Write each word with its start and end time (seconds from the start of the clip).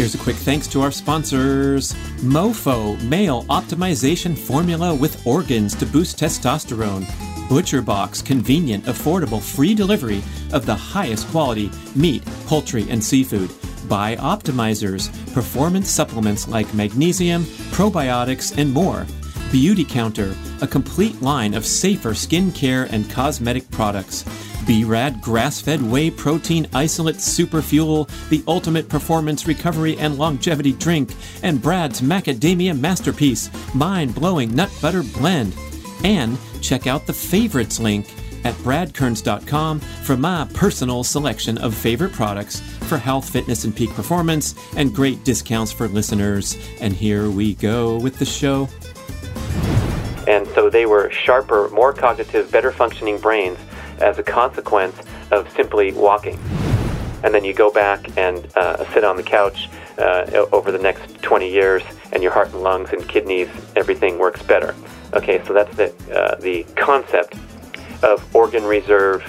Here's 0.00 0.14
a 0.14 0.18
quick 0.18 0.36
thanks 0.36 0.66
to 0.68 0.80
our 0.80 0.90
sponsors 0.90 1.92
Mofo, 2.22 2.98
male 3.02 3.42
optimization 3.50 4.34
formula 4.34 4.94
with 4.94 5.26
organs 5.26 5.74
to 5.74 5.84
boost 5.84 6.18
testosterone. 6.18 7.04
Butcher 7.50 7.82
Box, 7.82 8.22
convenient, 8.22 8.84
affordable, 8.84 9.42
free 9.42 9.74
delivery 9.74 10.22
of 10.54 10.64
the 10.64 10.74
highest 10.74 11.28
quality 11.28 11.70
meat, 11.94 12.24
poultry, 12.46 12.88
and 12.88 13.04
seafood. 13.04 13.50
BiOptimizers, 13.90 15.12
performance 15.34 15.90
supplements 15.90 16.48
like 16.48 16.72
magnesium, 16.72 17.44
probiotics, 17.70 18.56
and 18.56 18.72
more. 18.72 19.04
Beautycounter, 19.50 20.34
a 20.62 20.66
complete 20.66 21.20
line 21.20 21.52
of 21.52 21.66
safer 21.66 22.12
skincare 22.12 22.90
and 22.90 23.10
cosmetic 23.10 23.70
products. 23.70 24.24
B-Rad 24.70 25.20
grass-fed 25.20 25.82
whey 25.82 26.12
protein 26.12 26.68
isolate 26.72 27.20
super 27.20 27.60
fuel, 27.60 28.08
the 28.28 28.44
ultimate 28.46 28.88
performance 28.88 29.48
recovery 29.48 29.98
and 29.98 30.16
longevity 30.16 30.70
drink, 30.70 31.12
and 31.42 31.60
Brad's 31.60 32.00
macadamia 32.00 32.78
masterpiece, 32.78 33.50
mind-blowing 33.74 34.54
nut 34.54 34.70
butter 34.80 35.02
blend. 35.02 35.56
And 36.04 36.38
check 36.62 36.86
out 36.86 37.04
the 37.04 37.12
favorites 37.12 37.80
link 37.80 38.14
at 38.44 38.54
bradkearns.com 38.58 39.80
for 39.80 40.16
my 40.16 40.46
personal 40.54 41.02
selection 41.02 41.58
of 41.58 41.74
favorite 41.74 42.12
products 42.12 42.60
for 42.60 42.96
health, 42.96 43.28
fitness, 43.28 43.64
and 43.64 43.74
peak 43.74 43.90
performance, 43.90 44.54
and 44.76 44.94
great 44.94 45.24
discounts 45.24 45.72
for 45.72 45.88
listeners. 45.88 46.56
And 46.80 46.94
here 46.94 47.28
we 47.28 47.56
go 47.56 47.98
with 47.98 48.20
the 48.20 48.24
show. 48.24 48.68
And 50.28 50.46
so 50.54 50.70
they 50.70 50.86
were 50.86 51.10
sharper, 51.10 51.68
more 51.70 51.92
cognitive, 51.92 52.52
better 52.52 52.70
functioning 52.70 53.18
brains 53.18 53.58
as 54.00 54.18
a 54.18 54.22
consequence 54.22 54.96
of 55.30 55.50
simply 55.52 55.92
walking. 55.92 56.38
And 57.22 57.34
then 57.34 57.44
you 57.44 57.52
go 57.52 57.70
back 57.70 58.16
and 58.16 58.46
uh, 58.56 58.90
sit 58.92 59.04
on 59.04 59.16
the 59.16 59.22
couch 59.22 59.68
uh, 59.98 60.46
over 60.52 60.72
the 60.72 60.78
next 60.78 61.22
20 61.22 61.50
years, 61.50 61.82
and 62.12 62.22
your 62.22 62.32
heart 62.32 62.52
and 62.52 62.62
lungs 62.62 62.90
and 62.92 63.06
kidneys, 63.06 63.48
everything 63.76 64.18
works 64.18 64.42
better. 64.42 64.74
Okay, 65.12 65.44
so 65.44 65.52
that's 65.52 65.74
the, 65.76 65.92
uh, 66.14 66.36
the 66.36 66.64
concept 66.76 67.34
of 68.02 68.34
organ 68.34 68.64
reserve 68.64 69.22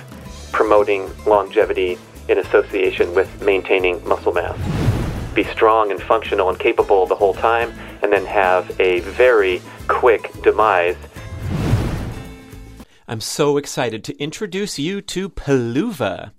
promoting 0.52 1.10
longevity 1.26 1.98
in 2.30 2.38
association 2.38 3.14
with 3.14 3.42
maintaining 3.42 4.06
muscle 4.08 4.32
mass. 4.32 4.58
Be 5.34 5.44
strong 5.46 5.92
and 5.92 6.02
functional 6.02 6.50
and 6.50 6.60
capable 6.60 7.06
the 7.06 7.16
whole 7.16 7.34
time, 7.34 7.74
and 8.02 8.12
then 8.12 8.26
have 8.26 8.80
a 8.80 9.00
very 9.02 9.62
quick 9.88 10.32
demise 10.44 10.98
I'm 13.12 13.20
so 13.20 13.58
excited 13.58 14.06
to 14.06 14.18
introduce 14.24 14.80
you 14.80 15.02
to 15.02 15.28
Peluva. 15.28 16.32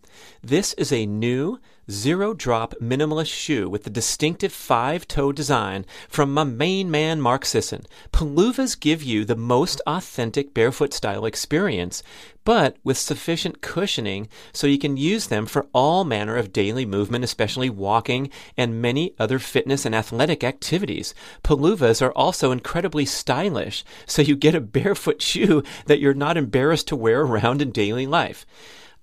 This 0.43 0.73
is 0.73 0.91
a 0.91 1.05
new 1.05 1.61
zero 1.91 2.33
drop 2.33 2.73
minimalist 2.81 3.31
shoe 3.31 3.69
with 3.69 3.85
the 3.85 3.91
distinctive 3.91 4.55
five 4.55 5.07
toe 5.07 5.33
design 5.33 5.85
from 6.09 6.33
my 6.33 6.45
main 6.45 6.91
man 6.91 7.21
Mark 7.21 7.45
Sisson. 7.45 7.83
Peluvas 8.11 8.81
give 8.81 9.03
you 9.03 9.27
the 9.27 9.37
most 9.37 9.83
authentic 9.87 10.55
barefoot 10.55 10.95
style 10.95 11.27
experience, 11.27 12.03
but 12.45 12.77
with 12.85 12.99
sufficient 12.99 13.61
cushioning 13.61 14.29
so 14.53 14.67
you 14.67 14.79
can 14.79 14.97
use 14.97 15.29
them 15.29 15.47
for 15.47 15.67
all 15.73 16.05
manner 16.05 16.37
of 16.37 16.53
daily 16.53 16.85
movement, 16.85 17.25
especially 17.25 17.71
walking 17.71 18.31
and 18.57 18.83
many 18.83 19.15
other 19.19 19.39
fitness 19.39 19.85
and 19.85 19.95
athletic 19.95 20.43
activities. 20.43 21.15
Peluvas 21.43 22.03
are 22.03 22.13
also 22.13 22.51
incredibly 22.51 23.05
stylish, 23.05 23.85
so 24.07 24.23
you 24.23 24.37
get 24.37 24.55
a 24.55 24.61
barefoot 24.61 25.23
shoe 25.23 25.63
that 25.87 26.01
you're 26.01 26.15
not 26.15 26.37
embarrassed 26.37 26.89
to 26.89 26.97
wear 26.97 27.23
around 27.23 27.63
in 27.63 27.71
daily 27.71 28.07
life. 28.07 28.47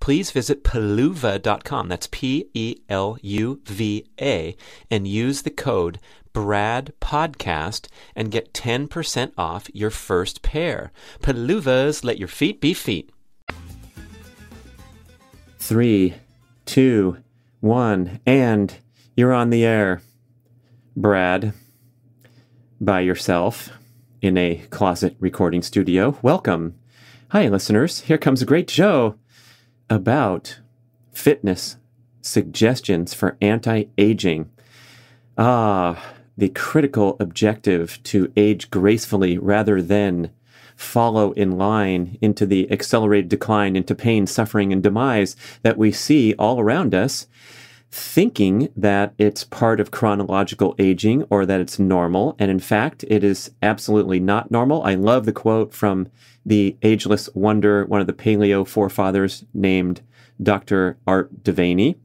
please 0.00 0.30
visit 0.30 0.64
peluva.com. 0.64 1.88
That's 1.88 2.08
P 2.10 2.48
E 2.54 2.76
L 2.88 3.18
U 3.22 3.60
V 3.64 4.06
A 4.20 4.56
and 4.90 5.06
use 5.06 5.42
the 5.42 5.50
code 5.50 5.98
Brad 6.32 6.92
Podcast 7.00 7.88
and 8.14 8.30
get 8.30 8.52
10% 8.52 9.32
off 9.36 9.68
your 9.74 9.90
first 9.90 10.42
pair. 10.42 10.92
Peluvas, 11.20 12.04
let 12.04 12.18
your 12.18 12.28
feet 12.28 12.60
be 12.60 12.74
feet. 12.74 13.10
Three, 15.58 16.14
two, 16.64 17.18
one, 17.60 18.20
and 18.24 18.74
you're 19.16 19.32
on 19.32 19.50
the 19.50 19.64
air. 19.64 20.00
Brad, 20.96 21.52
by 22.80 23.00
yourself 23.00 23.70
in 24.22 24.36
a 24.36 24.64
closet 24.70 25.16
recording 25.18 25.62
studio. 25.62 26.18
Welcome. 26.22 26.76
Hi, 27.30 27.48
listeners. 27.48 28.00
Here 28.00 28.18
comes 28.18 28.42
a 28.42 28.46
great 28.46 28.70
show 28.70 29.16
about 29.90 30.60
fitness 31.12 31.76
suggestions 32.20 33.14
for 33.14 33.36
anti 33.40 33.84
aging. 33.96 34.50
Ah, 35.36 36.14
the 36.36 36.48
critical 36.50 37.16
objective 37.20 38.00
to 38.04 38.32
age 38.36 38.70
gracefully 38.70 39.38
rather 39.38 39.82
than 39.82 40.30
follow 40.76 41.32
in 41.32 41.58
line 41.58 42.16
into 42.22 42.46
the 42.46 42.70
accelerated 42.70 43.28
decline 43.28 43.74
into 43.74 43.94
pain, 43.94 44.26
suffering, 44.26 44.72
and 44.72 44.82
demise 44.82 45.34
that 45.62 45.76
we 45.76 45.90
see 45.90 46.34
all 46.34 46.60
around 46.60 46.94
us, 46.94 47.26
thinking 47.90 48.68
that 48.76 49.14
it's 49.18 49.44
part 49.44 49.80
of 49.80 49.90
chronological 49.90 50.74
aging 50.78 51.24
or 51.30 51.46
that 51.46 51.60
it's 51.60 51.78
normal. 51.78 52.36
And 52.38 52.50
in 52.50 52.58
fact, 52.58 53.04
it 53.08 53.24
is 53.24 53.50
absolutely 53.62 54.20
not 54.20 54.50
normal. 54.50 54.82
I 54.82 54.94
love 54.94 55.24
the 55.24 55.32
quote 55.32 55.72
from 55.72 56.08
the 56.44 56.76
ageless 56.82 57.28
wonder, 57.34 57.84
one 57.86 58.00
of 58.00 58.06
the 58.06 58.12
paleo 58.12 58.66
forefathers 58.66 59.44
named 59.54 60.02
Dr. 60.42 60.98
Art 61.06 61.42
DeVany. 61.42 61.96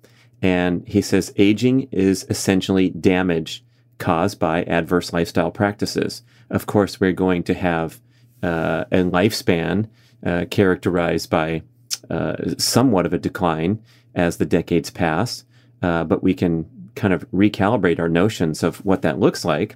And 0.42 0.88
he 0.88 1.02
says 1.02 1.34
aging 1.38 1.88
is 1.92 2.26
essentially 2.30 2.90
damage 2.90 3.64
caused 3.98 4.40
by 4.40 4.64
adverse 4.64 5.14
lifestyle 5.14 5.52
practices. 5.52 6.24
Of 6.50 6.66
course, 6.66 7.00
we're 7.00 7.14
going 7.14 7.44
to 7.44 7.54
have 7.54 8.02
uh, 8.42 8.86
a 8.92 8.98
lifespan 8.98 9.88
uh, 10.26 10.46
characterized 10.50 11.30
by 11.30 11.64
uh, 12.10 12.56
somewhat 12.58 13.06
of 13.06 13.14
a 13.14 13.18
decline 13.18 13.82
as 14.14 14.38
the 14.38 14.46
decades 14.46 14.90
pass, 14.90 15.46
uh, 15.84 16.04
but 16.04 16.24
we 16.24 16.34
can 16.34 16.66
kind 16.96 17.14
of 17.14 17.30
recalibrate 17.32 18.00
our 18.00 18.10
notions 18.10 18.64
of 18.64 18.84
what 18.86 19.04
that 19.04 19.20
looks 19.20 19.46
like. 19.46 19.76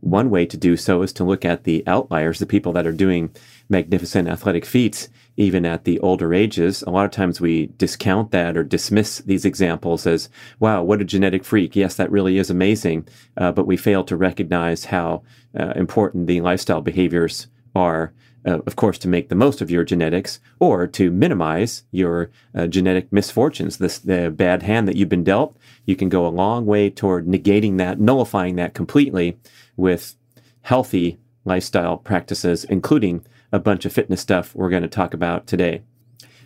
One 0.00 0.28
way 0.28 0.44
to 0.44 0.56
do 0.58 0.76
so 0.76 1.00
is 1.00 1.14
to 1.14 1.24
look 1.24 1.46
at 1.46 1.64
the 1.64 1.82
outliers, 1.86 2.38
the 2.38 2.46
people 2.46 2.72
that 2.72 2.86
are 2.86 2.92
doing 2.92 3.34
magnificent 3.70 4.28
athletic 4.28 4.66
feats 4.66 5.08
even 5.36 5.66
at 5.66 5.84
the 5.84 5.98
older 6.00 6.32
ages. 6.32 6.82
A 6.82 6.90
lot 6.90 7.04
of 7.04 7.10
times 7.10 7.40
we 7.40 7.66
discount 7.78 8.30
that 8.30 8.56
or 8.56 8.62
dismiss 8.62 9.18
these 9.18 9.44
examples 9.44 10.06
as, 10.06 10.28
wow, 10.60 10.82
what 10.82 11.00
a 11.00 11.04
genetic 11.04 11.44
freak. 11.44 11.74
Yes, 11.74 11.96
that 11.96 12.10
really 12.10 12.38
is 12.38 12.50
amazing. 12.50 13.08
Uh, 13.36 13.50
but 13.50 13.66
we 13.66 13.76
fail 13.76 14.04
to 14.04 14.16
recognize 14.16 14.86
how 14.86 15.22
uh, 15.58 15.72
important 15.74 16.26
the 16.26 16.40
lifestyle 16.40 16.80
behaviors 16.80 17.48
are. 17.74 18.12
Uh, 18.46 18.60
of 18.66 18.76
course, 18.76 18.98
to 18.98 19.08
make 19.08 19.28
the 19.28 19.34
most 19.34 19.62
of 19.62 19.70
your 19.70 19.84
genetics 19.84 20.38
or 20.58 20.86
to 20.86 21.10
minimize 21.10 21.84
your 21.90 22.30
uh, 22.54 22.66
genetic 22.66 23.10
misfortunes, 23.10 23.78
this 23.78 23.98
the 23.98 24.30
bad 24.30 24.62
hand 24.62 24.86
that 24.86 24.96
you've 24.96 25.08
been 25.08 25.24
dealt, 25.24 25.56
you 25.86 25.96
can 25.96 26.10
go 26.10 26.26
a 26.26 26.28
long 26.28 26.66
way 26.66 26.90
toward 26.90 27.26
negating 27.26 27.78
that, 27.78 27.98
nullifying 27.98 28.56
that 28.56 28.74
completely 28.74 29.38
with 29.76 30.14
healthy 30.62 31.18
lifestyle 31.44 31.96
practices, 31.96 32.64
including 32.64 33.24
a 33.52 33.58
bunch 33.58 33.84
of 33.84 33.92
fitness 33.92 34.20
stuff 34.20 34.54
we're 34.54 34.70
going 34.70 34.82
to 34.82 34.88
talk 34.88 35.14
about 35.14 35.46
today. 35.46 35.82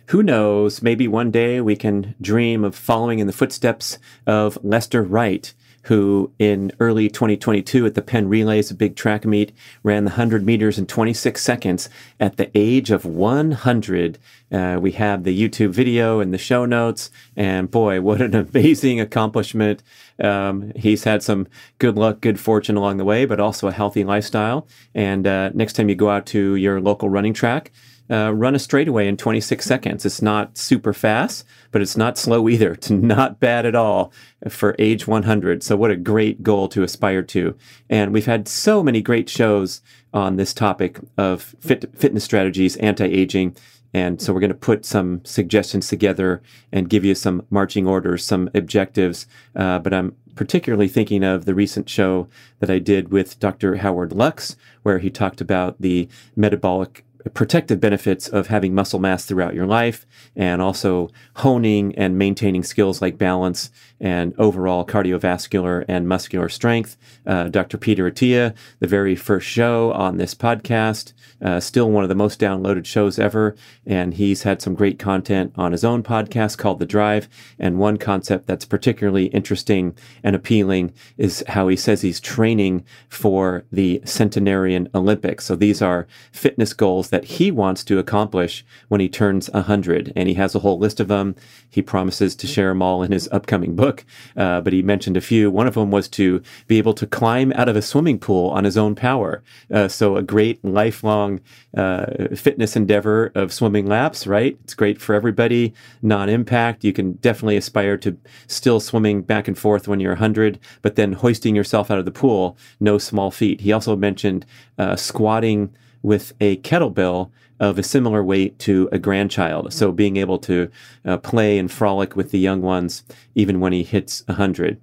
Who 0.07 0.23
knows, 0.23 0.81
maybe 0.81 1.07
one 1.07 1.31
day 1.31 1.61
we 1.61 1.75
can 1.75 2.15
dream 2.19 2.63
of 2.63 2.75
following 2.75 3.19
in 3.19 3.27
the 3.27 3.33
footsteps 3.33 3.99
of 4.25 4.57
Lester 4.63 5.03
Wright, 5.03 5.53
who 5.83 6.31
in 6.39 6.71
early 6.79 7.09
2022 7.09 7.85
at 7.85 7.95
the 7.95 8.01
Penn 8.01 8.27
Relays, 8.27 8.71
a 8.71 8.75
big 8.75 8.95
track 8.95 9.25
meet, 9.25 9.51
ran 9.83 10.05
the 10.05 10.11
100 10.11 10.45
meters 10.45 10.77
in 10.77 10.85
26 10.85 11.41
seconds 11.41 11.89
at 12.19 12.37
the 12.37 12.49
age 12.55 12.91
of 12.91 13.05
100. 13.05 14.17
Uh, 14.51 14.79
we 14.81 14.91
have 14.93 15.23
the 15.23 15.39
YouTube 15.39 15.69
video 15.69 16.19
and 16.19 16.33
the 16.33 16.37
show 16.37 16.65
notes, 16.65 17.11
and 17.35 17.69
boy, 17.69 18.01
what 18.01 18.21
an 18.21 18.35
amazing 18.53 18.99
accomplishment. 18.99 19.83
Um, 20.21 20.71
he's 20.75 21.03
had 21.03 21.23
some 21.23 21.47
good 21.77 21.97
luck, 21.97 22.21
good 22.21 22.39
fortune 22.39 22.75
along 22.75 22.97
the 22.97 23.05
way, 23.05 23.25
but 23.25 23.39
also 23.39 23.67
a 23.67 23.71
healthy 23.71 24.03
lifestyle. 24.03 24.67
And 24.93 25.25
uh, 25.25 25.49
next 25.53 25.73
time 25.73 25.89
you 25.89 25.95
go 25.95 26.09
out 26.09 26.25
to 26.27 26.55
your 26.55 26.81
local 26.81 27.09
running 27.09 27.33
track, 27.33 27.71
uh, 28.09 28.33
run 28.33 28.55
a 28.55 28.59
straightaway 28.59 29.07
in 29.07 29.17
26 29.17 29.63
seconds. 29.63 30.05
It's 30.05 30.21
not 30.21 30.57
super 30.57 30.93
fast, 30.93 31.45
but 31.71 31.81
it's 31.81 31.97
not 31.97 32.17
slow 32.17 32.49
either. 32.49 32.73
It's 32.79 32.89
not 32.89 33.39
bad 33.39 33.65
at 33.65 33.75
all 33.75 34.11
for 34.47 34.75
age 34.79 35.05
100. 35.05 35.63
So, 35.63 35.75
what 35.75 35.91
a 35.91 35.95
great 35.95 36.43
goal 36.43 36.67
to 36.69 36.83
aspire 36.83 37.23
to. 37.23 37.55
And 37.89 38.13
we've 38.13 38.25
had 38.25 38.47
so 38.47 38.81
many 38.81 39.01
great 39.01 39.29
shows 39.29 39.81
on 40.13 40.37
this 40.37 40.53
topic 40.53 40.99
of 41.17 41.55
fit, 41.59 41.93
fitness 41.95 42.23
strategies, 42.23 42.77
anti 42.77 43.05
aging. 43.05 43.55
And 43.93 44.21
so, 44.21 44.33
we're 44.33 44.39
going 44.39 44.49
to 44.49 44.55
put 44.55 44.85
some 44.85 45.23
suggestions 45.25 45.87
together 45.87 46.41
and 46.71 46.89
give 46.89 47.03
you 47.03 47.15
some 47.15 47.45
marching 47.49 47.85
orders, 47.85 48.25
some 48.25 48.49
objectives. 48.53 49.27
Uh, 49.55 49.79
but 49.79 49.93
I'm 49.93 50.15
particularly 50.35 50.87
thinking 50.87 51.21
of 51.21 51.43
the 51.43 51.53
recent 51.53 51.89
show 51.89 52.29
that 52.59 52.69
I 52.69 52.79
did 52.79 53.11
with 53.11 53.39
Dr. 53.41 53.75
Howard 53.75 54.13
Luks, 54.13 54.55
where 54.83 54.99
he 54.99 55.09
talked 55.09 55.41
about 55.41 55.81
the 55.81 56.07
metabolic 56.33 57.03
protective 57.33 57.79
benefits 57.79 58.27
of 58.27 58.47
having 58.47 58.73
muscle 58.73 58.99
mass 58.99 59.25
throughout 59.25 59.53
your 59.53 59.65
life 59.65 60.05
and 60.35 60.61
also 60.61 61.09
honing 61.37 61.93
and 61.95 62.17
maintaining 62.17 62.63
skills 62.63 63.01
like 63.01 63.17
balance 63.17 63.71
and 63.99 64.33
overall 64.37 64.85
cardiovascular 64.85 65.83
and 65.87 66.07
muscular 66.07 66.47
strength. 66.47 66.97
Uh, 67.25 67.49
Dr. 67.49 67.77
Peter 67.77 68.09
Attia, 68.09 68.55
the 68.79 68.87
very 68.87 69.15
first 69.15 69.47
show 69.47 69.91
on 69.91 70.17
this 70.17 70.33
podcast, 70.33 71.13
uh, 71.41 71.59
still 71.59 71.91
one 71.91 72.03
of 72.03 72.09
the 72.09 72.15
most 72.15 72.39
downloaded 72.39 72.85
shows 72.85 73.19
ever. 73.19 73.55
And 73.85 74.13
he's 74.13 74.43
had 74.43 74.61
some 74.61 74.73
great 74.73 74.99
content 74.99 75.53
on 75.57 75.71
his 75.73 75.83
own 75.83 76.03
podcast 76.03 76.57
called 76.57 76.79
The 76.79 76.85
Drive. 76.85 77.27
And 77.57 77.79
one 77.79 77.97
concept 77.97 78.47
that's 78.47 78.65
particularly 78.65 79.25
interesting 79.27 79.95
and 80.23 80.35
appealing 80.35 80.93
is 81.17 81.43
how 81.49 81.67
he 81.67 81.75
says 81.75 82.01
he's 82.01 82.19
training 82.19 82.85
for 83.09 83.65
the 83.71 84.01
centenarian 84.05 84.89
Olympics. 84.95 85.45
So 85.45 85.55
these 85.55 85.81
are 85.81 86.07
fitness 86.31 86.73
goals 86.73 87.08
that 87.09 87.25
he 87.25 87.51
wants 87.51 87.83
to 87.85 87.99
accomplish 87.99 88.65
when 88.87 89.01
he 89.01 89.09
turns 89.09 89.49
100. 89.51 90.13
And 90.15 90.27
he 90.27 90.35
has 90.35 90.55
a 90.55 90.59
whole 90.59 90.79
list 90.79 90.99
of 90.99 91.07
them. 91.07 91.35
He 91.69 91.81
promises 91.81 92.35
to 92.35 92.47
share 92.47 92.69
them 92.69 92.81
all 92.81 93.03
in 93.03 93.11
his 93.11 93.29
upcoming 93.31 93.75
book, 93.75 94.05
uh, 94.35 94.61
but 94.61 94.73
he 94.73 94.81
mentioned 94.81 95.17
a 95.17 95.21
few. 95.21 95.51
One 95.51 95.67
of 95.67 95.75
them 95.75 95.91
was 95.91 96.07
to 96.09 96.41
be 96.67 96.77
able 96.77 96.93
to 96.93 97.05
climb 97.05 97.51
out 97.53 97.69
of 97.69 97.75
a 97.75 97.81
swimming 97.81 98.19
pool 98.19 98.49
on 98.49 98.63
his 98.63 98.77
own 98.77 98.95
power. 98.95 99.43
Uh, 99.71 99.87
so 99.87 100.15
a 100.15 100.23
great 100.23 100.63
lifelong 100.63 101.41
uh, 101.75 102.05
fitness 102.35 102.75
endeavor 102.75 103.31
of 103.35 103.53
swimming 103.53 103.85
laps, 103.85 104.25
right? 104.25 104.57
It's 104.63 104.73
great 104.73 104.99
for 104.99 105.13
everybody, 105.13 105.73
non 106.01 106.29
impact. 106.29 106.83
You 106.83 106.93
can 106.93 107.13
definitely 107.13 107.57
aspire 107.57 107.97
to 107.97 108.17
still 108.47 108.79
swimming 108.79 109.21
back 109.21 109.47
and 109.47 109.57
forth 109.57 109.87
when 109.87 109.99
you're 109.99 110.13
100, 110.13 110.59
but 110.81 110.95
then 110.95 111.13
hoisting 111.13 111.55
yourself 111.55 111.91
out 111.91 111.99
of 111.99 112.05
the 112.05 112.11
pool, 112.11 112.57
no 112.79 112.97
small 112.97 113.31
feat. 113.31 113.61
He 113.61 113.71
also 113.71 113.95
mentioned 113.95 114.45
uh, 114.77 114.95
squatting 114.95 115.73
with 116.01 116.33
a 116.39 116.57
kettlebell 116.57 117.31
of 117.59 117.77
a 117.77 117.83
similar 117.83 118.23
weight 118.23 118.57
to 118.59 118.87
a 118.91 118.99
grandchild. 118.99 119.73
So 119.73 119.91
being 119.91 120.17
able 120.17 120.39
to 120.39 120.69
uh, 121.05 121.17
play 121.17 121.57
and 121.57 121.71
frolic 121.71 122.15
with 122.15 122.31
the 122.31 122.39
young 122.39 122.61
ones 122.61 123.03
even 123.35 123.59
when 123.59 123.73
he 123.73 123.83
hits 123.83 124.23
100. 124.27 124.79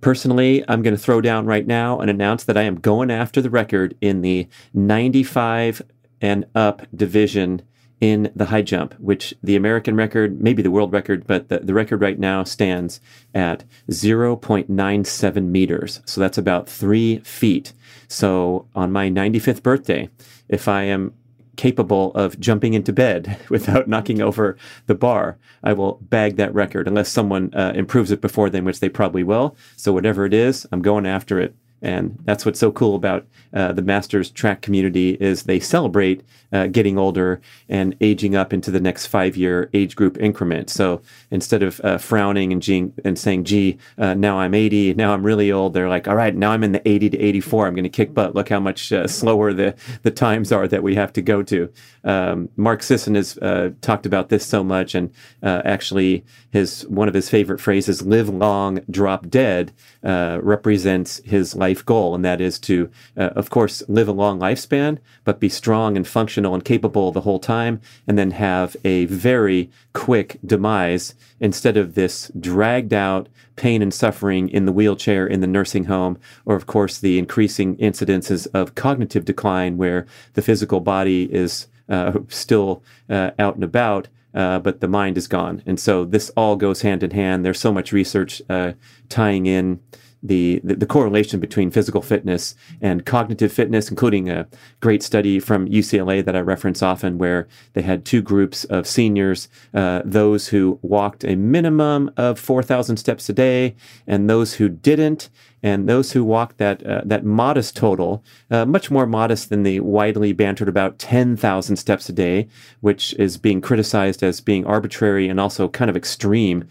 Personally, 0.00 0.64
I'm 0.68 0.82
going 0.82 0.94
to 0.94 1.02
throw 1.02 1.20
down 1.20 1.46
right 1.46 1.66
now 1.66 2.00
and 2.00 2.10
announce 2.10 2.44
that 2.44 2.56
I 2.56 2.62
am 2.62 2.76
going 2.76 3.10
after 3.10 3.40
the 3.40 3.50
record 3.50 3.96
in 4.00 4.20
the 4.20 4.48
95 4.74 5.82
and 6.20 6.44
up 6.54 6.82
division 6.94 7.62
in 8.00 8.30
the 8.36 8.46
high 8.46 8.62
jump, 8.62 8.94
which 9.00 9.34
the 9.42 9.56
American 9.56 9.96
record, 9.96 10.40
maybe 10.40 10.62
the 10.62 10.70
world 10.70 10.92
record, 10.92 11.26
but 11.26 11.48
the, 11.48 11.60
the 11.60 11.72
record 11.72 12.00
right 12.02 12.18
now 12.18 12.44
stands 12.44 13.00
at 13.34 13.64
0.97 13.90 15.44
meters. 15.48 16.00
So 16.04 16.20
that's 16.20 16.36
about 16.36 16.68
three 16.68 17.18
feet. 17.20 17.72
So 18.08 18.66
on 18.74 18.92
my 18.92 19.10
95th 19.10 19.62
birthday, 19.62 20.08
if 20.48 20.68
I 20.68 20.82
am 20.82 21.14
capable 21.56 22.12
of 22.14 22.38
jumping 22.38 22.74
into 22.74 22.92
bed 22.92 23.38
without 23.48 23.88
knocking 23.88 24.20
over 24.20 24.56
the 24.86 24.94
bar, 24.94 25.38
I 25.62 25.72
will 25.72 25.98
bag 26.02 26.36
that 26.36 26.54
record 26.54 26.86
unless 26.86 27.08
someone 27.08 27.52
uh, 27.54 27.72
improves 27.74 28.10
it 28.10 28.20
before 28.20 28.50
then, 28.50 28.64
which 28.64 28.80
they 28.80 28.88
probably 28.88 29.22
will. 29.22 29.56
So 29.76 29.92
whatever 29.92 30.24
it 30.26 30.34
is, 30.34 30.66
I'm 30.70 30.82
going 30.82 31.06
after 31.06 31.40
it. 31.40 31.56
And 31.86 32.18
that's 32.24 32.44
what's 32.44 32.58
so 32.58 32.72
cool 32.72 32.96
about 32.96 33.26
uh, 33.54 33.72
the 33.72 33.80
Masters 33.80 34.32
track 34.32 34.60
community 34.60 35.10
is 35.20 35.44
they 35.44 35.60
celebrate 35.60 36.24
uh, 36.52 36.66
getting 36.66 36.98
older 36.98 37.40
and 37.68 37.96
aging 38.00 38.34
up 38.34 38.52
into 38.52 38.72
the 38.72 38.80
next 38.80 39.06
five 39.06 39.36
year 39.36 39.70
age 39.72 39.94
group 39.94 40.18
increment. 40.18 40.68
So 40.68 41.00
instead 41.30 41.62
of 41.62 41.80
uh, 41.84 41.98
frowning 41.98 42.52
and, 42.52 42.92
and 43.04 43.16
saying, 43.16 43.44
gee, 43.44 43.78
uh, 43.98 44.14
now 44.14 44.40
I'm 44.40 44.52
80, 44.52 44.94
now 44.94 45.14
I'm 45.14 45.24
really 45.24 45.52
old, 45.52 45.74
they're 45.74 45.88
like, 45.88 46.08
all 46.08 46.16
right, 46.16 46.34
now 46.34 46.50
I'm 46.50 46.64
in 46.64 46.72
the 46.72 46.86
80 46.88 47.10
to 47.10 47.18
84. 47.18 47.68
I'm 47.68 47.74
going 47.74 47.84
to 47.84 47.88
kick 47.88 48.12
butt. 48.12 48.34
Look 48.34 48.48
how 48.48 48.60
much 48.60 48.92
uh, 48.92 49.06
slower 49.06 49.52
the, 49.52 49.76
the 50.02 50.10
times 50.10 50.50
are 50.50 50.66
that 50.66 50.82
we 50.82 50.96
have 50.96 51.12
to 51.12 51.22
go 51.22 51.42
to. 51.44 51.72
Um, 52.02 52.48
Mark 52.56 52.82
Sisson 52.82 53.14
has 53.14 53.38
uh, 53.38 53.70
talked 53.80 54.06
about 54.06 54.28
this 54.28 54.44
so 54.44 54.64
much. 54.64 54.96
And 54.96 55.12
actually, 55.42 56.24
his 56.50 56.86
one 56.88 57.06
of 57.06 57.14
his 57.14 57.30
favorite 57.30 57.60
phrases, 57.60 58.02
live 58.02 58.28
long, 58.28 58.80
drop 58.90 59.28
dead, 59.28 59.72
represents 60.02 61.20
his 61.24 61.54
life 61.54 61.75
life 61.76 61.86
goal, 61.86 62.14
and 62.14 62.24
that 62.24 62.40
is 62.40 62.58
to, 62.58 62.90
uh, 63.16 63.30
of 63.36 63.50
course, 63.50 63.82
live 63.88 64.08
a 64.08 64.12
long 64.12 64.38
lifespan, 64.40 64.98
but 65.24 65.40
be 65.40 65.48
strong 65.48 65.96
and 65.96 66.06
functional 66.06 66.54
and 66.54 66.64
capable 66.64 67.12
the 67.12 67.20
whole 67.20 67.38
time, 67.38 67.80
and 68.06 68.16
then 68.16 68.30
have 68.30 68.76
a 68.84 69.04
very 69.06 69.70
quick 69.92 70.38
demise 70.44 71.14
instead 71.40 71.76
of 71.76 71.94
this 71.94 72.30
dragged 72.38 72.94
out 72.94 73.28
pain 73.56 73.82
and 73.82 73.92
suffering 73.92 74.48
in 74.48 74.66
the 74.66 74.72
wheelchair 74.72 75.26
in 75.26 75.40
the 75.40 75.46
nursing 75.46 75.84
home, 75.84 76.18
or 76.44 76.56
of 76.56 76.66
course 76.66 76.98
the 76.98 77.18
increasing 77.18 77.76
incidences 77.76 78.46
of 78.54 78.74
cognitive 78.74 79.24
decline 79.24 79.76
where 79.76 80.06
the 80.34 80.42
physical 80.42 80.80
body 80.80 81.24
is 81.32 81.68
uh, 81.88 82.12
still 82.28 82.82
uh, 83.10 83.30
out 83.38 83.54
and 83.54 83.64
about. 83.64 84.08
Uh, 84.34 84.58
but 84.58 84.80
the 84.80 84.88
mind 84.88 85.16
is 85.16 85.26
gone. 85.28 85.62
And 85.64 85.80
so 85.80 86.04
this 86.04 86.30
all 86.36 86.56
goes 86.56 86.82
hand 86.82 87.02
in 87.02 87.10
hand. 87.12 87.42
There's 87.42 87.58
so 87.58 87.72
much 87.72 87.90
research 87.90 88.42
uh, 88.50 88.72
tying 89.08 89.46
in 89.46 89.80
the, 90.26 90.60
the, 90.64 90.76
the, 90.76 90.86
correlation 90.86 91.40
between 91.40 91.70
physical 91.70 92.02
fitness 92.02 92.54
and 92.80 93.04
cognitive 93.04 93.52
fitness, 93.52 93.90
including 93.90 94.28
a 94.28 94.46
great 94.80 95.02
study 95.02 95.38
from 95.38 95.68
UCLA 95.68 96.24
that 96.24 96.36
I 96.36 96.40
reference 96.40 96.82
often, 96.82 97.18
where 97.18 97.48
they 97.74 97.82
had 97.82 98.04
two 98.04 98.22
groups 98.22 98.64
of 98.64 98.86
seniors 98.86 99.48
uh, 99.74 100.02
those 100.04 100.48
who 100.48 100.78
walked 100.82 101.24
a 101.24 101.36
minimum 101.36 102.10
of 102.16 102.38
4,000 102.38 102.96
steps 102.96 103.28
a 103.28 103.32
day, 103.32 103.76
and 104.06 104.28
those 104.28 104.54
who 104.54 104.68
didn't. 104.68 105.28
And 105.62 105.88
those 105.88 106.12
who 106.12 106.22
walked 106.22 106.58
that 106.58 106.86
uh, 106.86 107.00
that 107.06 107.24
modest 107.24 107.76
total, 107.76 108.22
uh, 108.50 108.66
much 108.66 108.90
more 108.90 109.06
modest 109.06 109.48
than 109.48 109.64
the 109.64 109.80
widely 109.80 110.32
bantered 110.32 110.68
about 110.68 110.98
10,000 110.98 111.76
steps 111.76 112.08
a 112.08 112.12
day, 112.12 112.46
which 112.82 113.14
is 113.14 113.36
being 113.36 113.60
criticized 113.60 114.22
as 114.22 114.40
being 114.40 114.64
arbitrary 114.64 115.28
and 115.28 115.40
also 115.40 115.68
kind 115.68 115.90
of 115.90 115.96
extreme 115.96 116.68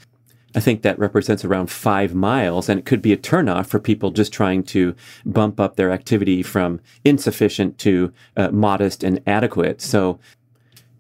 I 0.56 0.62
think 0.62 0.82
that 0.82 0.98
represents 0.98 1.44
around 1.44 1.70
five 1.70 2.16
miles, 2.16 2.70
and 2.70 2.80
it 2.80 2.86
could 2.86 3.02
be 3.02 3.12
a 3.12 3.18
turnoff 3.18 3.68
for 3.68 3.80
people 3.80 4.12
just 4.12 4.32
trying 4.32 4.64
to 4.64 4.96
bump 5.26 5.60
up 5.60 5.76
their 5.76 5.92
activity 5.92 6.42
from 6.42 6.80
insufficient 7.04 7.78
to 7.80 8.14
uh, 8.38 8.50
modest 8.52 9.04
and 9.04 9.22
adequate. 9.28 9.82
So 9.82 10.20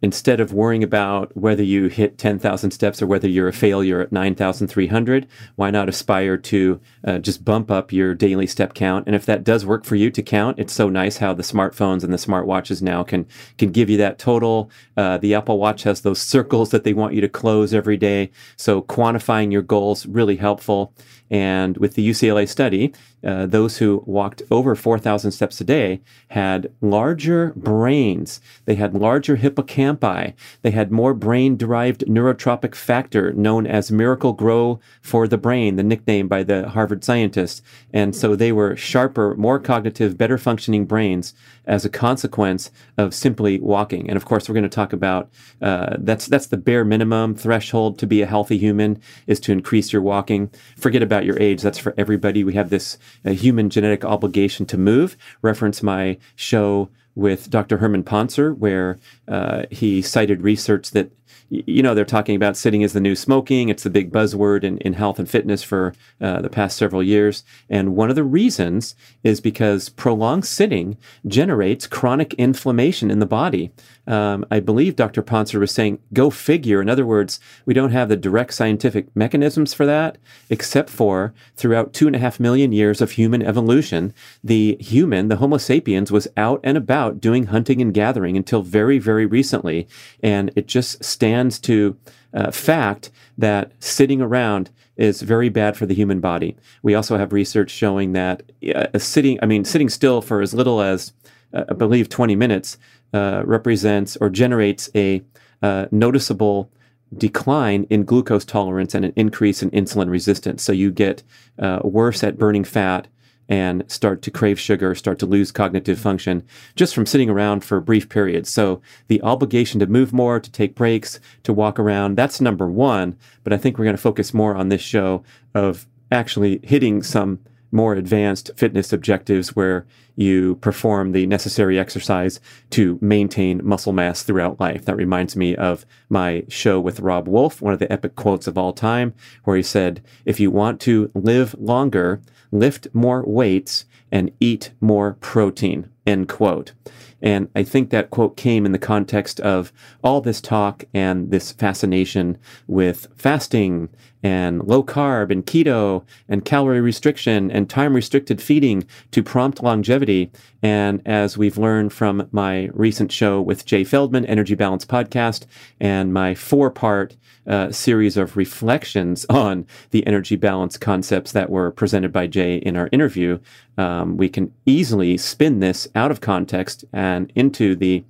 instead 0.05 0.39
of 0.39 0.53
worrying 0.53 0.83
about 0.83 1.35
whether 1.35 1.63
you 1.63 1.87
hit 1.87 2.19
10,000 2.19 2.69
steps 2.69 3.01
or 3.01 3.07
whether 3.07 3.27
you're 3.27 3.47
a 3.47 3.53
failure 3.53 4.01
at 4.01 4.11
9,300, 4.11 5.27
why 5.55 5.71
not 5.71 5.89
aspire 5.89 6.37
to 6.37 6.79
uh, 7.05 7.17
just 7.17 7.43
bump 7.43 7.71
up 7.71 7.91
your 7.91 8.13
daily 8.13 8.45
step 8.45 8.75
count? 8.75 9.07
And 9.07 9.15
if 9.15 9.25
that 9.25 9.43
does 9.43 9.65
work 9.65 9.83
for 9.83 9.95
you 9.95 10.11
to 10.11 10.21
count, 10.21 10.59
it's 10.59 10.73
so 10.73 10.89
nice 10.89 11.17
how 11.17 11.33
the 11.33 11.41
smartphones 11.41 12.03
and 12.03 12.13
the 12.13 12.17
smartwatches 12.17 12.83
now 12.83 13.01
can 13.03 13.25
can 13.57 13.71
give 13.71 13.89
you 13.89 13.97
that 13.97 14.19
total. 14.19 14.69
Uh, 14.95 15.17
the 15.17 15.33
Apple 15.33 15.57
Watch 15.57 15.81
has 15.81 16.01
those 16.01 16.21
circles 16.21 16.69
that 16.69 16.83
they 16.83 16.93
want 16.93 17.15
you 17.15 17.21
to 17.21 17.27
close 17.27 17.73
every 17.73 17.97
day, 17.97 18.29
so 18.57 18.83
quantifying 18.83 19.51
your 19.51 19.63
goals 19.63 20.05
really 20.05 20.35
helpful. 20.35 20.93
And 21.31 21.77
with 21.77 21.95
the 21.95 22.07
UCLA 22.07 22.47
study, 22.47 22.93
uh, 23.25 23.45
those 23.45 23.77
who 23.77 24.03
walked 24.05 24.41
over 24.51 24.75
4,000 24.75 25.31
steps 25.31 25.59
a 25.59 25.63
day 25.63 26.01
had 26.29 26.71
larger 26.81 27.53
brains. 27.55 28.39
They 28.65 28.75
had 28.75 28.93
larger 28.93 29.37
hippocampi. 29.37 30.33
They 30.61 30.71
had 30.71 30.91
more 30.91 31.13
brain 31.13 31.57
derived 31.57 32.05
neurotrophic 32.05 32.75
factor 32.75 33.33
known 33.33 33.65
as 33.65 33.91
miracle 33.91 34.33
grow 34.33 34.79
for 35.01 35.27
the 35.27 35.37
brain, 35.37 35.75
the 35.75 35.83
nickname 35.83 36.27
by 36.27 36.43
the 36.43 36.69
Harvard 36.69 37.03
scientists. 37.03 37.61
And 37.91 38.15
so 38.15 38.35
they 38.35 38.51
were 38.51 38.75
sharper, 38.75 39.35
more 39.35 39.59
cognitive, 39.59 40.17
better 40.17 40.37
functioning 40.37 40.85
brains 40.85 41.33
as 41.65 41.85
a 41.85 41.89
consequence 41.89 42.71
of 42.97 43.13
simply 43.13 43.59
walking. 43.59 44.07
And 44.07 44.17
of 44.17 44.25
course, 44.25 44.47
we're 44.47 44.53
going 44.53 44.63
to 44.63 44.69
talk 44.69 44.93
about 44.93 45.29
uh, 45.61 45.97
that's 45.99 46.27
that's 46.27 46.47
the 46.47 46.57
bare 46.57 46.85
minimum 46.85 47.35
threshold 47.35 47.97
to 47.99 48.07
be 48.07 48.21
a 48.21 48.25
healthy 48.25 48.57
human 48.57 49.01
is 49.27 49.39
to 49.41 49.51
increase 49.51 49.91
your 49.91 50.01
walking. 50.01 50.51
Forget 50.77 51.01
about 51.01 51.25
your 51.25 51.39
age. 51.39 51.61
That's 51.61 51.79
for 51.79 51.93
everybody. 51.97 52.43
We 52.43 52.53
have 52.53 52.69
this 52.69 52.97
a 53.23 53.31
human 53.33 53.69
genetic 53.69 54.03
obligation 54.03 54.65
to 54.67 54.77
move. 54.77 55.17
Reference 55.41 55.81
my 55.81 56.17
show 56.35 56.89
with 57.15 57.49
Dr. 57.49 57.77
Herman 57.77 58.03
Pontzer, 58.03 58.55
where 58.55 58.99
uh, 59.27 59.63
he 59.71 60.01
cited 60.01 60.41
research 60.41 60.91
that 60.91 61.11
you 61.49 61.83
know, 61.83 61.93
they're 61.93 62.05
talking 62.05 62.35
about 62.35 62.57
sitting 62.57 62.81
is 62.81 62.93
the 62.93 62.99
new 62.99 63.15
smoking. 63.15 63.69
It's 63.69 63.83
the 63.83 63.89
big 63.89 64.11
buzzword 64.11 64.63
in, 64.63 64.77
in 64.79 64.93
health 64.93 65.19
and 65.19 65.29
fitness 65.29 65.63
for 65.63 65.93
uh, 66.19 66.41
the 66.41 66.49
past 66.49 66.77
several 66.77 67.03
years. 67.03 67.43
And 67.69 67.95
one 67.95 68.09
of 68.09 68.15
the 68.15 68.23
reasons 68.23 68.95
is 69.23 69.41
because 69.41 69.89
prolonged 69.89 70.45
sitting 70.45 70.97
generates 71.27 71.87
chronic 71.87 72.33
inflammation 72.35 73.11
in 73.11 73.19
the 73.19 73.25
body. 73.25 73.71
Um, 74.07 74.45
I 74.51 74.59
believe 74.59 74.95
Dr. 74.95 75.23
Pontzer 75.23 75.59
was 75.59 75.71
saying, 75.71 75.99
go 76.13 76.29
figure. 76.29 76.81
In 76.81 76.89
other 76.89 77.05
words, 77.05 77.39
we 77.65 77.73
don't 77.73 77.91
have 77.91 78.09
the 78.09 78.15
direct 78.15 78.53
scientific 78.53 79.13
mechanisms 79.15 79.73
for 79.73 79.85
that, 79.85 80.17
except 80.49 80.89
for 80.89 81.33
throughout 81.55 81.93
two 81.93 82.07
and 82.07 82.15
a 82.15 82.19
half 82.19 82.39
million 82.39 82.71
years 82.71 83.01
of 83.01 83.11
human 83.11 83.41
evolution, 83.41 84.13
the 84.43 84.77
human, 84.79 85.27
the 85.27 85.37
Homo 85.37 85.57
sapiens, 85.57 86.11
was 86.11 86.27
out 86.37 86.59
and 86.63 86.77
about 86.77 87.19
doing 87.19 87.47
hunting 87.47 87.81
and 87.81 87.93
gathering 87.93 88.37
until 88.37 88.61
very, 88.61 88.99
very 88.99 89.25
recently. 89.25 89.87
And 90.21 90.51
it 90.55 90.67
just 90.67 91.03
stands 91.25 91.59
to 91.59 91.97
uh, 92.35 92.51
fact 92.51 93.09
that 93.35 93.71
sitting 93.79 94.21
around 94.21 94.69
is 94.95 95.23
very 95.23 95.49
bad 95.49 95.75
for 95.75 95.87
the 95.87 95.95
human 95.95 96.19
body. 96.19 96.55
We 96.83 96.93
also 96.93 97.17
have 97.17 97.33
research 97.33 97.71
showing 97.71 98.13
that 98.13 98.43
uh, 98.75 98.99
sitting, 98.99 99.39
I 99.41 99.47
mean, 99.47 99.65
sitting 99.65 99.89
still 99.89 100.21
for 100.21 100.41
as 100.41 100.53
little 100.53 100.81
as, 100.81 101.13
uh, 101.51 101.63
I 101.69 101.73
believe, 101.73 102.09
20 102.09 102.35
minutes 102.35 102.77
uh, 103.11 103.41
represents 103.43 104.15
or 104.17 104.29
generates 104.29 104.87
a 104.93 105.23
uh, 105.63 105.87
noticeable 105.91 106.69
decline 107.17 107.87
in 107.89 108.03
glucose 108.03 108.45
tolerance 108.45 108.93
and 108.93 109.05
an 109.05 109.13
increase 109.15 109.63
in 109.63 109.71
insulin 109.71 110.11
resistance. 110.11 110.61
So 110.61 110.73
you 110.73 110.91
get 110.91 111.23
uh, 111.57 111.79
worse 111.83 112.23
at 112.23 112.37
burning 112.37 112.65
fat 112.65 113.07
and 113.47 113.83
start 113.87 114.21
to 114.23 114.31
crave 114.31 114.59
sugar, 114.59 114.95
start 114.95 115.19
to 115.19 115.25
lose 115.25 115.51
cognitive 115.51 115.99
function 115.99 116.43
just 116.75 116.95
from 116.95 117.05
sitting 117.05 117.29
around 117.29 117.63
for 117.63 117.79
brief 117.79 118.09
periods. 118.09 118.49
So 118.49 118.81
the 119.07 119.21
obligation 119.21 119.79
to 119.79 119.87
move 119.87 120.13
more, 120.13 120.39
to 120.39 120.51
take 120.51 120.75
breaks, 120.75 121.19
to 121.43 121.53
walk 121.53 121.79
around, 121.79 122.15
that's 122.15 122.41
number 122.41 122.67
one. 122.67 123.17
But 123.43 123.53
I 123.53 123.57
think 123.57 123.77
we're 123.77 123.85
going 123.85 123.95
to 123.95 124.01
focus 124.01 124.33
more 124.33 124.55
on 124.55 124.69
this 124.69 124.81
show 124.81 125.23
of 125.53 125.87
actually 126.11 126.59
hitting 126.63 127.03
some 127.03 127.39
more 127.71 127.93
advanced 127.93 128.51
fitness 128.55 128.93
objectives 128.93 129.55
where 129.55 129.85
you 130.15 130.55
perform 130.55 131.11
the 131.11 131.25
necessary 131.25 131.77
exercise 131.77 132.39
to 132.69 132.97
maintain 133.01 133.59
muscle 133.63 133.91
mass 133.91 134.23
throughout 134.23 134.59
life. 134.59 134.85
That 134.85 134.95
reminds 134.95 135.35
me 135.35 135.55
of 135.55 135.85
my 136.09 136.45
show 136.47 136.79
with 136.79 137.01
Robb 137.01 137.27
Wolf, 137.27 137.61
one 137.61 137.73
of 137.73 137.79
the 137.79 137.91
epic 137.91 138.15
quotes 138.15 138.47
of 138.47 138.57
all 138.57 138.71
time, 138.71 139.13
where 139.43 139.57
he 139.57 139.63
said, 139.63 140.01
If 140.23 140.39
you 140.39 140.51
want 140.51 140.79
to 140.81 141.11
live 141.13 141.53
longer, 141.59 142.21
lift 142.59 142.87
more 142.93 143.23
weights 143.25 143.85
and 144.11 144.31
eat 144.39 144.71
more 144.79 145.13
protein, 145.19 145.89
end 146.05 146.27
quote. 146.29 146.73
And 147.21 147.49
I 147.55 147.63
think 147.63 147.89
that 147.89 148.11
quote 148.11 148.37
came 148.37 148.65
in 148.65 148.71
the 148.71 148.77
context 148.77 149.39
of 149.39 149.73
all 150.03 150.21
this 150.21 150.41
talk 150.41 150.85
and 150.93 151.31
this 151.31 151.51
fascination 151.51 152.37
with 152.67 153.07
fasting 153.15 153.89
and 154.25 154.67
low 154.67 154.81
carb 154.81 155.29
and 155.29 155.45
keto 155.45 156.03
and 156.27 156.45
calorie 156.45 156.81
restriction 156.81 157.51
and 157.51 157.69
time 157.69 157.93
restricted 157.93 158.41
feeding 158.41 158.83
to 159.11 159.21
prompt 159.21 159.61
longevity. 159.61 160.31
And 160.63 160.99
as 161.05 161.37
we've 161.37 161.59
learned 161.59 161.93
from 161.93 162.27
my 162.31 162.71
recent 162.73 163.11
show 163.11 163.39
with 163.39 163.67
Jay 163.67 163.83
Feldman, 163.83 164.25
Energy 164.25 164.55
Balance 164.55 164.83
Podcast, 164.83 165.45
and 165.79 166.11
my 166.11 166.33
four 166.33 166.71
part 166.71 167.15
uh, 167.45 167.71
series 167.71 168.17
of 168.17 168.35
reflections 168.35 169.27
on 169.29 169.67
the 169.91 170.05
energy 170.07 170.37
balance 170.37 170.75
concepts 170.75 171.31
that 171.33 171.51
were 171.51 171.69
presented 171.69 172.11
by 172.11 172.25
Jay 172.25 172.55
in 172.55 172.75
our 172.75 172.89
interview, 172.91 173.37
um, 173.77 174.17
we 174.17 174.27
can 174.27 174.51
easily 174.65 175.17
spin 175.17 175.59
this 175.59 175.87
out 175.93 176.09
of 176.09 176.21
context 176.21 176.83
and 176.91 177.31
into 177.35 177.75
the 177.75 178.03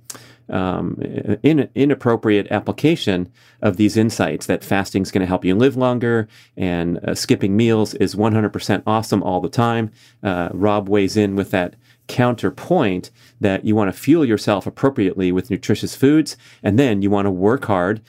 um, 0.48 1.00
in, 1.42 1.68
inappropriate 1.74 2.46
application 2.50 3.30
of 3.62 3.76
these 3.76 3.96
insights 3.96 4.46
that 4.46 4.64
fasting 4.64 5.02
is 5.02 5.10
going 5.10 5.20
to 5.20 5.26
help 5.26 5.44
you 5.44 5.54
live 5.54 5.76
longer 5.76 6.28
and 6.56 6.98
uh, 6.98 7.14
skipping 7.14 7.56
meals 7.56 7.94
is 7.94 8.14
100% 8.14 8.82
awesome 8.86 9.22
all 9.22 9.40
the 9.40 9.48
time. 9.48 9.90
Uh, 10.22 10.48
Robb 10.52 10.88
weighs 10.88 11.16
in 11.16 11.36
with 11.36 11.50
that 11.50 11.74
counterpoint 12.08 13.10
that 13.40 13.64
you 13.64 13.74
want 13.74 13.92
to 13.92 14.00
fuel 14.00 14.24
yourself 14.24 14.66
appropriately 14.66 15.32
with 15.32 15.50
nutritious 15.50 15.96
foods 15.96 16.36
and 16.62 16.78
then 16.78 17.02
you 17.02 17.10
want 17.10 17.26
to 17.26 17.30
work 17.30 17.64
hard, 17.64 18.00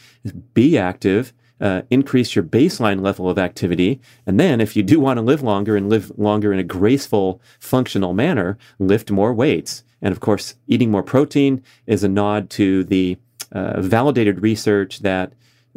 be 0.53 0.77
active, 0.77 1.34
uh, 1.60 1.82
increase 1.89 2.36
your 2.36 2.44
baseline 2.44 3.01
level 3.01 3.29
of 3.29 3.39
activity. 3.39 4.00
And 4.25 4.39
then, 4.39 4.62
if 4.62 4.75
you 4.75 4.84
do 4.84 5.00
want 5.00 5.17
to 5.17 5.24
live 5.24 5.41
longer 5.41 5.75
and 5.75 5.89
live 5.89 6.12
longer 6.17 6.53
in 6.53 6.60
a 6.60 6.63
graceful, 6.63 7.41
functional 7.60 8.13
manner, 8.13 8.58
lift 8.77 9.10
more 9.10 9.34
weights. 9.34 9.84
And 10.01 10.11
of 10.11 10.19
course, 10.19 10.55
eating 10.67 10.91
more 10.91 11.03
protein 11.03 11.63
is 11.85 12.03
a 12.03 12.09
nod 12.09 12.49
to 12.51 12.83
the 12.83 13.17
uh, 13.51 13.81
validated 13.81 14.41
research 14.41 14.99
that 14.99 15.33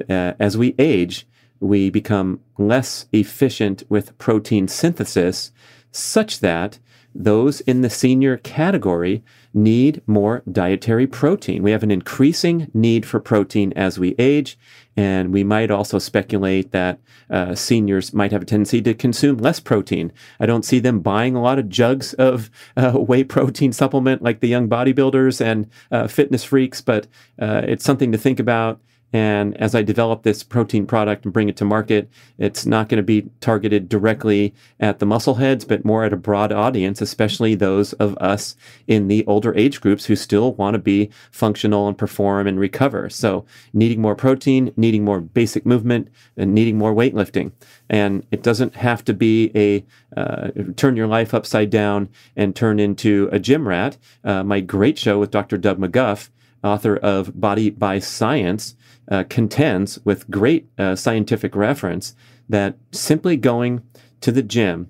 uh, 0.08 0.32
as 0.38 0.56
we 0.56 0.74
age, 0.78 1.26
we 1.60 1.90
become 1.90 2.40
less 2.58 3.06
efficient 3.12 3.82
with 3.88 4.16
protein 4.18 4.66
synthesis, 4.66 5.52
such 5.92 6.40
that 6.40 6.78
those 7.14 7.60
in 7.62 7.80
the 7.80 7.90
senior 7.90 8.36
category 8.36 9.22
need 9.52 10.00
more 10.06 10.42
dietary 10.50 11.06
protein. 11.06 11.62
We 11.62 11.72
have 11.72 11.82
an 11.82 11.90
increasing 11.90 12.70
need 12.72 13.04
for 13.04 13.18
protein 13.20 13.72
as 13.74 13.98
we 13.98 14.14
age, 14.18 14.58
and 14.96 15.32
we 15.32 15.44
might 15.44 15.70
also 15.70 15.98
speculate 15.98 16.72
that 16.72 16.98
uh, 17.30 17.54
seniors 17.54 18.12
might 18.12 18.32
have 18.32 18.42
a 18.42 18.44
tendency 18.44 18.82
to 18.82 18.94
consume 18.94 19.38
less 19.38 19.60
protein. 19.60 20.12
I 20.38 20.46
don't 20.46 20.64
see 20.64 20.78
them 20.78 21.00
buying 21.00 21.36
a 21.36 21.42
lot 21.42 21.58
of 21.58 21.68
jugs 21.68 22.12
of 22.14 22.50
uh, 22.76 22.92
whey 22.94 23.24
protein 23.24 23.72
supplement 23.72 24.22
like 24.22 24.40
the 24.40 24.48
young 24.48 24.68
bodybuilders 24.68 25.40
and 25.40 25.70
uh, 25.90 26.08
fitness 26.08 26.44
freaks, 26.44 26.80
but 26.80 27.06
uh, 27.40 27.62
it's 27.64 27.84
something 27.84 28.12
to 28.12 28.18
think 28.18 28.40
about. 28.40 28.80
And 29.12 29.56
as 29.56 29.74
I 29.74 29.82
develop 29.82 30.22
this 30.22 30.42
protein 30.42 30.86
product 30.86 31.24
and 31.24 31.32
bring 31.32 31.48
it 31.48 31.56
to 31.56 31.64
market, 31.64 32.08
it's 32.38 32.64
not 32.64 32.88
going 32.88 32.98
to 32.98 33.02
be 33.02 33.28
targeted 33.40 33.88
directly 33.88 34.54
at 34.78 35.00
the 35.00 35.06
muscle 35.06 35.34
heads, 35.34 35.64
but 35.64 35.84
more 35.84 36.04
at 36.04 36.12
a 36.12 36.16
broad 36.16 36.52
audience, 36.52 37.00
especially 37.00 37.54
those 37.54 37.92
of 37.94 38.16
us 38.18 38.54
in 38.86 39.08
the 39.08 39.26
older 39.26 39.54
age 39.56 39.80
groups 39.80 40.04
who 40.04 40.14
still 40.14 40.54
want 40.54 40.74
to 40.74 40.78
be 40.78 41.10
functional 41.32 41.88
and 41.88 41.98
perform 41.98 42.46
and 42.46 42.60
recover. 42.60 43.10
So 43.10 43.44
needing 43.72 44.00
more 44.00 44.14
protein, 44.14 44.72
needing 44.76 45.04
more 45.04 45.20
basic 45.20 45.66
movement, 45.66 46.08
and 46.36 46.54
needing 46.54 46.78
more 46.78 46.94
weightlifting. 46.94 47.52
And 47.88 48.24
it 48.30 48.42
doesn't 48.42 48.76
have 48.76 49.04
to 49.06 49.12
be 49.12 49.50
a 49.56 49.84
uh, 50.16 50.50
turn 50.76 50.96
your 50.96 51.06
life 51.06 51.34
upside 51.34 51.70
down 51.70 52.08
and 52.36 52.54
turn 52.54 52.80
into 52.80 53.28
a 53.32 53.38
gym 53.38 53.66
rat. 53.66 53.96
Uh, 54.24 54.42
my 54.42 54.60
great 54.60 54.98
show 54.98 55.18
with 55.18 55.30
Dr. 55.30 55.56
Doug 55.56 55.78
McGuff, 55.78 56.30
author 56.62 56.96
of 56.96 57.40
Body 57.40 57.70
by 57.70 57.98
Science, 57.98 58.74
uh, 59.10 59.24
contends 59.28 59.98
with 60.04 60.30
great 60.30 60.68
uh, 60.78 60.94
scientific 60.94 61.56
reference 61.56 62.14
that 62.48 62.76
simply 62.92 63.36
going 63.36 63.82
to 64.20 64.32
the 64.32 64.42
gym, 64.42 64.88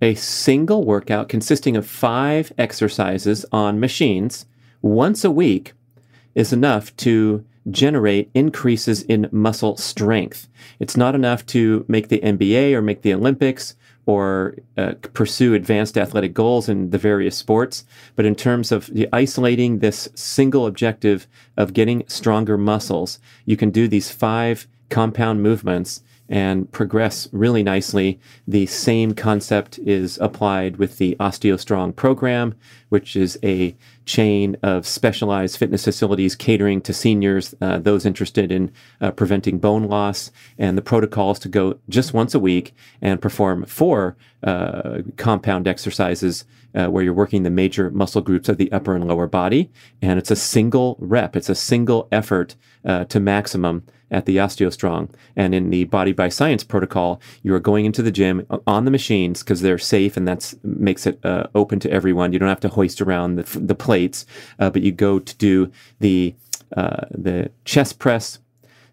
a 0.00 0.14
single 0.14 0.84
workout 0.84 1.28
consisting 1.28 1.76
of 1.76 1.86
five 1.86 2.52
exercises 2.58 3.44
on 3.52 3.80
machines 3.80 4.46
once 4.82 5.24
a 5.24 5.30
week, 5.30 5.72
is 6.34 6.52
enough 6.52 6.94
to 6.96 7.44
generate 7.70 8.30
increases 8.34 9.02
in 9.02 9.28
muscle 9.32 9.76
strength. 9.76 10.48
It's 10.78 10.96
not 10.96 11.14
enough 11.14 11.46
to 11.46 11.84
make 11.88 12.08
the 12.08 12.20
NBA 12.20 12.74
or 12.74 12.82
make 12.82 13.02
the 13.02 13.14
Olympics 13.14 13.74
or 14.06 14.54
uh, 14.76 14.94
pursue 15.14 15.54
advanced 15.54 15.96
athletic 15.96 16.34
goals 16.34 16.68
in 16.68 16.90
the 16.90 16.98
various 16.98 17.36
sports. 17.36 17.84
But 18.16 18.26
in 18.26 18.34
terms 18.34 18.70
of 18.70 18.90
isolating 19.12 19.78
this 19.78 20.08
single 20.14 20.66
objective 20.66 21.26
of 21.56 21.72
getting 21.72 22.04
stronger 22.06 22.58
muscles, 22.58 23.18
you 23.46 23.56
can 23.56 23.70
do 23.70 23.88
these 23.88 24.10
five 24.10 24.66
compound 24.90 25.42
movements 25.42 26.02
and 26.28 26.70
progress 26.72 27.28
really 27.32 27.62
nicely. 27.62 28.18
The 28.46 28.66
same 28.66 29.14
concept 29.14 29.78
is 29.80 30.18
applied 30.18 30.76
with 30.76 30.98
the 30.98 31.16
OsteoStrong 31.20 31.94
program, 31.96 32.54
which 32.88 33.16
is 33.16 33.38
a 33.42 33.76
chain 34.06 34.56
of 34.62 34.86
specialized 34.86 35.56
fitness 35.56 35.84
facilities 35.84 36.34
catering 36.34 36.80
to 36.82 36.92
seniors, 36.92 37.54
uh, 37.60 37.78
those 37.78 38.06
interested 38.06 38.52
in 38.52 38.72
uh, 39.00 39.10
preventing 39.10 39.58
bone 39.58 39.84
loss. 39.84 40.30
And 40.58 40.78
the 40.78 40.82
protocol 40.82 41.32
is 41.32 41.38
to 41.40 41.48
go 41.48 41.78
just 41.88 42.14
once 42.14 42.34
a 42.34 42.38
week 42.38 42.74
and 43.00 43.20
perform 43.20 43.64
four 43.66 44.16
uh, 44.44 45.02
compound 45.16 45.66
exercises 45.66 46.44
uh, 46.74 46.86
where 46.86 47.02
you're 47.02 47.14
working 47.14 47.42
the 47.42 47.50
major 47.50 47.90
muscle 47.90 48.20
groups 48.20 48.48
of 48.48 48.58
the 48.58 48.70
upper 48.72 48.94
and 48.94 49.06
lower 49.06 49.26
body. 49.26 49.70
And 50.02 50.18
it's 50.18 50.30
a 50.30 50.36
single 50.36 50.96
rep, 50.98 51.36
it's 51.36 51.48
a 51.48 51.54
single 51.54 52.08
effort 52.12 52.56
uh, 52.84 53.04
to 53.04 53.20
maximum 53.20 53.84
at 54.10 54.26
the 54.26 54.36
OsteoStrong. 54.36 55.10
And 55.34 55.54
in 55.54 55.70
the 55.70 55.84
Body 55.84 56.12
by 56.12 56.28
Science 56.28 56.62
protocol, 56.62 57.20
you 57.42 57.54
are 57.54 57.60
going 57.60 57.84
into 57.84 58.02
the 58.02 58.12
gym 58.12 58.46
on 58.66 58.84
the 58.84 58.90
machines 58.90 59.42
because 59.42 59.60
they're 59.60 59.78
safe 59.78 60.16
and 60.16 60.28
that 60.28 60.54
makes 60.62 61.06
it 61.06 61.18
uh, 61.24 61.46
open 61.54 61.80
to 61.80 61.90
everyone. 61.90 62.32
You 62.32 62.38
don't 62.38 62.48
have 62.48 62.60
to 62.60 62.68
hoist 62.68 63.00
around 63.00 63.36
the, 63.36 63.58
the 63.58 63.74
plates, 63.74 64.26
uh, 64.58 64.70
but 64.70 64.82
you 64.82 64.92
go 64.92 65.18
to 65.18 65.36
do 65.36 65.70
the 66.00 66.34
uh, 66.76 67.06
the 67.10 67.50
chest 67.64 68.00
press, 68.00 68.40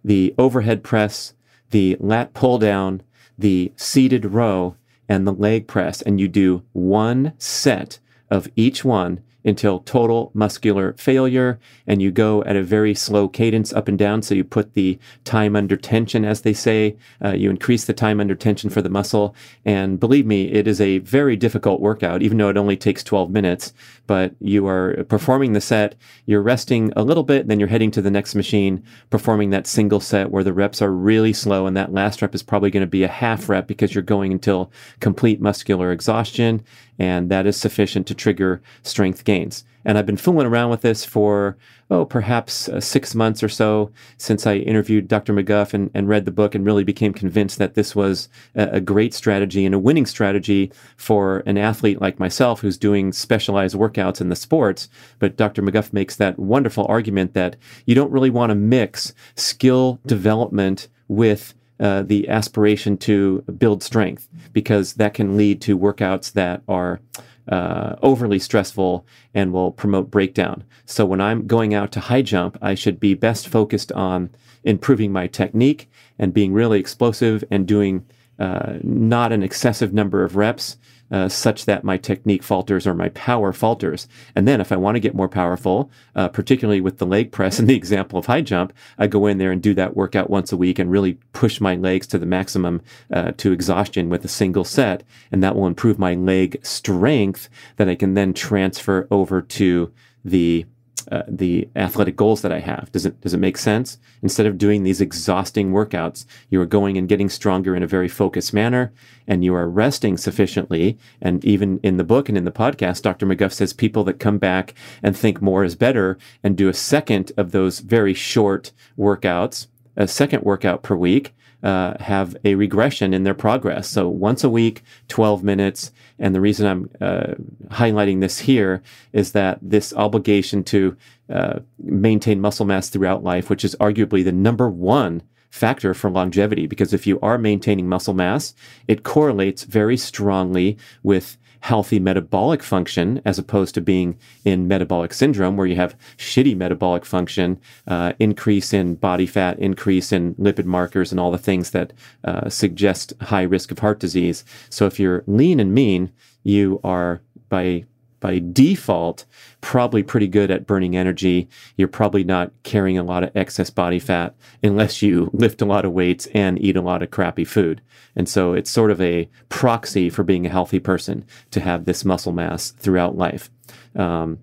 the 0.03 0.35
overhead 0.37 0.83
press, 0.83 1.33
the 1.71 1.97
lat 1.99 2.33
pull 2.33 2.59
down, 2.59 3.01
the 3.37 3.71
seated 3.75 4.25
row, 4.25 4.75
and 5.11 5.27
the 5.27 5.33
leg 5.33 5.67
press, 5.67 6.01
and 6.01 6.21
you 6.21 6.29
do 6.29 6.63
one 6.71 7.33
set 7.37 7.99
of 8.29 8.47
each 8.55 8.85
one 8.85 9.21
until 9.43 9.79
total 9.79 10.31
muscular 10.33 10.93
failure. 10.93 11.59
And 11.85 12.01
you 12.01 12.11
go 12.11 12.45
at 12.45 12.55
a 12.55 12.63
very 12.63 12.95
slow 12.95 13.27
cadence 13.27 13.73
up 13.73 13.89
and 13.89 13.99
down. 13.99 14.21
So 14.21 14.35
you 14.35 14.45
put 14.45 14.73
the 14.73 14.97
time 15.25 15.57
under 15.57 15.75
tension, 15.75 16.23
as 16.23 16.41
they 16.41 16.53
say. 16.53 16.95
Uh, 17.21 17.33
you 17.33 17.49
increase 17.49 17.83
the 17.83 17.93
time 17.93 18.21
under 18.21 18.35
tension 18.35 18.69
for 18.69 18.81
the 18.81 18.89
muscle. 18.89 19.35
And 19.65 19.99
believe 19.99 20.25
me, 20.25 20.49
it 20.49 20.65
is 20.65 20.79
a 20.79 20.99
very 20.99 21.35
difficult 21.35 21.81
workout, 21.81 22.21
even 22.21 22.37
though 22.37 22.49
it 22.49 22.55
only 22.55 22.77
takes 22.77 23.03
12 23.03 23.31
minutes. 23.31 23.73
But 24.07 24.35
you 24.39 24.67
are 24.67 25.05
performing 25.07 25.53
the 25.53 25.61
set, 25.61 25.95
you're 26.25 26.41
resting 26.41 26.91
a 26.95 27.03
little 27.03 27.23
bit, 27.23 27.47
then 27.47 27.59
you're 27.59 27.69
heading 27.69 27.91
to 27.91 28.01
the 28.01 28.11
next 28.11 28.35
machine, 28.35 28.83
performing 29.09 29.51
that 29.51 29.67
single 29.67 29.99
set 29.99 30.31
where 30.31 30.43
the 30.43 30.53
reps 30.53 30.81
are 30.81 30.91
really 30.91 31.33
slow. 31.33 31.65
And 31.65 31.77
that 31.77 31.93
last 31.93 32.21
rep 32.21 32.35
is 32.35 32.43
probably 32.43 32.71
going 32.71 32.81
to 32.81 32.87
be 32.87 33.03
a 33.03 33.07
half 33.07 33.47
rep 33.47 33.67
because 33.67 33.95
you're 33.95 34.01
going 34.01 34.31
until 34.31 34.71
complete 34.99 35.39
muscular 35.39 35.91
exhaustion 35.91 36.63
and 36.99 37.29
that 37.31 37.47
is 37.47 37.57
sufficient 37.57 38.05
to 38.07 38.13
trigger 38.13 38.61
strength 38.83 39.23
gains. 39.23 39.63
And 39.83 39.97
I've 39.97 40.05
been 40.05 40.17
fooling 40.17 40.47
around 40.47 40.69
with 40.69 40.81
this 40.81 41.03
for, 41.03 41.57
oh, 41.89 42.05
perhaps 42.05 42.69
uh, 42.69 42.79
six 42.79 43.15
months 43.15 43.41
or 43.43 43.49
so 43.49 43.91
since 44.17 44.45
I 44.45 44.55
interviewed 44.55 45.07
Dr. 45.07 45.33
McGuff 45.33 45.73
and, 45.73 45.89
and 45.93 46.07
read 46.07 46.25
the 46.25 46.31
book 46.31 46.53
and 46.53 46.65
really 46.65 46.83
became 46.83 47.13
convinced 47.13 47.57
that 47.57 47.73
this 47.73 47.95
was 47.95 48.29
a, 48.55 48.69
a, 48.73 48.81
great 48.81 49.13
strategy 49.13 49.65
and 49.65 49.73
a 49.73 49.79
winning 49.79 50.05
strategy 50.05 50.71
for 50.97 51.39
an 51.45 51.57
athlete 51.57 52.01
like 52.01 52.19
myself 52.19 52.61
who's 52.61 52.77
doing 52.77 53.11
specialized 53.11 53.75
workouts 53.75 54.21
in 54.21 54.29
the 54.29 54.35
sports. 54.35 54.87
But 55.19 55.35
Dr. 55.37 55.61
McGuff 55.61 55.93
makes 55.93 56.15
that 56.17 56.37
wonderful 56.37 56.85
argument 56.87 57.33
that 57.33 57.55
you 57.85 57.95
don't 57.95 58.11
really 58.11 58.29
want 58.29 58.51
to 58.51 58.55
mix 58.55 59.13
skill 59.35 59.99
development 60.05 60.87
with 61.07 61.53
uh, 61.81 62.03
the 62.03 62.29
aspiration 62.29 62.95
to 62.95 63.41
build 63.57 63.81
strength 63.81 64.29
because 64.53 64.93
that 64.93 65.15
can 65.15 65.35
lead 65.35 65.59
to 65.59 65.77
workouts 65.77 66.31
that 66.33 66.61
are 66.67 67.01
uh, 67.47 67.95
overly 68.01 68.39
stressful 68.39 69.05
and 69.33 69.51
will 69.51 69.71
promote 69.71 70.11
breakdown. 70.11 70.63
So 70.85 71.05
when 71.05 71.21
I'm 71.21 71.47
going 71.47 71.73
out 71.73 71.91
to 71.93 71.99
high 71.99 72.21
jump, 72.21 72.57
I 72.61 72.75
should 72.75 72.99
be 72.99 73.13
best 73.13 73.47
focused 73.47 73.91
on 73.91 74.29
improving 74.63 75.11
my 75.11 75.27
technique 75.27 75.89
and 76.19 76.33
being 76.33 76.53
really 76.53 76.79
explosive 76.79 77.43
and 77.49 77.67
doing 77.67 78.05
uh, 78.39 78.77
not 78.83 79.31
an 79.31 79.43
excessive 79.43 79.93
number 79.93 80.23
of 80.23 80.35
reps 80.35 80.77
uh, 81.11 81.29
such 81.29 81.65
that 81.65 81.83
my 81.83 81.97
technique 81.97 82.43
falters 82.43 82.87
or 82.87 82.93
my 82.93 83.09
power 83.09 83.51
falters. 83.53 84.07
And 84.35 84.47
then 84.47 84.61
if 84.61 84.71
I 84.71 84.77
want 84.77 84.95
to 84.95 84.99
get 84.99 85.15
more 85.15 85.29
powerful, 85.29 85.91
uh, 86.15 86.29
particularly 86.29 86.81
with 86.81 86.97
the 86.97 87.05
leg 87.05 87.31
press 87.31 87.59
and 87.59 87.67
the 87.67 87.75
example 87.81 88.17
of 88.17 88.25
high 88.25 88.41
jump, 88.41 88.73
I 88.97 89.07
go 89.07 89.27
in 89.27 89.37
there 89.37 89.51
and 89.51 89.61
do 89.61 89.73
that 89.75 89.95
workout 89.95 90.29
once 90.29 90.51
a 90.51 90.57
week 90.57 90.79
and 90.79 90.91
really 90.91 91.13
push 91.33 91.59
my 91.59 91.75
legs 91.75 92.07
to 92.07 92.17
the 92.17 92.25
maximum 92.25 92.81
uh, 93.11 93.31
to 93.37 93.51
exhaustion 93.51 94.09
with 94.09 94.23
a 94.25 94.29
single 94.29 94.63
set. 94.63 95.03
And 95.31 95.43
that 95.43 95.55
will 95.55 95.67
improve 95.67 95.99
my 95.99 96.13
leg 96.13 96.59
strength 96.65 97.49
that 97.77 97.89
I 97.89 97.95
can 97.95 98.13
then 98.13 98.33
transfer 98.33 99.07
over 99.11 99.41
to 99.41 99.91
the 100.23 100.65
uh, 101.11 101.23
the 101.27 101.67
athletic 101.75 102.15
goals 102.15 102.41
that 102.41 102.51
I 102.51 102.59
have. 102.59 102.91
Does 102.91 103.05
it 103.05 103.19
does 103.21 103.33
it 103.33 103.39
make 103.39 103.57
sense? 103.57 103.97
Instead 104.21 104.45
of 104.45 104.57
doing 104.57 104.83
these 104.83 105.01
exhausting 105.01 105.71
workouts, 105.71 106.25
you 106.49 106.59
are 106.61 106.65
going 106.65 106.97
and 106.97 107.07
getting 107.07 107.29
stronger 107.29 107.75
in 107.75 107.83
a 107.83 107.87
very 107.87 108.07
focused 108.07 108.53
manner, 108.53 108.93
and 109.27 109.43
you 109.43 109.53
are 109.55 109.69
resting 109.69 110.17
sufficiently. 110.17 110.97
And 111.21 111.43
even 111.45 111.79
in 111.83 111.97
the 111.97 112.03
book 112.03 112.29
and 112.29 112.37
in 112.37 112.45
the 112.45 112.51
podcast, 112.51 113.01
Dr. 113.01 113.25
McGuff 113.25 113.53
says 113.53 113.73
people 113.73 114.03
that 114.05 114.19
come 114.19 114.37
back 114.37 114.73
and 115.01 115.15
think 115.15 115.41
more 115.41 115.63
is 115.63 115.75
better 115.75 116.17
and 116.43 116.57
do 116.57 116.69
a 116.69 116.73
second 116.73 117.31
of 117.37 117.51
those 117.51 117.79
very 117.79 118.13
short 118.13 118.71
workouts, 118.97 119.67
a 119.95 120.07
second 120.07 120.43
workout 120.43 120.83
per 120.83 120.95
week, 120.95 121.33
uh, 121.63 121.95
have 121.99 122.35
a 122.43 122.55
regression 122.55 123.13
in 123.13 123.23
their 123.23 123.33
progress. 123.33 123.87
So 123.87 124.07
once 124.07 124.43
a 124.43 124.49
week, 124.49 124.83
12 125.07 125.43
minutes. 125.43 125.91
And 126.19 126.33
the 126.33 126.41
reason 126.41 126.67
I'm 126.67 126.89
uh, 126.99 127.33
highlighting 127.69 128.21
this 128.21 128.39
here 128.39 128.81
is 129.13 129.31
that 129.33 129.59
this 129.61 129.93
obligation 129.93 130.63
to 130.65 130.97
uh, 131.29 131.59
maintain 131.79 132.41
muscle 132.41 132.65
mass 132.65 132.89
throughout 132.89 133.23
life, 133.23 133.49
which 133.49 133.63
is 133.63 133.75
arguably 133.75 134.23
the 134.23 134.31
number 134.31 134.69
one 134.69 135.23
factor 135.49 135.93
for 135.93 136.09
longevity, 136.09 136.65
because 136.65 136.93
if 136.93 137.05
you 137.05 137.19
are 137.21 137.37
maintaining 137.37 137.87
muscle 137.87 138.13
mass, 138.13 138.53
it 138.87 139.03
correlates 139.03 139.63
very 139.63 139.97
strongly 139.97 140.77
with 141.03 141.37
healthy 141.61 141.99
metabolic 141.99 142.61
function 142.61 143.21
as 143.23 143.39
opposed 143.39 143.73
to 143.75 143.81
being 143.81 144.17
in 144.43 144.67
metabolic 144.67 145.13
syndrome 145.13 145.55
where 145.55 145.67
you 145.67 145.75
have 145.75 145.95
shitty 146.17 146.55
metabolic 146.55 147.05
function, 147.05 147.59
uh, 147.87 148.13
increase 148.19 148.73
in 148.73 148.95
body 148.95 149.25
fat, 149.25 149.57
increase 149.59 150.11
in 150.11 150.35
lipid 150.35 150.65
markers, 150.65 151.11
and 151.11 151.19
all 151.19 151.31
the 151.31 151.37
things 151.37 151.71
that 151.71 151.93
uh, 152.23 152.49
suggest 152.49 153.13
high 153.21 153.43
risk 153.43 153.71
of 153.71 153.79
heart 153.79 153.99
disease. 153.99 154.43
So 154.69 154.85
if 154.85 154.99
you're 154.99 155.23
lean 155.27 155.59
and 155.59 155.73
mean, 155.73 156.11
you 156.43 156.79
are 156.83 157.21
by 157.49 157.85
by 158.21 158.39
default 158.39 159.25
probably 159.59 160.01
pretty 160.03 160.29
good 160.29 160.49
at 160.49 160.65
burning 160.65 160.95
energy. 160.95 161.49
You're 161.75 161.89
probably 161.89 162.23
not 162.23 162.53
carrying 162.63 162.97
a 162.97 163.03
lot 163.03 163.23
of 163.23 163.35
excess 163.35 163.69
body 163.69 163.99
fat 163.99 164.33
unless 164.63 165.01
you 165.01 165.29
lift 165.33 165.61
a 165.61 165.65
lot 165.65 165.83
of 165.83 165.91
weights 165.91 166.27
and 166.27 166.61
eat 166.61 166.77
a 166.77 166.81
lot 166.81 167.03
of 167.03 167.11
crappy 167.11 167.43
food. 167.43 167.81
And 168.15 168.29
so 168.29 168.53
it's 168.53 168.69
sort 168.69 168.91
of 168.91 169.01
a 169.01 169.29
proxy 169.49 170.09
for 170.09 170.23
being 170.23 170.45
a 170.45 170.49
healthy 170.49 170.79
person 170.79 171.25
to 171.51 171.59
have 171.59 171.83
this 171.83 172.05
muscle 172.05 172.31
mass 172.31 172.71
throughout 172.71 173.17
life. 173.17 173.49
Um, 173.95 174.39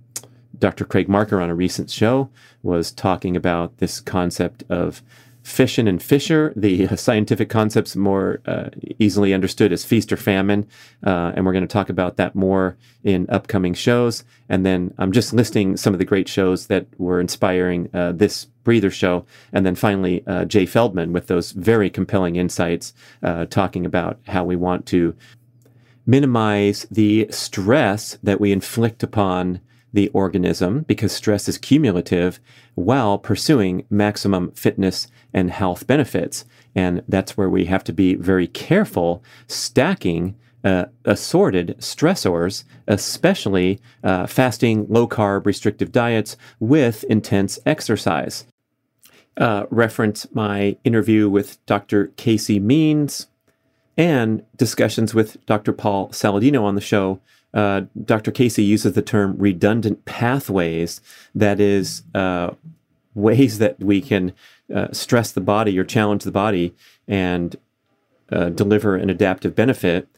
Dr. 0.58 0.84
Craig 0.84 1.08
Marker 1.08 1.40
on 1.40 1.50
a 1.50 1.54
recent 1.54 1.88
show 1.88 2.30
was 2.62 2.90
talking 2.90 3.36
about 3.36 3.78
this 3.78 4.00
concept 4.00 4.64
of 4.68 5.02
Fission 5.48 5.88
and 5.88 6.02
Fusion, 6.02 6.52
the 6.54 6.86
scientific 6.96 7.48
concepts 7.48 7.96
more 7.96 8.40
uh, 8.46 8.68
easily 8.98 9.32
understood 9.32 9.72
as 9.72 9.84
feast 9.84 10.12
or 10.12 10.16
famine. 10.16 10.66
Uh, 11.04 11.32
and 11.34 11.46
we're 11.46 11.52
going 11.52 11.66
to 11.66 11.72
talk 11.72 11.88
about 11.88 12.16
that 12.16 12.34
more 12.34 12.76
in 13.02 13.26
upcoming 13.30 13.72
shows. 13.72 14.24
And 14.48 14.66
then 14.66 14.94
I'm 14.98 15.10
just 15.10 15.32
listing 15.32 15.76
some 15.76 15.94
of 15.94 15.98
the 15.98 16.04
great 16.04 16.28
shows 16.28 16.66
that 16.66 16.86
were 16.98 17.18
inspiring 17.18 17.88
uh, 17.94 18.12
this 18.12 18.44
breather 18.62 18.90
show. 18.90 19.24
And 19.52 19.64
then 19.64 19.74
finally, 19.74 20.22
uh, 20.26 20.44
Jay 20.44 20.66
Feldman 20.66 21.12
with 21.12 21.28
those 21.28 21.52
very 21.52 21.88
compelling 21.88 22.36
insights 22.36 22.92
uh, 23.22 23.46
talking 23.46 23.86
about 23.86 24.20
how 24.26 24.44
we 24.44 24.54
want 24.54 24.84
to 24.86 25.16
minimize 26.06 26.86
the 26.90 27.26
stress 27.30 28.18
that 28.22 28.40
we 28.40 28.52
inflict 28.52 29.02
upon 29.02 29.60
the 29.92 30.08
organism 30.08 30.82
because 30.82 31.12
stress 31.12 31.48
is 31.48 31.58
cumulative 31.58 32.40
while 32.74 33.18
pursuing 33.18 33.84
maximum 33.90 34.52
fitness 34.52 35.08
and 35.32 35.50
health 35.50 35.86
benefits. 35.86 36.44
And 36.74 37.02
that's 37.08 37.36
where 37.36 37.48
we 37.48 37.64
have 37.66 37.84
to 37.84 37.92
be 37.92 38.14
very 38.14 38.46
careful 38.46 39.22
stacking 39.46 40.36
uh, 40.64 40.86
assorted 41.04 41.76
stressors, 41.78 42.64
especially 42.86 43.80
uh, 44.02 44.26
fasting, 44.26 44.86
low 44.88 45.06
carb, 45.06 45.46
restrictive 45.46 45.92
diets 45.92 46.36
with 46.58 47.04
intense 47.04 47.58
exercise. 47.64 48.44
Uh, 49.36 49.66
reference 49.70 50.26
my 50.34 50.76
interview 50.82 51.28
with 51.28 51.64
Dr. 51.66 52.08
Casey 52.16 52.58
Means 52.58 53.28
and 53.96 54.44
discussions 54.56 55.14
with 55.14 55.44
Dr. 55.46 55.72
Paul 55.72 56.08
Saladino 56.08 56.62
on 56.62 56.74
the 56.74 56.80
show 56.80 57.20
uh, 57.54 57.82
Dr. 58.04 58.30
Casey 58.30 58.62
uses 58.62 58.92
the 58.92 59.02
term 59.02 59.36
redundant 59.38 60.04
pathways. 60.04 61.00
That 61.34 61.60
is, 61.60 62.02
uh, 62.14 62.50
ways 63.14 63.58
that 63.58 63.78
we 63.80 64.00
can 64.00 64.32
uh, 64.74 64.88
stress 64.92 65.32
the 65.32 65.40
body 65.40 65.78
or 65.78 65.84
challenge 65.84 66.24
the 66.24 66.30
body 66.30 66.74
and 67.06 67.56
uh, 68.30 68.48
deliver 68.50 68.96
an 68.96 69.10
adaptive 69.10 69.54
benefit 69.54 70.08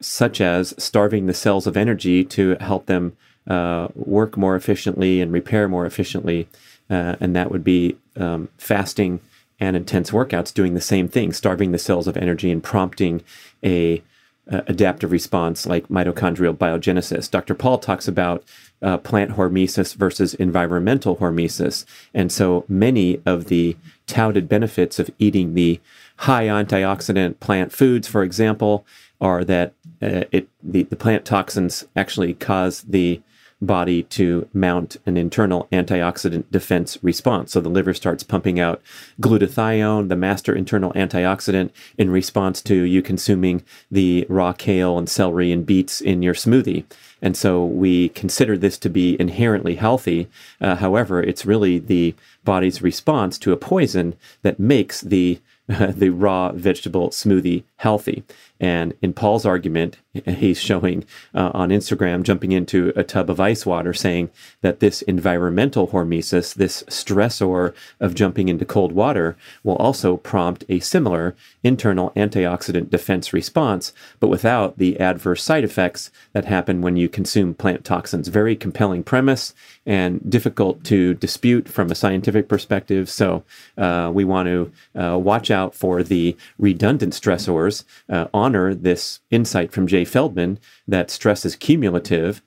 such 0.00 0.40
as 0.40 0.74
starving 0.82 1.26
the 1.26 1.34
cells 1.34 1.66
of 1.66 1.76
energy 1.76 2.24
to 2.24 2.56
help 2.60 2.86
them 2.86 3.16
uh, 3.46 3.88
work 3.94 4.36
more 4.36 4.56
efficiently 4.56 5.20
and 5.20 5.32
repair 5.32 5.68
more 5.68 5.86
efficiently. 5.86 6.48
Uh, 6.88 7.16
and 7.20 7.36
that 7.36 7.50
would 7.50 7.64
be 7.64 7.96
um, 8.16 8.48
fasting 8.58 9.20
and 9.58 9.76
intense 9.76 10.10
workouts 10.10 10.52
doing 10.52 10.74
the 10.74 10.80
same 10.80 11.06
thing, 11.06 11.32
starving 11.32 11.70
the 11.70 11.78
cells 11.78 12.08
of 12.08 12.16
energy 12.16 12.50
and 12.50 12.62
prompting 12.62 13.22
a 13.62 14.02
uh, 14.50 14.62
adaptive 14.66 15.12
response 15.12 15.66
like 15.66 15.88
mitochondrial 15.88 16.56
biogenesis. 16.56 17.30
Dr. 17.30 17.54
Paul 17.54 17.78
talks 17.78 18.08
about 18.08 18.44
uh, 18.82 18.98
plant 18.98 19.32
hormesis 19.32 19.94
versus 19.94 20.34
environmental 20.34 21.16
hormesis. 21.16 21.84
And 22.14 22.32
so 22.32 22.64
many 22.68 23.20
of 23.26 23.46
the 23.46 23.76
touted 24.06 24.48
benefits 24.48 24.98
of 24.98 25.10
eating 25.18 25.54
the 25.54 25.80
high 26.16 26.46
antioxidant 26.46 27.40
plant 27.40 27.72
foods, 27.72 28.08
for 28.08 28.22
example, 28.22 28.84
are 29.20 29.44
that 29.44 29.74
uh, 30.02 30.24
it 30.32 30.48
the, 30.62 30.84
the 30.84 30.96
plant 30.96 31.24
toxins 31.24 31.86
actually 31.94 32.34
cause 32.34 32.82
the 32.82 33.20
body 33.60 34.02
to 34.04 34.48
mount 34.52 34.96
an 35.06 35.16
internal 35.16 35.68
antioxidant 35.72 36.44
defense 36.50 36.98
response. 37.02 37.52
So 37.52 37.60
the 37.60 37.68
liver 37.68 37.94
starts 37.94 38.22
pumping 38.22 38.58
out 38.58 38.80
glutathione, 39.20 40.08
the 40.08 40.16
master 40.16 40.54
internal 40.54 40.92
antioxidant, 40.92 41.70
in 41.98 42.10
response 42.10 42.62
to 42.62 42.74
you 42.74 43.02
consuming 43.02 43.62
the 43.90 44.26
raw 44.28 44.52
kale 44.52 44.98
and 44.98 45.08
celery 45.08 45.52
and 45.52 45.66
beets 45.66 46.00
in 46.00 46.22
your 46.22 46.34
smoothie. 46.34 46.84
And 47.22 47.36
so 47.36 47.64
we 47.64 48.08
consider 48.10 48.56
this 48.56 48.78
to 48.78 48.88
be 48.88 49.20
inherently 49.20 49.74
healthy. 49.74 50.28
Uh, 50.60 50.76
however, 50.76 51.22
it's 51.22 51.44
really 51.44 51.78
the 51.78 52.14
body's 52.44 52.80
response 52.80 53.38
to 53.38 53.52
a 53.52 53.56
poison 53.56 54.14
that 54.42 54.58
makes 54.58 55.00
the 55.02 55.38
the 55.68 56.10
raw 56.10 56.50
vegetable 56.50 57.10
smoothie 57.10 57.62
healthy. 57.80 58.22
And 58.60 58.92
in 59.00 59.14
Paul's 59.14 59.46
argument, 59.46 59.96
he's 60.26 60.60
showing 60.60 61.06
uh, 61.34 61.50
on 61.54 61.70
Instagram, 61.70 62.24
jumping 62.24 62.52
into 62.52 62.92
a 62.94 63.02
tub 63.02 63.30
of 63.30 63.40
ice 63.40 63.64
water, 63.64 63.94
saying 63.94 64.28
that 64.60 64.80
this 64.80 65.00
environmental 65.02 65.88
hormesis, 65.88 66.54
this 66.54 66.82
stressor 66.84 67.72
of 67.98 68.14
jumping 68.14 68.50
into 68.50 68.66
cold 68.66 68.92
water, 68.92 69.34
will 69.64 69.76
also 69.76 70.18
prompt 70.18 70.62
a 70.68 70.80
similar 70.80 71.34
internal 71.64 72.10
antioxidant 72.10 72.90
defense 72.90 73.32
response, 73.32 73.94
but 74.18 74.28
without 74.28 74.76
the 74.76 75.00
adverse 75.00 75.42
side 75.42 75.64
effects 75.64 76.10
that 76.34 76.44
happen 76.44 76.82
when 76.82 76.96
you 76.96 77.08
consume 77.08 77.54
plant 77.54 77.82
toxins. 77.82 78.28
Very 78.28 78.56
compelling 78.56 79.02
premise 79.02 79.54
and 79.86 80.20
difficult 80.30 80.84
to 80.84 81.14
dispute 81.14 81.66
from 81.66 81.90
a 81.90 81.94
scientific 81.94 82.46
perspective. 82.46 83.08
So 83.08 83.42
uh, 83.78 84.10
we 84.12 84.24
want 84.24 84.48
to 84.48 84.72
uh, 85.02 85.16
watch 85.16 85.50
out 85.50 85.74
for 85.74 86.02
the 86.02 86.36
redundant 86.58 87.14
stressors 87.14 87.69
uh, 88.08 88.26
honor 88.32 88.74
this 88.74 89.20
insight 89.30 89.72
from 89.72 89.86
Jay 89.86 90.04
Feldman 90.04 90.58
that 90.86 91.10
stress 91.10 91.44
is 91.44 91.56
cumulative 91.56 92.42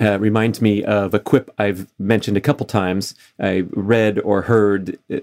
uh, 0.00 0.18
reminds 0.18 0.60
me 0.60 0.82
of 0.84 1.14
a 1.14 1.20
quip 1.20 1.52
I've 1.58 1.86
mentioned 1.98 2.36
a 2.36 2.40
couple 2.40 2.66
times. 2.66 3.14
I 3.38 3.64
read 3.70 4.18
or 4.20 4.42
heard 4.42 4.98
uh, 5.12 5.20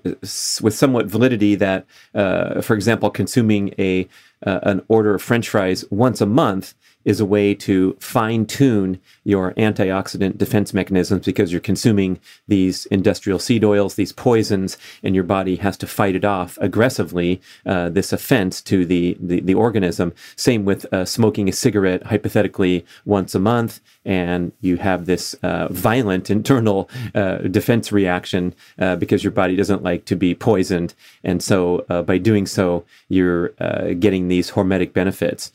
with 0.62 0.74
somewhat 0.74 1.08
validity 1.08 1.56
that, 1.56 1.86
uh, 2.16 2.62
for 2.62 2.76
example, 2.76 3.10
consuming 3.10 3.74
a 3.78 4.08
uh, 4.46 4.60
an 4.64 4.82
order 4.88 5.14
of 5.14 5.22
French 5.22 5.50
fries 5.50 5.86
once 5.92 6.22
a 6.22 6.26
month 6.26 6.74
is 7.06 7.20
a 7.20 7.26
way 7.26 7.54
to 7.54 7.96
fine 8.00 8.46
tune 8.46 9.00
your 9.24 9.54
antioxidant 9.54 10.38
defense 10.38 10.74
mechanisms 10.74 11.26
because 11.26 11.52
you're 11.52 11.62
consuming 11.62 12.20
these 12.48 12.86
industrial 12.88 13.40
seed 13.40 13.64
oils, 13.64 13.96
these 13.96 14.12
poisons, 14.12 14.78
and 15.04 15.16
your 15.16 15.24
body 15.24 15.56
has 15.58 15.78
to 15.78 15.88
fight 15.88 16.16
it 16.16 16.26
off 16.26 16.58
aggressively, 16.62 17.42
uh, 17.66 17.90
this 17.90 18.14
offense 18.14 18.62
to 18.62 18.86
the, 18.86 19.18
the, 19.20 19.40
the, 19.42 19.54
organism. 19.54 20.14
Same 20.36 20.66
with 20.66 20.92
uh, 20.94 21.06
smoking 21.06 21.48
a 21.50 21.52
cigarette, 21.52 22.04
hypothetically, 22.04 22.86
once 23.06 23.36
a 23.36 23.40
month, 23.40 23.80
and 24.06 24.52
you 24.62 24.78
have 24.78 25.06
this 25.06 25.34
uh, 25.44 25.68
violent 25.70 26.30
internal 26.42 26.90
uh, 27.14 27.38
defense 27.38 27.92
reaction 27.92 28.54
uh, 28.80 28.96
because 28.96 29.24
your 29.24 29.32
body 29.32 29.56
doesn't 29.56 29.84
like 29.84 30.06
to 30.06 30.16
be 30.16 30.34
poisoned. 30.34 30.94
And 31.24 31.44
so 31.44 31.86
uh, 31.90 32.02
by 32.02 32.18
doing 32.18 32.46
so, 32.46 32.86
you're 33.10 33.50
getting 33.96 34.28
these 34.28 34.52
hormetic 34.52 34.94
benefits. 34.94 35.52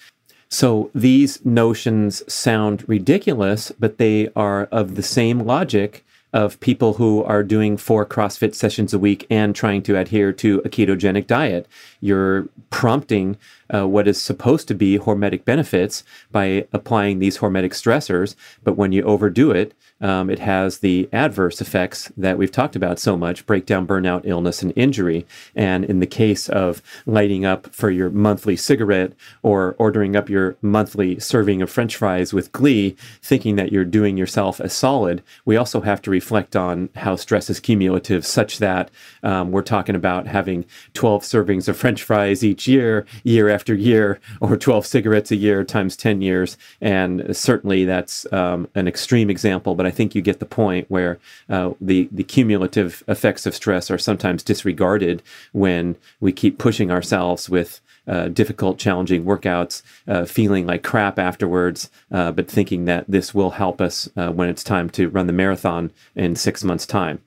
So 0.49 0.91
these 0.95 1.45
notions 1.45 2.23
sound 2.33 2.89
ridiculous, 2.89 3.73
but 3.79 3.99
they 3.99 4.29
are 4.37 4.65
of 4.73 4.95
the 4.95 5.03
same 5.03 5.41
logic 5.41 6.05
of 6.33 6.61
people 6.61 6.95
who 6.95 7.25
are 7.25 7.43
doing 7.43 7.77
four 7.77 8.05
CrossFit 8.05 8.55
sessions 8.55 8.93
a 8.93 8.99
week 8.99 9.27
and 9.31 9.55
trying 9.55 9.83
to 9.83 9.97
adhere 9.97 10.33
to 10.33 10.61
a 10.65 10.69
ketogenic 10.69 11.27
diet. 11.27 11.67
You're 12.01 12.49
prompting 12.71 13.39
uh, 13.73 13.87
what 13.87 14.09
is 14.09 14.21
supposed 14.21 14.69
to 14.69 14.75
be 14.75 14.99
hormetic 14.99 15.45
benefits 15.45 16.05
by 16.31 16.67
applying 16.73 17.19
these 17.19 17.39
hormetic 17.39 17.71
stressors, 17.71 18.35
but 18.63 18.77
when 18.77 18.93
you 18.93 19.03
overdo 19.03 19.51
it, 19.51 19.75
um, 20.01 20.29
it 20.29 20.39
has 20.41 20.79
the 20.79 21.09
adverse 21.13 21.61
effects 21.61 22.13
that 22.17 22.37
we've 22.37 22.53
talked 22.53 22.77
about 22.77 22.99
so 22.99 23.17
much 23.17 23.47
breakdown, 23.47 23.87
burnout, 23.87 24.23
illness, 24.25 24.63
and 24.63 24.73
injury. 24.77 25.27
And 25.55 25.85
in 25.85 26.01
the 26.01 26.07
case 26.07 26.49
of 26.51 26.83
lighting 27.07 27.47
up 27.47 27.75
for 27.75 27.91
your 27.91 28.11
monthly 28.11 28.57
cigarette 28.57 29.15
or 29.43 29.75
ordering 29.79 30.15
up 30.15 30.29
your 30.29 30.57
monthly 30.61 31.19
serving 31.19 31.63
of 31.63 31.71
french 31.71 31.97
fries 31.97 32.35
with 32.35 32.53
glee, 32.53 32.95
thinking 33.23 33.57
that 33.57 33.73
you're 33.73 33.85
doing 33.85 34.19
yourself 34.19 34.61
a 34.61 34.69
solid, 34.69 35.23
we 35.47 35.57
also 35.57 35.81
have 35.81 36.03
to 36.03 36.11
reflect 36.11 36.55
on 36.55 36.91
how 36.97 37.17
stress 37.17 37.49
is 37.49 37.59
cumulative, 37.59 38.27
such 38.27 38.59
that 38.59 38.91
um, 39.23 39.51
we're 39.51 39.63
talking 39.63 39.95
about 39.95 40.27
having 40.27 40.67
12 40.93 41.23
servings 41.23 41.69
of 41.69 41.77
french 41.77 42.03
fries 42.03 42.45
each 42.45 42.69
year, 42.69 43.07
year 43.25 43.49
after 43.49 43.56
year, 43.65 44.21
or 44.41 44.57
12 44.57 44.87
cigarettes 44.87 45.31
a 45.31 45.37
year 45.37 45.65
times 45.65 45.97
10 45.97 46.23
years. 46.23 46.57
And 46.81 47.37
certainly 47.37 47.85
that's 47.85 48.31
um, 48.33 48.69
an 48.75 48.89
extreme 48.89 49.31
example, 49.31 49.75
but 49.75 49.87
I 49.87 49.91
think 49.91 50.15
you 50.15 50.23
get 50.23 50.41
the 50.41 50.47
point 50.47 50.91
where 50.91 51.19
uh, 51.49 51.73
the 51.81 52.09
the 52.13 52.25
cumulative 52.25 53.03
effects 53.09 53.47
of 53.47 53.55
stress 53.55 53.91
are 53.91 53.99
sometimes 53.99 54.43
disregarded 54.43 55.23
when 55.53 55.97
we 56.21 56.33
keep 56.33 56.59
pushing 56.59 56.91
ourselves 56.91 57.49
with 57.49 57.81
uh, 58.07 58.29
difficult, 58.29 58.79
challenging 58.79 59.25
workouts, 59.25 59.83
uh, 60.07 60.25
feeling 60.25 60.67
like 60.67 60.83
crap 60.83 61.19
afterwards, 61.19 61.91
uh, 62.13 62.31
but 62.31 62.49
thinking 62.49 62.85
that 62.85 63.05
this 63.09 63.35
will 63.35 63.51
help 63.51 63.81
us 63.81 64.09
uh, 64.17 64.31
when 64.31 64.49
it's 64.49 64.63
time 64.63 64.89
to 64.91 65.09
run 65.09 65.27
the 65.27 65.33
marathon 65.33 65.91
in 66.15 66.37
six 66.37 66.63
months' 66.63 66.87
time. 66.87 67.21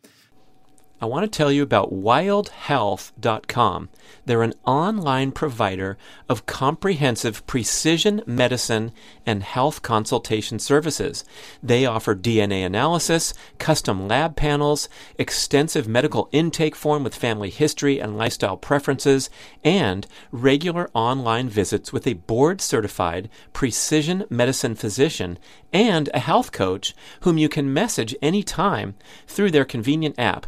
I 1.02 1.06
want 1.06 1.24
to 1.24 1.38
tell 1.38 1.50
you 1.50 1.64
about 1.64 1.94
wildhealth.com. 1.94 3.90
They're 4.26 4.44
an 4.44 4.54
online 4.66 5.32
provider 5.32 5.98
of 6.28 6.46
comprehensive 6.46 7.48
precision 7.48 8.22
medicine 8.26 8.92
and 9.26 9.42
health 9.42 9.82
consultation 9.82 10.60
services. 10.60 11.24
They 11.64 11.86
offer 11.86 12.16
DNA 12.16 12.66
analysis, 12.66 13.34
custom 13.60 14.10
lab 14.10 14.36
panels, 14.36 14.90
extensive 15.18 15.88
medical 15.88 16.28
intake 16.34 16.76
form 16.76 17.06
with 17.06 17.16
family 17.16 17.50
history 17.50 18.00
and 18.00 18.18
lifestyle 18.18 18.58
preferences, 18.58 19.30
and 19.64 20.06
regular 20.32 20.90
online 20.94 21.48
visits 21.48 21.94
with 21.94 22.06
a 22.08 22.14
board 22.14 22.60
certified 22.60 23.30
precision 23.54 24.26
medicine 24.30 24.76
physician 24.76 25.40
and 25.72 26.10
a 26.14 26.20
health 26.20 26.52
coach 26.52 26.94
whom 27.22 27.38
you 27.38 27.48
can 27.48 27.74
message 27.74 28.16
anytime 28.22 28.96
through 29.28 29.52
their 29.52 29.66
convenient 29.66 30.18
app. 30.18 30.48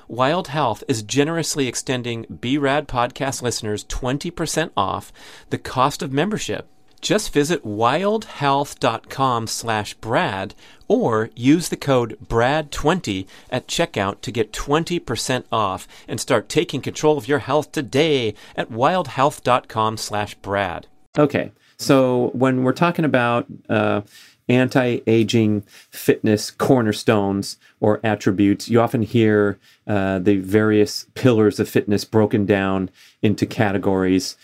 Wild 0.11 0.49
Health 0.49 0.83
is 0.89 1.03
generously 1.03 1.69
extending 1.69 2.25
BRAD 2.29 2.85
podcast 2.85 3.41
listeners 3.41 3.85
20% 3.85 4.71
off 4.75 5.13
the 5.51 5.57
cost 5.57 6.03
of 6.03 6.11
membership. 6.11 6.67
Just 6.99 7.31
visit 7.31 7.63
wildhealth.com 7.63 9.47
slash 9.47 9.93
Brad 9.93 10.53
or 10.89 11.29
use 11.33 11.69
the 11.69 11.77
code 11.77 12.17
BRAD20 12.27 13.25
at 13.49 13.69
checkout 13.69 14.19
to 14.19 14.33
get 14.33 14.51
20% 14.51 15.45
off 15.49 15.87
and 16.09 16.19
start 16.19 16.49
taking 16.49 16.81
control 16.81 17.17
of 17.17 17.29
your 17.29 17.39
health 17.39 17.71
today 17.71 18.33
at 18.57 18.69
wildhealth.com 18.69 19.95
slash 19.95 20.35
Brad. 20.35 20.87
Okay, 21.17 21.53
so 21.77 22.31
when 22.33 22.63
we're 22.63 22.73
talking 22.73 23.05
about 23.05 23.45
uh, 23.69 24.01
anti-aging 24.49 25.61
fitness 25.89 26.51
cornerstones 26.51 27.57
or 27.79 27.99
attributes, 28.03 28.69
you 28.69 28.81
often 28.81 29.01
hear 29.01 29.59
uh, 29.87 30.19
the 30.19 30.37
various 30.37 31.05
pillars 31.13 31.59
of 31.59 31.69
fitness 31.69 32.05
broken 32.05 32.45
down 32.45 32.89
into 33.21 33.45
categories 33.45 34.35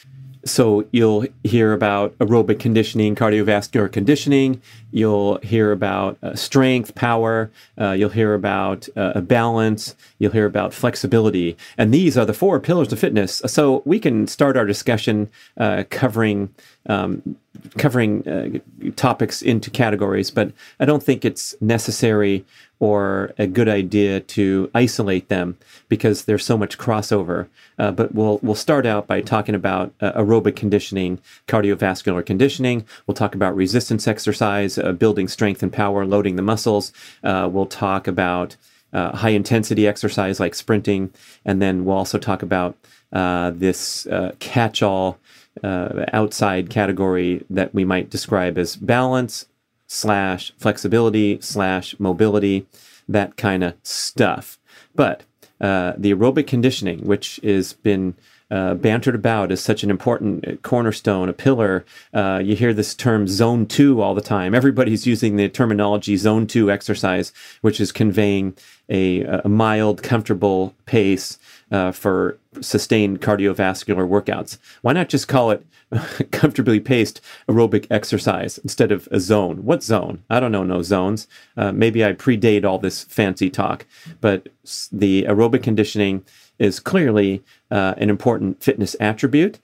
so 0.48 0.88
you'll 0.92 1.26
hear 1.44 1.74
about 1.74 2.18
aerobic 2.18 2.60
conditioning, 2.60 3.16
cardiovascular 3.16 3.92
conditioning. 3.92 4.62
You'll 4.92 5.38
hear 5.40 5.72
about 5.72 6.18
uh, 6.24 6.36
strength, 6.36 6.96
power. 6.96 7.52
Uh, 7.80 7.92
you'll 7.92 8.10
hear 8.10 8.34
about 8.34 8.88
uh, 8.96 9.22
balance. 9.22 9.96
You'll 10.18 10.32
hear 10.32 10.46
about 10.46 10.74
flexibility. 10.74 11.58
And 11.78 11.94
these 11.94 12.18
are 12.18 12.26
the 12.26 12.34
four 12.34 12.60
pillars 12.60 12.92
of 12.92 13.00
fitness. 13.00 13.42
So 13.46 13.82
we 13.86 14.00
can 14.00 14.28
start 14.28 14.58
our 14.58 14.66
discussion 14.66 15.30
uh, 15.58 15.84
covering 15.90 16.54
um, 16.88 17.36
covering 17.78 18.28
uh, 18.28 18.92
topics 18.96 19.42
into 19.42 19.70
categories, 19.70 20.32
but 20.32 20.52
I 20.80 20.86
don't 20.86 21.04
think 21.04 21.26
it's 21.26 21.56
necessary 21.60 22.46
or 22.80 23.34
a 23.38 23.48
good 23.48 23.68
idea 23.68 24.20
to 24.20 24.70
isolate 24.74 25.30
them 25.30 25.58
because 25.90 26.26
there's 26.26 26.46
so 26.46 26.58
much 26.58 26.78
crossover. 26.78 27.48
Uh, 27.80 27.92
but 27.92 28.14
we'll 28.14 28.40
we'll 28.42 28.56
start 28.56 28.86
out 28.86 29.08
by 29.08 29.22
talking 29.22 29.56
about 29.56 29.94
uh, 30.02 30.12
aerobic 30.14 30.56
conditioning, 30.56 31.20
cardiovascular 31.48 32.26
conditioning. 32.26 32.86
We'll 33.06 33.16
talk 33.16 33.36
about 33.36 33.56
resistance 33.56 34.08
exercise, 34.08 34.78
uh, 34.78 34.92
building 34.92 35.28
strength 35.28 35.64
and 35.64 35.74
power, 35.74 36.06
loading 36.06 36.36
the 36.36 36.42
muscles. 36.42 36.92
Uh, 37.24 37.50
we'll 37.52 37.66
talk 37.66 38.08
about 38.08 38.56
uh, 38.94 39.16
high 39.18 39.30
intensity 39.30 39.88
exercise 39.88 40.40
like 40.40 40.56
sprinting, 40.56 41.12
and 41.46 41.62
then 41.62 41.86
we'll 41.86 41.98
also 41.98 42.18
talk 42.18 42.42
about 42.42 42.78
uh, 43.14 43.52
this 43.56 44.08
catch-all 44.40 45.18
outside 45.64 46.70
category 46.70 47.44
that 47.50 47.74
we 47.74 47.84
might 47.84 48.10
describe 48.12 48.58
as 48.58 48.76
balance, 48.76 49.48
slash 49.88 50.52
flexibility 50.58 51.40
slash 51.42 51.96
mobility, 52.00 52.68
that 53.08 53.38
kind 53.38 53.64
of 53.64 53.74
stuff. 53.84 54.60
But 54.96 55.24
uh, 55.60 55.94
the 55.98 56.14
aerobic 56.14 56.46
conditioning, 56.46 57.00
which 57.06 57.40
has 57.44 57.74
been 57.74 58.16
uh, 58.50 58.74
bantered 58.76 59.16
about 59.16 59.52
as 59.52 59.60
such 59.62 59.84
an 59.84 59.90
important 59.90 60.62
cornerstone, 60.62 61.28
a 61.28 61.34
pillar. 61.34 61.84
Uh, 62.14 62.42
you 62.42 62.56
hear 62.56 62.74
this 62.74 62.96
term 62.96 63.28
zone 63.28 63.66
two 63.66 64.02
all 64.02 64.16
the 64.16 64.22
time. 64.22 64.56
Everybody's 64.56 65.06
using 65.06 65.36
the 65.36 65.50
terminology 65.50 66.16
zone 66.16 66.48
two 66.48 66.72
exercise, 66.72 67.34
which 67.62 67.82
is 67.82 67.92
conveying 67.92 68.56
a, 68.90 69.24
a 69.24 69.50
mild, 69.50 70.02
comfortable 70.02 70.74
pace 70.86 71.38
uh, 71.72 71.92
for 71.92 72.38
sustained 72.62 73.22
cardiovascular 73.22 74.08
workouts. 74.08 74.58
Why 74.82 74.94
not 74.94 75.10
just 75.10 75.28
call 75.28 75.52
it 75.52 75.66
comfortably 76.32 76.80
paced 76.80 77.22
aerobic 77.48 77.88
exercise 77.90 78.58
instead 78.60 78.92
of 78.92 79.08
a 79.12 79.20
zone? 79.20 79.64
What 79.64 79.84
zone? 79.84 80.24
I 80.30 80.40
don't 80.40 80.52
know 80.52 80.64
no 80.64 80.82
zones. 80.82 81.28
Uh, 81.56 81.72
maybe 81.72 82.04
I 82.04 82.14
predate 82.14 82.66
all 82.66 82.80
this 82.80 83.04
fancy 83.04 83.50
talk, 83.50 83.86
but 84.22 84.50
the 84.92 85.24
aerobic 85.24 85.64
conditioning 85.64 86.24
is 86.60 86.80
clearly 86.80 87.44
uh, 87.70 87.94
an 87.98 88.10
important 88.10 88.64
fitness 88.64 88.96
attribute. 89.00 89.60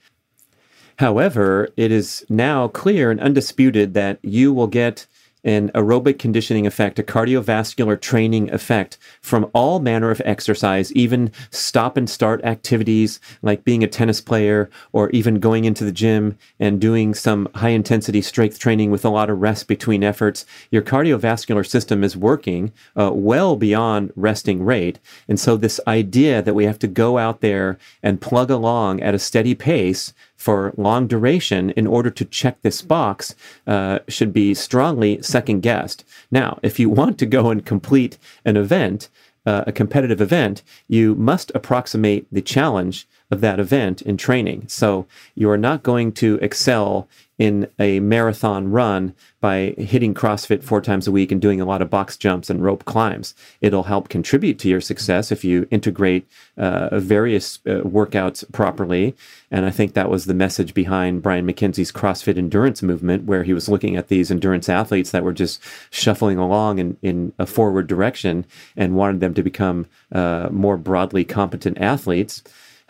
However, 1.00 1.70
it 1.76 1.92
is 1.92 2.26
now 2.30 2.68
clear 2.68 3.10
and 3.10 3.20
undisputed 3.20 3.94
that 3.96 4.20
you 4.22 4.54
will 4.54 4.68
get 4.68 5.08
an 5.44 5.70
aerobic 5.72 6.20
conditioning 6.20 6.66
effect, 6.66 7.00
a 7.00 7.04
cardiovascular 7.04 8.00
training 8.00 8.52
effect 8.52 8.98
from 9.22 9.50
all 9.54 9.80
manner 9.80 10.10
of 10.10 10.22
exercise, 10.26 10.92
even 10.94 11.32
stop 11.52 11.98
and 11.98 12.10
start 12.10 12.44
activities 12.44 13.20
like 13.42 13.64
being 13.64 13.84
a 13.84 13.88
tennis 13.88 14.22
player 14.22 14.70
or 14.92 15.10
even 15.10 15.40
going 15.40 15.66
into 15.66 15.84
the 15.84 15.92
gym 15.92 16.38
and 16.60 16.80
doing 16.80 17.14
some 17.14 17.48
high 17.56 17.70
intensity 17.70 18.22
strength 18.22 18.60
training 18.60 18.92
with 18.92 19.04
a 19.04 19.10
lot 19.10 19.30
of 19.30 19.42
rest 19.42 19.68
between 19.68 20.04
efforts. 20.04 20.46
Your 20.72 20.82
cardiovascular 20.82 21.68
system 21.68 22.04
is 22.04 22.16
working 22.16 22.72
uh, 22.96 23.12
well 23.14 23.56
beyond 23.56 24.12
resting 24.16 24.64
rate. 24.64 25.00
And 25.28 25.40
so, 25.40 25.58
this 25.58 25.80
idea 25.88 26.42
that 26.42 26.54
we 26.54 26.66
have 26.66 26.80
to 26.80 26.88
go 26.88 27.18
out 27.18 27.42
there 27.42 27.78
and 28.02 28.22
plug 28.22 28.50
along 28.50 29.02
at 29.02 29.16
a 29.16 29.20
steady 29.20 29.56
pace 29.56 30.14
for 30.44 30.74
long 30.76 31.08
duration 31.08 31.70
in 31.70 31.88
order 31.88 32.10
to 32.10 32.26
check 32.26 32.62
this 32.62 32.82
box 32.82 33.34
uh, 33.66 34.00
should 34.10 34.34
be 34.34 34.54
strongly 34.54 35.22
second 35.22 35.62
guessed. 35.62 36.04
Now, 36.30 36.60
if 36.62 36.82
you 36.82 36.90
want 36.90 37.18
to 37.20 37.26
go 37.26 37.50
and 37.50 37.66
complete 37.66 38.18
an 38.44 38.58
event, 38.58 39.08
uh, 39.46 39.64
a 39.68 39.72
competitive 39.72 40.20
event, 40.20 40.62
you 40.90 41.16
must 41.16 41.50
approximate 41.56 42.28
the 42.30 42.42
challenge 42.42 43.08
of 43.32 43.40
that 43.40 43.58
event 43.58 44.02
in 44.02 44.18
training. 44.18 44.66
So 44.68 45.08
you 45.34 45.50
are 45.50 45.58
not 45.58 45.82
going 45.82 46.12
to 46.14 46.38
excel 46.42 47.08
in 47.44 47.68
a 47.78 48.00
marathon 48.00 48.72
run 48.72 49.14
by 49.42 49.76
hitting 49.78 50.14
CrossFit 50.14 50.64
four 50.64 50.80
times 50.80 51.08
a 51.08 51.12
week 51.12 51.30
and 51.30 51.42
doing 51.42 51.60
a 51.60 51.66
lot 51.66 51.82
of 51.82 51.90
box 51.90 52.16
jumps 52.16 52.50
and 52.50 52.64
rope 52.64 52.86
climbs. 52.86 53.36
It'll 53.60 53.84
help 53.84 54.08
contribute 54.08 54.58
to 54.60 54.70
your 54.70 54.80
success 54.80 55.30
if 55.30 55.44
you 55.44 55.68
integrate 55.70 56.26
uh, 56.56 56.98
various 56.98 57.60
uh, 57.66 57.82
workouts 57.82 58.50
properly. 58.54 59.14
And 59.52 59.66
I 59.66 59.72
think 59.72 59.94
that 59.94 60.10
was 60.10 60.24
the 60.24 60.34
message 60.34 60.74
behind 60.74 61.22
Brian 61.22 61.46
McKenzie's 61.46 61.92
CrossFit 61.92 62.38
endurance 62.38 62.82
movement, 62.82 63.26
where 63.26 63.44
he 63.44 63.54
was 63.54 63.68
looking 63.68 63.98
at 63.98 64.08
these 64.08 64.32
endurance 64.32 64.70
athletes 64.70 65.12
that 65.12 65.26
were 65.26 65.34
just 65.34 65.62
shuffling 65.90 66.38
along 66.38 66.80
in, 66.80 66.98
in 67.02 67.34
a 67.38 67.46
forward 67.46 67.88
direction 67.88 68.46
and 68.78 68.96
wanted 68.96 69.20
them 69.20 69.34
to 69.34 69.44
become 69.44 69.86
uh, 70.14 70.48
more 70.50 70.78
broadly 70.78 71.26
competent 71.26 71.78
athletes. 71.82 72.42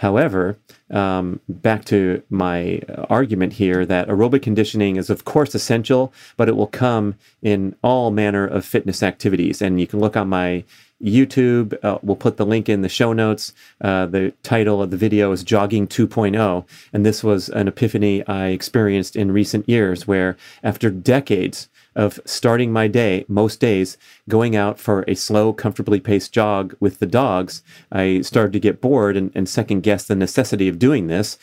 However, 0.04 0.58
um, 0.92 1.40
back 1.48 1.86
to 1.86 2.24
my 2.30 2.82
argument 3.10 3.54
here 3.54 3.86
that 3.86 4.10
aerobic 4.10 4.42
conditioning 4.42 4.98
is, 4.98 5.10
of 5.10 5.24
course, 5.24 5.56
essential, 5.56 6.12
but 6.36 6.50
it 6.50 6.58
will 6.58 6.68
come 6.68 7.16
in 7.42 7.78
all 7.82 8.12
manner 8.12 8.46
of 8.46 8.66
fitness 8.66 9.02
activities. 9.02 9.62
And 9.62 9.80
you 9.80 9.88
can 9.88 10.02
look 10.02 10.18
on 10.18 10.28
my 10.28 10.66
YouTube. 11.02 11.82
Uh, 11.82 12.00
we'll 12.02 12.18
put 12.18 12.36
the 12.36 12.46
link 12.46 12.68
in 12.68 12.82
the 12.82 12.90
show 12.90 13.14
notes. 13.14 13.54
Uh, 13.80 14.06
the 14.06 14.34
title 14.44 14.82
of 14.82 14.92
the 14.92 14.98
video 14.98 15.32
is 15.32 15.42
Jogging 15.42 15.88
2.0. 15.88 16.66
And 16.92 17.06
this 17.06 17.24
was 17.24 17.48
an 17.48 17.70
epiphany 17.70 18.28
I 18.28 18.48
experienced 18.48 19.16
in 19.16 19.32
recent 19.32 19.70
years 19.70 20.06
where, 20.06 20.36
after 20.64 20.90
decades 20.90 21.70
of 21.96 22.20
starting 22.26 22.72
my 22.72 22.88
day, 22.88 23.26
most 23.28 23.60
days, 23.60 23.98
going 24.28 24.56
out 24.56 24.80
for 24.80 25.04
a 25.08 25.16
slow, 25.16 25.54
comfortably 25.54 26.00
paced 26.00 26.34
jog 26.34 26.76
with 26.80 27.00
the 27.00 27.06
dogs, 27.06 27.62
I 27.92 28.22
started 28.22 28.54
to 28.54 28.60
get 28.60 28.82
bored 28.82 29.16
and, 29.18 29.32
and 29.36 29.48
second 29.48 29.82
guess 29.82 30.06
the 30.06 30.16
necessity 30.16 30.68
of 30.68 30.80
doing 30.80 31.08
this. 31.08 31.38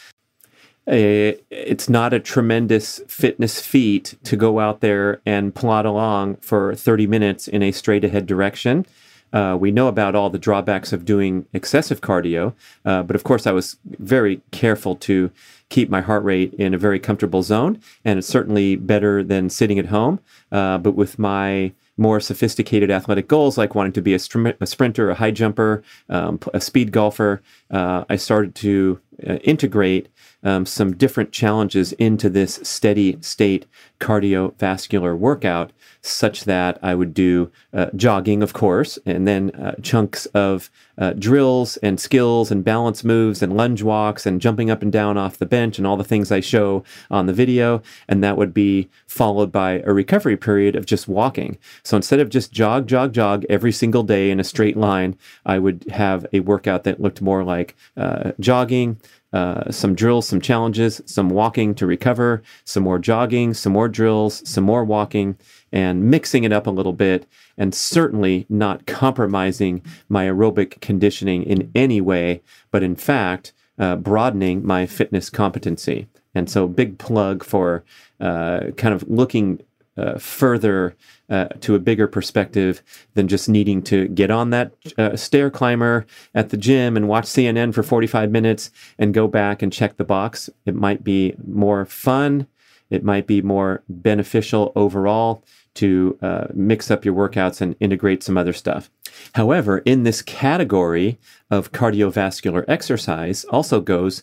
it's 0.87 1.89
not 1.89 2.13
a 2.13 2.19
tremendous 2.19 3.01
fitness 3.07 3.61
feat 3.61 4.17
to 4.25 4.37
go 4.37 4.59
out 4.59 4.81
there 4.81 5.21
and 5.25 5.55
plod 5.55 5.87
along 5.87 6.37
for 6.37 6.75
30 6.75 7.07
minutes 7.07 7.47
in 7.47 7.63
a 7.63 7.71
straight 7.71 8.05
ahead 8.05 8.27
direction. 8.27 8.87
Uh, 9.33 9.57
we 9.61 9.71
know 9.71 9.87
about 9.87 10.15
all 10.15 10.31
the 10.31 10.39
drawbacks 10.39 10.93
of 10.93 11.05
doing 11.05 11.47
excessive 11.53 12.01
cardio, 12.01 12.55
uh, 12.85 13.03
but 13.03 13.15
of 13.15 13.23
course, 13.23 13.47
I 13.47 13.53
was 13.53 13.77
very 13.85 14.41
careful 14.51 14.97
to 14.97 15.31
keep 15.71 15.89
my 15.89 16.03
heart 16.03 16.23
rate 16.25 16.53
in 16.55 16.75
a 16.75 16.79
very 16.79 17.01
comfortable 17.01 17.43
zone, 17.43 17.81
and 18.05 18.19
it's 18.19 18.29
certainly 18.29 18.77
better 18.77 19.23
than 19.23 19.49
sitting 19.49 19.79
at 19.79 19.87
home. 19.87 20.21
Uh, 20.53 20.77
but 20.77 20.95
with 20.95 21.19
my 21.19 21.73
more 21.97 22.21
sophisticated 22.21 22.91
athletic 22.91 23.29
goals, 23.29 23.57
like 23.57 23.75
wanting 23.75 23.93
to 23.93 24.03
be 24.03 24.15
a, 24.15 24.19
str- 24.19 24.49
a 24.61 24.67
sprinter, 24.67 25.11
a 25.11 25.15
high 25.15 25.31
jumper, 25.31 25.83
um, 26.09 26.39
a 26.53 26.61
speed 26.61 26.93
golfer, 26.93 27.43
uh, 27.71 28.05
I 28.09 28.17
started 28.17 28.55
to 28.57 29.01
uh, 29.27 29.35
integrate 29.37 30.09
um, 30.43 30.67
some 30.67 30.97
different 30.97 31.33
challenges 31.33 31.93
into 31.93 32.31
this 32.31 32.61
steady 32.63 33.19
state 33.21 33.67
cardiovascular 33.99 35.17
workout 35.17 35.73
such 36.03 36.45
that 36.45 36.79
I 36.83 36.95
would 36.95 37.13
do 37.13 37.51
uh, 37.73 37.87
jogging, 37.95 38.43
of 38.43 38.53
course, 38.53 38.99
and 39.05 39.29
then 39.29 39.51
uh, 39.51 39.75
chunks 39.83 40.27
of 40.27 40.71
uh, 40.97 41.13
drills 41.15 41.77
and 41.79 42.01
skills 42.01 42.51
and 42.51 42.65
balance 42.65 43.05
moves 43.05 43.43
and 43.43 43.57
lunge 43.57 43.83
walks 43.83 44.27
and 44.27 44.41
jumping 44.41 44.71
up 44.71 44.83
and 44.83 44.93
down 44.93 45.17
off 45.17 45.39
the 45.39 45.47
bench 45.47 45.79
and 45.79 45.87
all 45.87 45.97
the 45.97 46.05
things 46.05 46.33
I 46.33 46.41
show 46.41 46.85
on 47.11 47.27
the 47.27 47.33
video. 47.33 47.83
And 48.09 48.23
that 48.25 48.37
would 48.37 48.55
be 48.55 48.89
followed 49.07 49.53
by 49.53 49.83
a 49.85 49.93
recovery 49.93 50.37
period 50.37 50.77
of 50.77 50.87
just 50.87 51.09
walking. 51.09 51.59
So 51.83 51.97
instead 51.97 52.21
of 52.21 52.31
just 52.31 52.53
jog, 52.53 52.87
jog, 52.87 53.13
jog 53.13 53.45
every 53.49 53.73
single 53.73 54.03
day 54.03 54.31
in 54.31 54.41
a 54.41 54.45
straight 54.45 54.77
line, 54.77 55.17
I 55.45 55.59
would 55.59 55.85
have 55.91 56.27
a 56.33 56.41
workout 56.41 56.85
that 56.85 57.01
looked 57.01 57.21
more 57.21 57.45
like 57.45 57.77
uh, 57.97 58.33
jogging, 58.41 58.99
uh, 59.33 59.71
some 59.71 59.95
drills, 59.95 60.27
some 60.27 60.41
challenges, 60.41 61.01
some 61.07 61.29
walking 61.29 61.75
to 61.77 61.87
recover, 61.87 62.43
some 62.65 62.83
more 62.83 62.99
jogging, 62.99 63.55
some 63.55 63.73
more 63.73 63.89
drills, 63.89 64.49
some 64.49 64.65
more 64.65 64.85
walking, 64.85 65.37
and 65.73 66.11
mixing 66.11 66.45
it 66.45 66.53
up 66.53 66.67
a 66.67 66.71
little 66.71 66.93
bit, 66.93 67.27
and 67.57 67.75
certainly 67.75 68.47
not 68.49 68.87
compromising 68.87 69.83
my 70.09 70.27
aerobic 70.27 70.81
conditioning 70.81 71.43
in 71.45 71.71
any 71.75 72.01
way, 72.01 72.43
but 72.71 72.83
in 72.83 72.97
fact, 72.97 73.53
uh, 73.79 73.97
broadening 73.97 74.67
my 74.67 74.85
fitness 74.85 75.31
competency. 75.31 76.07
And 76.35 76.49
so, 76.49 76.69
big 76.69 76.99
plug 76.99 77.43
for 77.43 77.85
uh, 78.21 78.71
kind 78.77 78.95
of 78.95 79.09
looking 79.09 79.61
uh, 79.97 80.19
further 80.19 80.97
uh, 81.29 81.47
to 81.61 81.75
a 81.75 81.79
bigger 81.79 82.07
perspective 82.07 82.83
than 83.15 83.29
just 83.29 83.49
needing 83.49 83.83
to 83.83 84.09
get 84.09 84.31
on 84.31 84.51
that 84.51 84.73
uh, 84.99 85.17
stair 85.17 85.51
climber 85.51 86.07
at 86.35 86.51
the 86.51 86.57
gym 86.57 86.97
and 86.97 87.09
watch 87.09 87.25
CNN 87.25 87.75
for 87.75 87.83
45 87.83 88.31
minutes 88.31 88.71
and 88.99 89.15
go 89.15 89.29
back 89.29 89.63
and 89.63 89.73
check 89.73 89.97
the 89.97 90.05
box. 90.05 90.49
It 90.65 90.75
might 90.75 91.05
be 91.05 91.35
more 91.47 91.85
fun. 91.85 92.47
It 92.89 93.05
might 93.05 93.27
be 93.27 93.43
more 93.43 93.83
beneficial 93.89 94.73
overall 94.75 95.45
to 95.75 96.19
uh, 96.21 96.47
mix 96.53 96.91
up 96.91 97.05
your 97.05 97.15
workouts 97.15 97.61
and 97.61 97.77
integrate 97.79 98.23
some 98.23 98.37
other 98.37 98.53
stuff. 98.53 98.91
However, 99.35 99.79
in 99.79 100.03
this 100.03 100.23
category 100.23 101.19
of 101.51 101.73
cardiovascular 101.73 102.65
exercise 102.67 103.45
also 103.45 103.81
goes 103.81 104.23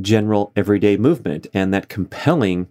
general 0.00 0.52
everyday 0.56 0.96
movement 0.96 1.46
and 1.54 1.72
that 1.72 1.88
compelling 1.88 2.68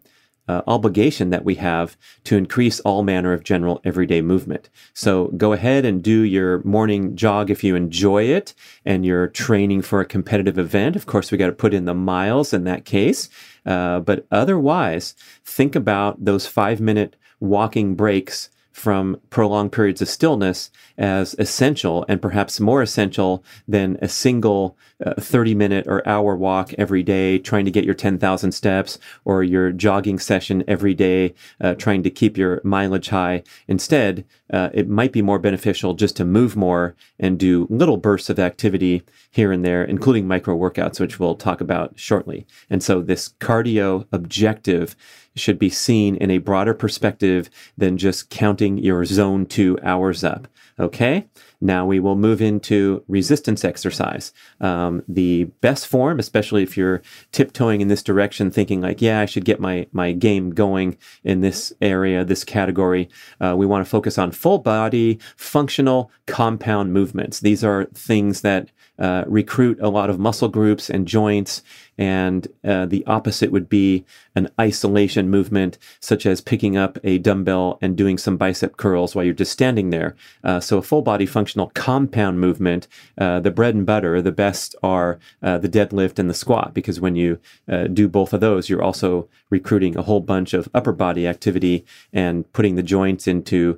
uh, 0.50 0.64
obligation 0.66 1.30
that 1.30 1.46
we 1.46 1.56
have 1.56 1.96
to 2.24 2.36
increase 2.36 2.80
all 2.80 3.04
manner 3.04 3.34
of 3.34 3.44
general 3.44 3.80
everyday 3.84 4.20
movement. 4.20 4.68
So 4.96 5.28
go 5.38 5.54
ahead 5.54 5.86
and 5.86 6.02
do 6.02 6.22
your 6.22 6.64
morning 6.64 7.16
jog 7.16 7.52
if 7.52 7.64
you 7.64 7.76
enjoy 7.76 8.24
it 8.24 8.56
and 8.84 9.06
you're 9.06 9.28
training 9.28 9.84
for 9.84 10.02
a 10.02 10.06
competitive 10.06 10.58
event. 10.58 10.96
Of 10.96 11.06
course, 11.06 11.32
we 11.32 11.38
got 11.38 11.48
to 11.48 11.54
put 11.54 11.76
in 11.76 11.86
the 11.86 11.94
miles 11.94 12.52
in 12.52 12.64
that 12.64 12.84
case. 12.84 13.30
Uh, 13.64 14.00
but 14.00 14.26
otherwise, 14.32 15.14
think 15.46 15.76
about 15.76 16.26
those 16.26 16.48
five 16.48 16.82
minute 16.82 17.16
walking 17.40 17.94
breaks 17.94 18.50
from 18.72 19.22
prolonged 19.30 19.72
periods 19.72 20.02
of 20.02 20.10
stillness 20.10 20.72
as 20.98 21.36
essential 21.38 22.06
and 22.10 22.22
perhaps 22.22 22.60
more 22.60 22.82
essential 22.82 23.44
than 23.68 24.00
a 24.02 24.08
single 24.08 24.76
uh, 25.06 25.14
30 25.20 25.56
minute 25.56 25.88
or 25.88 26.08
hour 26.08 26.36
walk 26.36 26.74
every 26.78 27.04
day 27.04 27.38
trying 27.40 27.66
to 27.66 27.72
get 27.72 27.86
your 27.86 27.94
10,000 27.94 28.52
steps 28.52 29.00
or 29.26 29.44
your 29.44 29.72
jogging 29.72 30.20
session 30.20 30.64
every 30.68 30.94
day 30.94 31.34
uh, 31.62 31.74
trying 31.76 32.04
to 32.04 32.10
keep 32.10 32.38
your 32.38 32.62
mileage 32.64 33.10
high. 33.10 33.44
Instead, 33.68 34.26
uh, 34.52 34.70
it 34.74 34.90
might 34.90 35.12
be 35.12 35.22
more 35.22 35.40
beneficial 35.40 35.94
just 35.94 36.16
to 36.16 36.26
move 36.26 36.56
more 36.56 36.96
and 37.20 37.40
do 37.40 37.68
little 37.70 37.98
bursts 37.98 38.30
of 38.30 38.40
activity 38.40 39.04
here 39.32 39.52
and 39.52 39.64
there, 39.64 39.84
including 39.84 40.28
micro 40.28 40.56
workouts, 40.58 41.00
which 41.00 41.20
we'll 41.20 41.36
talk 41.36 41.62
about 41.62 41.98
shortly. 41.98 42.46
And 42.70 42.84
so 42.84 43.02
this 43.02 43.30
cardio 43.40 44.08
objective 44.12 44.96
should 45.36 45.60
be 45.60 45.70
seen 45.70 46.16
in 46.16 46.32
a 46.32 46.40
broader 46.40 46.74
perspective 46.74 47.50
than 47.78 47.98
just 47.98 48.30
counting 48.30 48.78
your 48.78 49.06
zone 49.06 49.46
two 49.46 49.78
hours 49.84 50.24
up. 50.24 50.48
Okay. 50.80 51.28
Now 51.62 51.86
we 51.86 52.00
will 52.00 52.15
move 52.15 52.41
into 52.41 53.04
resistance 53.08 53.65
exercise. 53.65 54.32
Um, 54.62 55.04
the 55.08 55.45
best 55.62 55.88
form, 55.88 56.19
especially 56.19 56.63
if 56.63 56.78
you're 56.78 57.02
tiptoeing 57.32 57.82
in 57.82 57.89
this 57.89 58.04
direction, 58.04 58.50
thinking 58.50 58.82
like, 58.82 59.02
yeah, 59.02 59.19
I 59.19 59.26
should 59.26 59.45
get 59.45 59.60
my, 59.60 59.88
my 59.91 60.13
game 60.13 60.52
going 60.52 60.98
in 61.24 61.41
this 61.41 61.74
area, 61.82 62.24
this 62.24 62.43
category. 62.43 63.10
Uh, 63.41 63.56
we 63.58 63.65
want 63.65 63.86
to 63.86 63.89
focus 63.89 64.17
on 64.17 64.32
full 64.32 64.60
body, 64.60 65.19
functional, 65.36 66.12
compound 66.28 66.93
movements. 66.93 67.39
These 67.41 67.63
are 67.63 67.86
things 67.93 68.41
that 68.41 68.72
uh, 69.00 69.24
recruit 69.28 69.80
a 69.82 69.89
lot 69.89 70.10
of 70.10 70.19
muscle 70.19 70.50
groups 70.50 70.89
and 70.89 71.08
joints. 71.08 71.63
And 72.00 72.48
uh, 72.64 72.86
the 72.86 73.06
opposite 73.08 73.52
would 73.52 73.68
be 73.68 74.06
an 74.34 74.50
isolation 74.58 75.30
movement, 75.30 75.78
such 76.00 76.26
as 76.26 76.40
picking 76.40 76.78
up 76.78 76.98
a 77.04 77.18
dumbbell 77.18 77.78
and 77.82 77.98
doing 77.98 78.18
some 78.18 78.38
bicep 78.38 78.78
curls 78.78 79.14
while 79.14 79.26
you're 79.26 79.34
just 79.34 79.52
standing 79.52 79.90
there. 79.90 80.16
Uh, 80.42 80.62
so, 80.62 80.78
a 80.78 80.82
full 80.82 81.02
body 81.02 81.26
functional 81.26 81.72
compound 81.76 82.40
movement, 82.40 82.88
uh, 83.18 83.42
the 83.42 83.52
bread 83.52 83.76
and 83.76 83.86
butter, 83.86 84.22
the 84.22 84.32
best 84.32 84.78
are 84.82 85.20
uh, 85.44 85.58
the 85.58 85.68
deadlift 85.68 86.18
and 86.18 86.30
the 86.30 86.34
squat, 86.34 86.74
because 86.74 87.02
when 87.02 87.18
you 87.18 87.38
uh, 87.70 87.88
do 87.88 88.08
both 88.08 88.32
of 88.32 88.40
those, 88.40 88.70
you're 88.70 88.82
also 88.82 89.28
recruiting 89.50 89.98
a 89.98 90.04
whole 90.04 90.22
bunch 90.22 90.54
of 90.54 90.70
upper 90.74 90.94
body 90.94 91.28
activity 91.28 91.86
and 92.14 92.50
putting 92.54 92.76
the 92.76 92.84
joints 92.84 93.28
into 93.28 93.78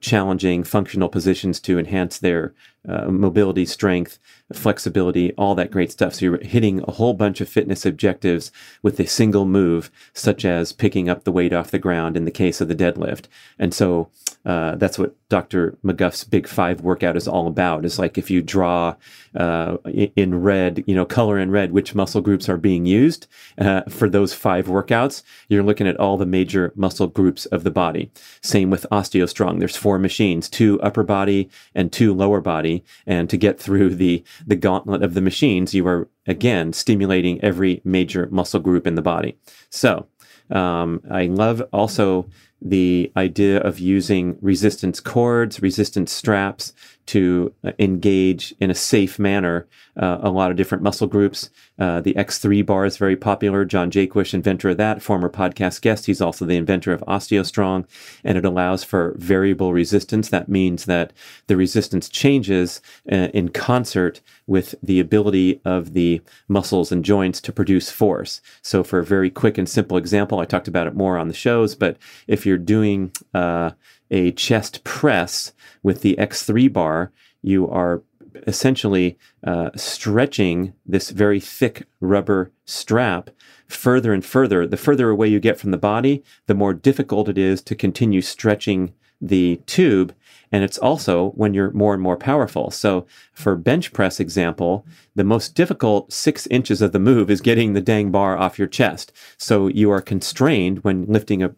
challenging 0.00 0.64
functional 0.64 1.08
positions 1.08 1.60
to 1.60 1.78
enhance 1.78 2.18
their 2.18 2.54
uh, 2.88 3.10
mobility, 3.10 3.66
strength, 3.66 4.18
flexibility, 4.54 5.34
all 5.34 5.54
that 5.54 5.70
great 5.70 5.92
stuff. 5.92 6.14
So 6.14 6.24
you're 6.24 6.42
hitting 6.42 6.82
a 6.88 6.92
whole 6.92 7.12
bunch 7.12 7.42
of 7.42 7.48
fitness 7.50 7.84
objectives 7.84 8.50
with 8.82 8.98
a 9.00 9.06
single 9.06 9.44
move, 9.44 9.90
such 10.14 10.44
as 10.44 10.72
picking 10.72 11.08
up 11.08 11.24
the 11.24 11.32
weight 11.32 11.52
off 11.52 11.70
the 11.70 11.78
ground 11.78 12.16
in 12.16 12.24
the 12.24 12.30
case 12.30 12.60
of 12.60 12.68
the 12.68 12.74
deadlift. 12.74 13.24
And 13.58 13.74
so 13.74 14.08
uh, 14.44 14.76
that's 14.76 14.98
what 14.98 15.14
Dr. 15.30 15.78
McGuff's 15.82 16.24
Big 16.24 16.46
Five 16.46 16.82
workout 16.82 17.16
is 17.16 17.26
all 17.26 17.46
about. 17.46 17.84
Is 17.86 17.98
like 17.98 18.18
if 18.18 18.30
you 18.30 18.42
draw 18.42 18.96
uh, 19.34 19.76
in 20.16 20.42
red, 20.42 20.84
you 20.86 20.94
know, 20.94 21.06
color 21.06 21.38
in 21.38 21.50
red, 21.50 21.72
which 21.72 21.94
muscle 21.94 22.20
groups 22.20 22.48
are 22.48 22.56
being 22.56 22.84
used 22.84 23.28
uh, 23.56 23.82
for 23.88 24.10
those 24.10 24.34
five 24.34 24.66
workouts. 24.66 25.22
You're 25.48 25.62
looking 25.62 25.86
at 25.86 25.98
all 25.98 26.18
the 26.18 26.26
major 26.26 26.72
muscle 26.74 27.06
groups 27.06 27.46
of 27.46 27.62
the 27.64 27.70
body. 27.70 28.10
Same 28.42 28.70
with 28.70 28.86
OsteoStrong. 28.90 29.60
There's 29.60 29.76
four 29.76 29.98
machines, 29.98 30.48
two 30.48 30.80
upper 30.82 31.04
body 31.04 31.48
and 31.74 31.92
two 31.92 32.12
lower 32.12 32.40
body. 32.40 32.84
And 33.06 33.30
to 33.30 33.36
get 33.36 33.58
through 33.58 33.94
the 33.94 34.24
the 34.46 34.56
gauntlet 34.56 35.02
of 35.02 35.14
the 35.14 35.20
machines, 35.20 35.74
you 35.74 35.86
are 35.86 36.08
again 36.26 36.72
stimulating 36.72 37.40
every 37.40 37.80
major 37.84 38.28
muscle 38.32 38.60
group 38.60 38.86
in 38.86 38.96
the 38.96 39.02
body. 39.02 39.38
So 39.70 40.08
um, 40.50 41.02
I 41.10 41.26
love 41.26 41.62
also 41.72 42.28
the 42.62 43.10
idea 43.16 43.60
of 43.60 43.78
using 43.78 44.36
resistance 44.40 45.00
cords, 45.00 45.62
resistance 45.62 46.12
straps 46.12 46.72
to 47.10 47.52
uh, 47.64 47.72
engage 47.80 48.54
in 48.60 48.70
a 48.70 48.74
safe 48.74 49.18
manner 49.18 49.66
uh, 49.96 50.18
a 50.22 50.30
lot 50.30 50.50
of 50.50 50.56
different 50.56 50.84
muscle 50.84 51.08
groups. 51.08 51.50
Uh, 51.76 52.00
the 52.00 52.14
X3 52.14 52.64
bar 52.64 52.84
is 52.84 52.96
very 52.96 53.16
popular. 53.16 53.64
John 53.64 53.90
Jaquish, 53.90 54.32
inventor 54.32 54.70
of 54.70 54.76
that, 54.76 55.02
former 55.02 55.28
podcast 55.28 55.82
guest. 55.82 56.06
He's 56.06 56.20
also 56.20 56.44
the 56.44 56.56
inventor 56.56 56.92
of 56.92 57.00
OsteoStrong, 57.02 57.84
and 58.22 58.38
it 58.38 58.44
allows 58.44 58.84
for 58.84 59.16
variable 59.18 59.72
resistance. 59.72 60.28
That 60.28 60.48
means 60.48 60.84
that 60.84 61.12
the 61.48 61.56
resistance 61.56 62.08
changes 62.08 62.80
uh, 63.10 63.28
in 63.34 63.48
concert 63.48 64.20
with 64.46 64.76
the 64.80 65.00
ability 65.00 65.60
of 65.64 65.92
the 65.92 66.22
muscles 66.46 66.92
and 66.92 67.04
joints 67.04 67.40
to 67.40 67.52
produce 67.52 67.90
force. 67.90 68.40
So, 68.62 68.84
for 68.84 69.00
a 69.00 69.04
very 69.04 69.30
quick 69.30 69.58
and 69.58 69.68
simple 69.68 69.96
example, 69.96 70.38
I 70.38 70.44
talked 70.44 70.68
about 70.68 70.86
it 70.86 70.94
more 70.94 71.18
on 71.18 71.26
the 71.26 71.34
shows, 71.34 71.74
but 71.74 71.96
if 72.28 72.46
you're 72.46 72.58
doing 72.58 73.10
uh, 73.34 73.72
a 74.10 74.32
chest 74.32 74.84
press 74.84 75.52
with 75.82 76.02
the 76.02 76.16
X3 76.16 76.72
bar, 76.72 77.12
you 77.42 77.68
are 77.68 78.02
essentially 78.46 79.18
uh, 79.44 79.70
stretching 79.76 80.72
this 80.86 81.10
very 81.10 81.40
thick 81.40 81.86
rubber 82.00 82.52
strap 82.64 83.30
further 83.66 84.12
and 84.12 84.24
further. 84.24 84.66
The 84.66 84.76
further 84.76 85.10
away 85.10 85.28
you 85.28 85.40
get 85.40 85.58
from 85.58 85.70
the 85.70 85.76
body, 85.76 86.22
the 86.46 86.54
more 86.54 86.74
difficult 86.74 87.28
it 87.28 87.38
is 87.38 87.62
to 87.62 87.74
continue 87.74 88.22
stretching 88.22 88.92
the 89.20 89.60
tube 89.66 90.14
and 90.52 90.64
it's 90.64 90.78
also 90.78 91.30
when 91.30 91.54
you're 91.54 91.70
more 91.72 91.94
and 91.94 92.02
more 92.02 92.16
powerful. 92.16 92.70
So 92.70 93.06
for 93.32 93.56
bench 93.56 93.92
press 93.92 94.20
example, 94.20 94.84
the 95.14 95.24
most 95.24 95.54
difficult 95.54 96.12
six 96.12 96.46
inches 96.48 96.80
of 96.80 96.92
the 96.92 96.98
move 96.98 97.30
is 97.30 97.40
getting 97.40 97.72
the 97.72 97.80
dang 97.80 98.10
bar 98.10 98.36
off 98.36 98.58
your 98.58 98.68
chest. 98.68 99.12
So 99.36 99.68
you 99.68 99.90
are 99.90 100.00
constrained 100.00 100.78
when 100.84 101.06
lifting 101.06 101.42
a, 101.42 101.52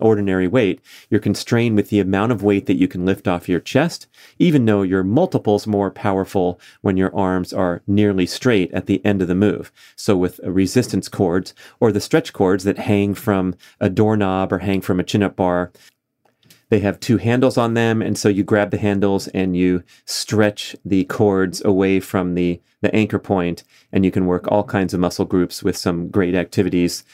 ordinary 0.00 0.48
weight. 0.48 0.80
You're 1.10 1.20
constrained 1.20 1.76
with 1.76 1.90
the 1.90 2.00
amount 2.00 2.32
of 2.32 2.42
weight 2.42 2.66
that 2.66 2.78
you 2.78 2.88
can 2.88 3.04
lift 3.04 3.28
off 3.28 3.48
your 3.48 3.60
chest, 3.60 4.06
even 4.38 4.64
though 4.64 4.82
you're 4.82 5.04
multiples 5.04 5.66
more 5.66 5.90
powerful 5.90 6.60
when 6.80 6.96
your 6.96 7.14
arms 7.14 7.52
are 7.52 7.82
nearly 7.86 8.26
straight 8.26 8.72
at 8.72 8.86
the 8.86 9.04
end 9.04 9.22
of 9.22 9.28
the 9.28 9.34
move. 9.34 9.70
So 9.96 10.16
with 10.16 10.40
resistance 10.44 11.08
cords 11.08 11.54
or 11.80 11.92
the 11.92 12.00
stretch 12.00 12.32
cords 12.32 12.64
that 12.64 12.78
hang 12.78 13.14
from 13.14 13.54
a 13.80 13.88
doorknob 13.88 14.52
or 14.52 14.58
hang 14.58 14.80
from 14.80 14.98
a 14.98 15.04
chin-up 15.04 15.36
bar, 15.36 15.72
they 16.70 16.80
have 16.80 17.00
two 17.00 17.18
handles 17.18 17.58
on 17.58 17.74
them, 17.74 18.02
and 18.02 18.16
so 18.18 18.28
you 18.28 18.42
grab 18.42 18.70
the 18.70 18.78
handles 18.78 19.28
and 19.28 19.56
you 19.56 19.82
stretch 20.06 20.74
the 20.84 21.04
cords 21.04 21.64
away 21.64 22.00
from 22.00 22.34
the, 22.34 22.60
the 22.80 22.94
anchor 22.94 23.18
point, 23.18 23.64
and 23.92 24.04
you 24.04 24.10
can 24.10 24.26
work 24.26 24.46
all 24.48 24.64
kinds 24.64 24.94
of 24.94 25.00
muscle 25.00 25.24
groups 25.24 25.62
with 25.62 25.76
some 25.76 26.08
great 26.08 26.34
activities. 26.34 27.04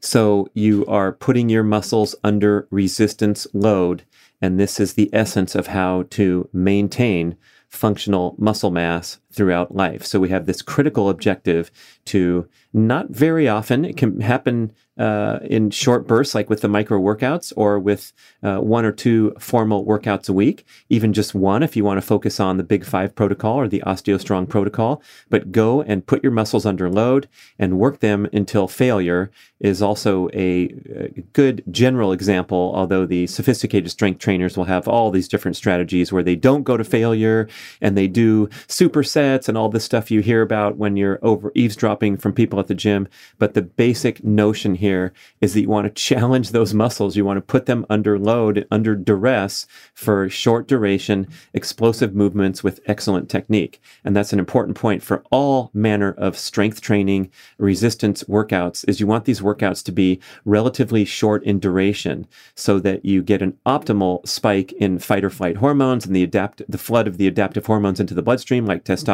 So 0.00 0.48
you 0.52 0.84
are 0.86 1.12
putting 1.12 1.48
your 1.48 1.62
muscles 1.62 2.14
under 2.22 2.68
resistance 2.70 3.46
load, 3.54 4.04
and 4.42 4.60
this 4.60 4.78
is 4.78 4.94
the 4.94 5.08
essence 5.12 5.54
of 5.54 5.68
how 5.68 6.04
to 6.10 6.48
maintain 6.52 7.36
functional 7.68 8.34
muscle 8.38 8.70
mass 8.70 9.18
throughout 9.34 9.74
life. 9.74 10.04
So 10.04 10.20
we 10.20 10.28
have 10.30 10.46
this 10.46 10.62
critical 10.62 11.08
objective 11.08 11.70
to 12.06 12.48
not 12.72 13.10
very 13.10 13.48
often, 13.48 13.84
it 13.84 13.96
can 13.96 14.20
happen 14.20 14.72
uh, 14.98 15.38
in 15.44 15.70
short 15.70 16.06
bursts, 16.06 16.34
like 16.34 16.48
with 16.48 16.60
the 16.60 16.68
micro 16.68 17.00
workouts, 17.00 17.52
or 17.56 17.78
with 17.78 18.12
uh, 18.42 18.58
one 18.58 18.84
or 18.84 18.92
two 18.92 19.34
formal 19.38 19.84
workouts 19.84 20.28
a 20.28 20.32
week, 20.32 20.64
even 20.88 21.12
just 21.12 21.34
one 21.34 21.62
if 21.62 21.76
you 21.76 21.84
want 21.84 21.98
to 21.98 22.06
focus 22.06 22.38
on 22.38 22.56
the 22.56 22.62
Big 22.62 22.84
Five 22.84 23.14
protocol 23.14 23.56
or 23.56 23.68
the 23.68 23.82
OsteoStrong 23.86 24.48
protocol. 24.48 25.02
But 25.30 25.50
go 25.50 25.82
and 25.82 26.06
put 26.06 26.22
your 26.22 26.32
muscles 26.32 26.66
under 26.66 26.88
load 26.88 27.28
and 27.58 27.78
work 27.78 28.00
them 28.00 28.28
until 28.32 28.68
failure 28.68 29.30
is 29.58 29.82
also 29.82 30.28
a, 30.28 30.74
a 30.94 31.24
good 31.32 31.64
general 31.70 32.12
example, 32.12 32.72
although 32.74 33.06
the 33.06 33.26
sophisticated 33.26 33.90
strength 33.90 34.18
trainers 34.18 34.56
will 34.56 34.64
have 34.64 34.86
all 34.86 35.10
these 35.10 35.28
different 35.28 35.56
strategies 35.56 36.12
where 36.12 36.22
they 36.22 36.36
don't 36.36 36.64
go 36.64 36.76
to 36.76 36.84
failure 36.84 37.48
and 37.80 37.96
they 37.96 38.06
do 38.06 38.46
supersets 38.68 39.23
sets 39.24 39.48
and 39.48 39.56
all 39.56 39.70
this 39.70 39.84
stuff 39.84 40.10
you 40.10 40.20
hear 40.20 40.42
about 40.42 40.76
when 40.76 40.96
you're 40.96 41.18
over 41.22 41.50
eavesdropping 41.54 42.18
from 42.18 42.32
people 42.32 42.60
at 42.60 42.66
the 42.66 42.74
gym. 42.74 43.08
But 43.38 43.54
the 43.54 43.62
basic 43.62 44.22
notion 44.22 44.74
here 44.74 45.14
is 45.40 45.54
that 45.54 45.62
you 45.62 45.68
want 45.68 45.86
to 45.86 46.02
challenge 46.02 46.50
those 46.50 46.74
muscles. 46.74 47.16
You 47.16 47.24
want 47.24 47.38
to 47.38 47.40
put 47.40 47.64
them 47.64 47.86
under 47.88 48.18
load, 48.18 48.66
under 48.70 48.94
duress 48.94 49.66
for 49.94 50.28
short 50.28 50.68
duration, 50.68 51.26
explosive 51.54 52.14
movements 52.14 52.62
with 52.62 52.80
excellent 52.84 53.30
technique. 53.30 53.80
And 54.04 54.14
that's 54.14 54.34
an 54.34 54.38
important 54.38 54.76
point 54.76 55.02
for 55.02 55.24
all 55.30 55.70
manner 55.72 56.12
of 56.18 56.36
strength 56.36 56.82
training, 56.82 57.30
resistance 57.56 58.24
workouts 58.24 58.84
is 58.86 59.00
you 59.00 59.06
want 59.06 59.24
these 59.24 59.40
workouts 59.40 59.82
to 59.84 59.92
be 59.92 60.20
relatively 60.44 61.06
short 61.06 61.42
in 61.44 61.58
duration 61.58 62.26
so 62.54 62.78
that 62.78 63.06
you 63.06 63.22
get 63.22 63.40
an 63.40 63.56
optimal 63.64 64.26
spike 64.28 64.72
in 64.72 64.98
fight 64.98 65.24
or 65.24 65.30
flight 65.30 65.56
hormones 65.56 66.04
and 66.04 66.14
the 66.14 66.22
adapt 66.22 66.62
the 66.68 66.78
flood 66.78 67.06
of 67.06 67.16
the 67.16 67.26
adaptive 67.26 67.64
hormones 67.66 68.00
into 68.00 68.12
the 68.12 68.22
bloodstream 68.22 68.66
like 68.66 68.84
testosterone 68.84 69.13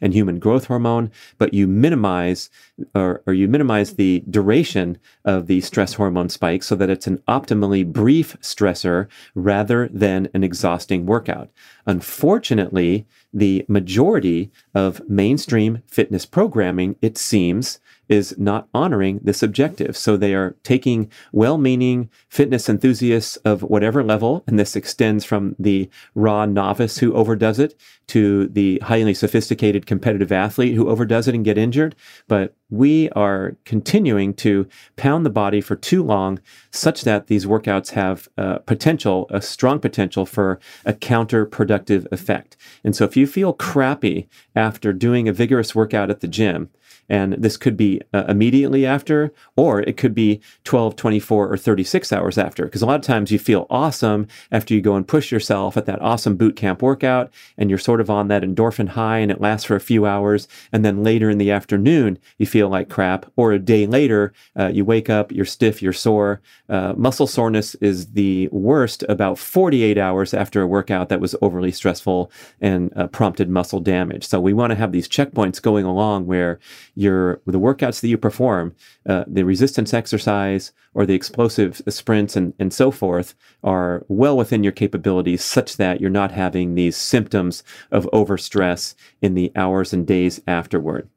and 0.00 0.12
human 0.12 0.38
growth 0.38 0.66
hormone, 0.66 1.10
but 1.38 1.54
you 1.54 1.66
minimize 1.66 2.50
or, 2.94 3.22
or 3.26 3.32
you 3.32 3.46
minimize 3.48 3.94
the 3.94 4.24
duration 4.28 4.98
of 5.24 5.46
the 5.46 5.60
stress 5.60 5.94
hormone 5.94 6.28
spike 6.28 6.62
so 6.62 6.74
that 6.74 6.90
it's 6.90 7.06
an 7.06 7.18
optimally 7.28 7.86
brief 7.86 8.36
stressor 8.40 9.06
rather 9.34 9.88
than 9.92 10.28
an 10.34 10.42
exhausting 10.42 11.06
workout. 11.06 11.50
Unfortunately, 11.86 13.06
the 13.32 13.64
majority 13.68 14.50
of 14.74 15.08
mainstream 15.08 15.82
fitness 15.86 16.26
programming, 16.26 16.96
it 17.00 17.16
seems, 17.16 17.78
is 18.08 18.36
not 18.38 18.68
honoring 18.74 19.20
this 19.22 19.42
objective. 19.42 19.96
So 19.96 20.16
they 20.16 20.34
are 20.34 20.56
taking 20.62 21.10
well 21.32 21.58
meaning 21.58 22.10
fitness 22.28 22.68
enthusiasts 22.68 23.36
of 23.38 23.62
whatever 23.62 24.02
level, 24.02 24.44
and 24.46 24.58
this 24.58 24.76
extends 24.76 25.24
from 25.24 25.56
the 25.58 25.88
raw 26.14 26.46
novice 26.46 26.98
who 26.98 27.14
overdoes 27.14 27.58
it 27.58 27.78
to 28.06 28.48
the 28.48 28.78
highly 28.80 29.14
sophisticated 29.14 29.86
competitive 29.86 30.30
athlete 30.30 30.74
who 30.74 30.90
overdoes 30.90 31.26
it 31.26 31.34
and 31.34 31.44
get 31.44 31.56
injured. 31.56 31.96
But 32.28 32.54
we 32.68 33.08
are 33.10 33.56
continuing 33.64 34.34
to 34.34 34.68
pound 34.96 35.24
the 35.24 35.30
body 35.30 35.60
for 35.60 35.76
too 35.76 36.02
long, 36.02 36.40
such 36.70 37.02
that 37.02 37.28
these 37.28 37.46
workouts 37.46 37.90
have 37.90 38.28
potential, 38.66 39.26
a 39.30 39.40
strong 39.40 39.78
potential 39.78 40.26
for 40.26 40.60
a 40.84 40.92
counterproductive 40.92 42.06
effect. 42.12 42.56
And 42.82 42.94
so 42.94 43.04
if 43.04 43.16
you 43.16 43.26
feel 43.26 43.52
crappy 43.54 44.28
after 44.54 44.92
doing 44.92 45.28
a 45.28 45.32
vigorous 45.32 45.74
workout 45.74 46.10
at 46.10 46.20
the 46.20 46.28
gym, 46.28 46.70
and 47.08 47.34
this 47.34 47.56
could 47.56 47.76
be 47.76 48.00
uh, 48.12 48.24
immediately 48.28 48.86
after, 48.86 49.32
or 49.56 49.80
it 49.80 49.96
could 49.96 50.14
be 50.14 50.40
12, 50.64 50.96
24, 50.96 51.52
or 51.52 51.56
36 51.56 52.12
hours 52.12 52.38
after. 52.38 52.64
Because 52.64 52.82
a 52.82 52.86
lot 52.86 52.96
of 52.96 53.02
times 53.02 53.30
you 53.30 53.38
feel 53.38 53.66
awesome 53.70 54.26
after 54.50 54.74
you 54.74 54.80
go 54.80 54.96
and 54.96 55.06
push 55.06 55.30
yourself 55.30 55.76
at 55.76 55.86
that 55.86 56.00
awesome 56.02 56.36
boot 56.36 56.56
camp 56.56 56.82
workout, 56.82 57.32
and 57.56 57.70
you're 57.70 57.78
sort 57.78 58.00
of 58.00 58.10
on 58.10 58.28
that 58.28 58.42
endorphin 58.42 58.88
high, 58.88 59.18
and 59.18 59.30
it 59.30 59.40
lasts 59.40 59.66
for 59.66 59.76
a 59.76 59.80
few 59.80 60.06
hours. 60.06 60.48
And 60.72 60.84
then 60.84 61.02
later 61.02 61.30
in 61.30 61.38
the 61.38 61.50
afternoon, 61.50 62.18
you 62.38 62.46
feel 62.46 62.68
like 62.68 62.88
crap. 62.88 63.26
Or 63.36 63.52
a 63.52 63.58
day 63.58 63.86
later, 63.86 64.32
uh, 64.58 64.68
you 64.68 64.84
wake 64.84 65.10
up, 65.10 65.32
you're 65.32 65.44
stiff, 65.44 65.82
you're 65.82 65.92
sore. 65.92 66.40
Uh, 66.68 66.94
muscle 66.96 67.26
soreness 67.26 67.74
is 67.76 68.12
the 68.12 68.48
worst 68.50 69.04
about 69.08 69.38
48 69.38 69.98
hours 69.98 70.34
after 70.34 70.62
a 70.62 70.66
workout 70.66 71.08
that 71.08 71.20
was 71.20 71.34
overly 71.42 71.72
stressful 71.72 72.30
and 72.60 72.92
uh, 72.96 73.06
prompted 73.08 73.48
muscle 73.48 73.80
damage. 73.80 74.26
So 74.26 74.40
we 74.40 74.52
want 74.52 74.70
to 74.70 74.76
have 74.76 74.92
these 74.92 75.08
checkpoints 75.08 75.60
going 75.60 75.84
along 75.84 76.26
where 76.26 76.58
your 76.94 77.40
the 77.46 77.60
workouts 77.60 78.00
that 78.00 78.08
you 78.08 78.18
perform, 78.18 78.74
uh, 79.08 79.24
the 79.26 79.44
resistance 79.44 79.92
exercise 79.92 80.72
or 80.94 81.04
the 81.06 81.14
explosive 81.14 81.82
sprints 81.88 82.36
and, 82.36 82.54
and 82.58 82.72
so 82.72 82.90
forth 82.90 83.34
are 83.62 84.04
well 84.08 84.36
within 84.36 84.62
your 84.62 84.72
capabilities 84.72 85.44
such 85.44 85.76
that 85.76 86.00
you're 86.00 86.10
not 86.10 86.32
having 86.32 86.74
these 86.74 86.96
symptoms 86.96 87.62
of 87.90 88.08
overstress 88.12 88.94
in 89.20 89.34
the 89.34 89.50
hours 89.56 89.92
and 89.92 90.06
days 90.06 90.40
afterward. 90.46 91.08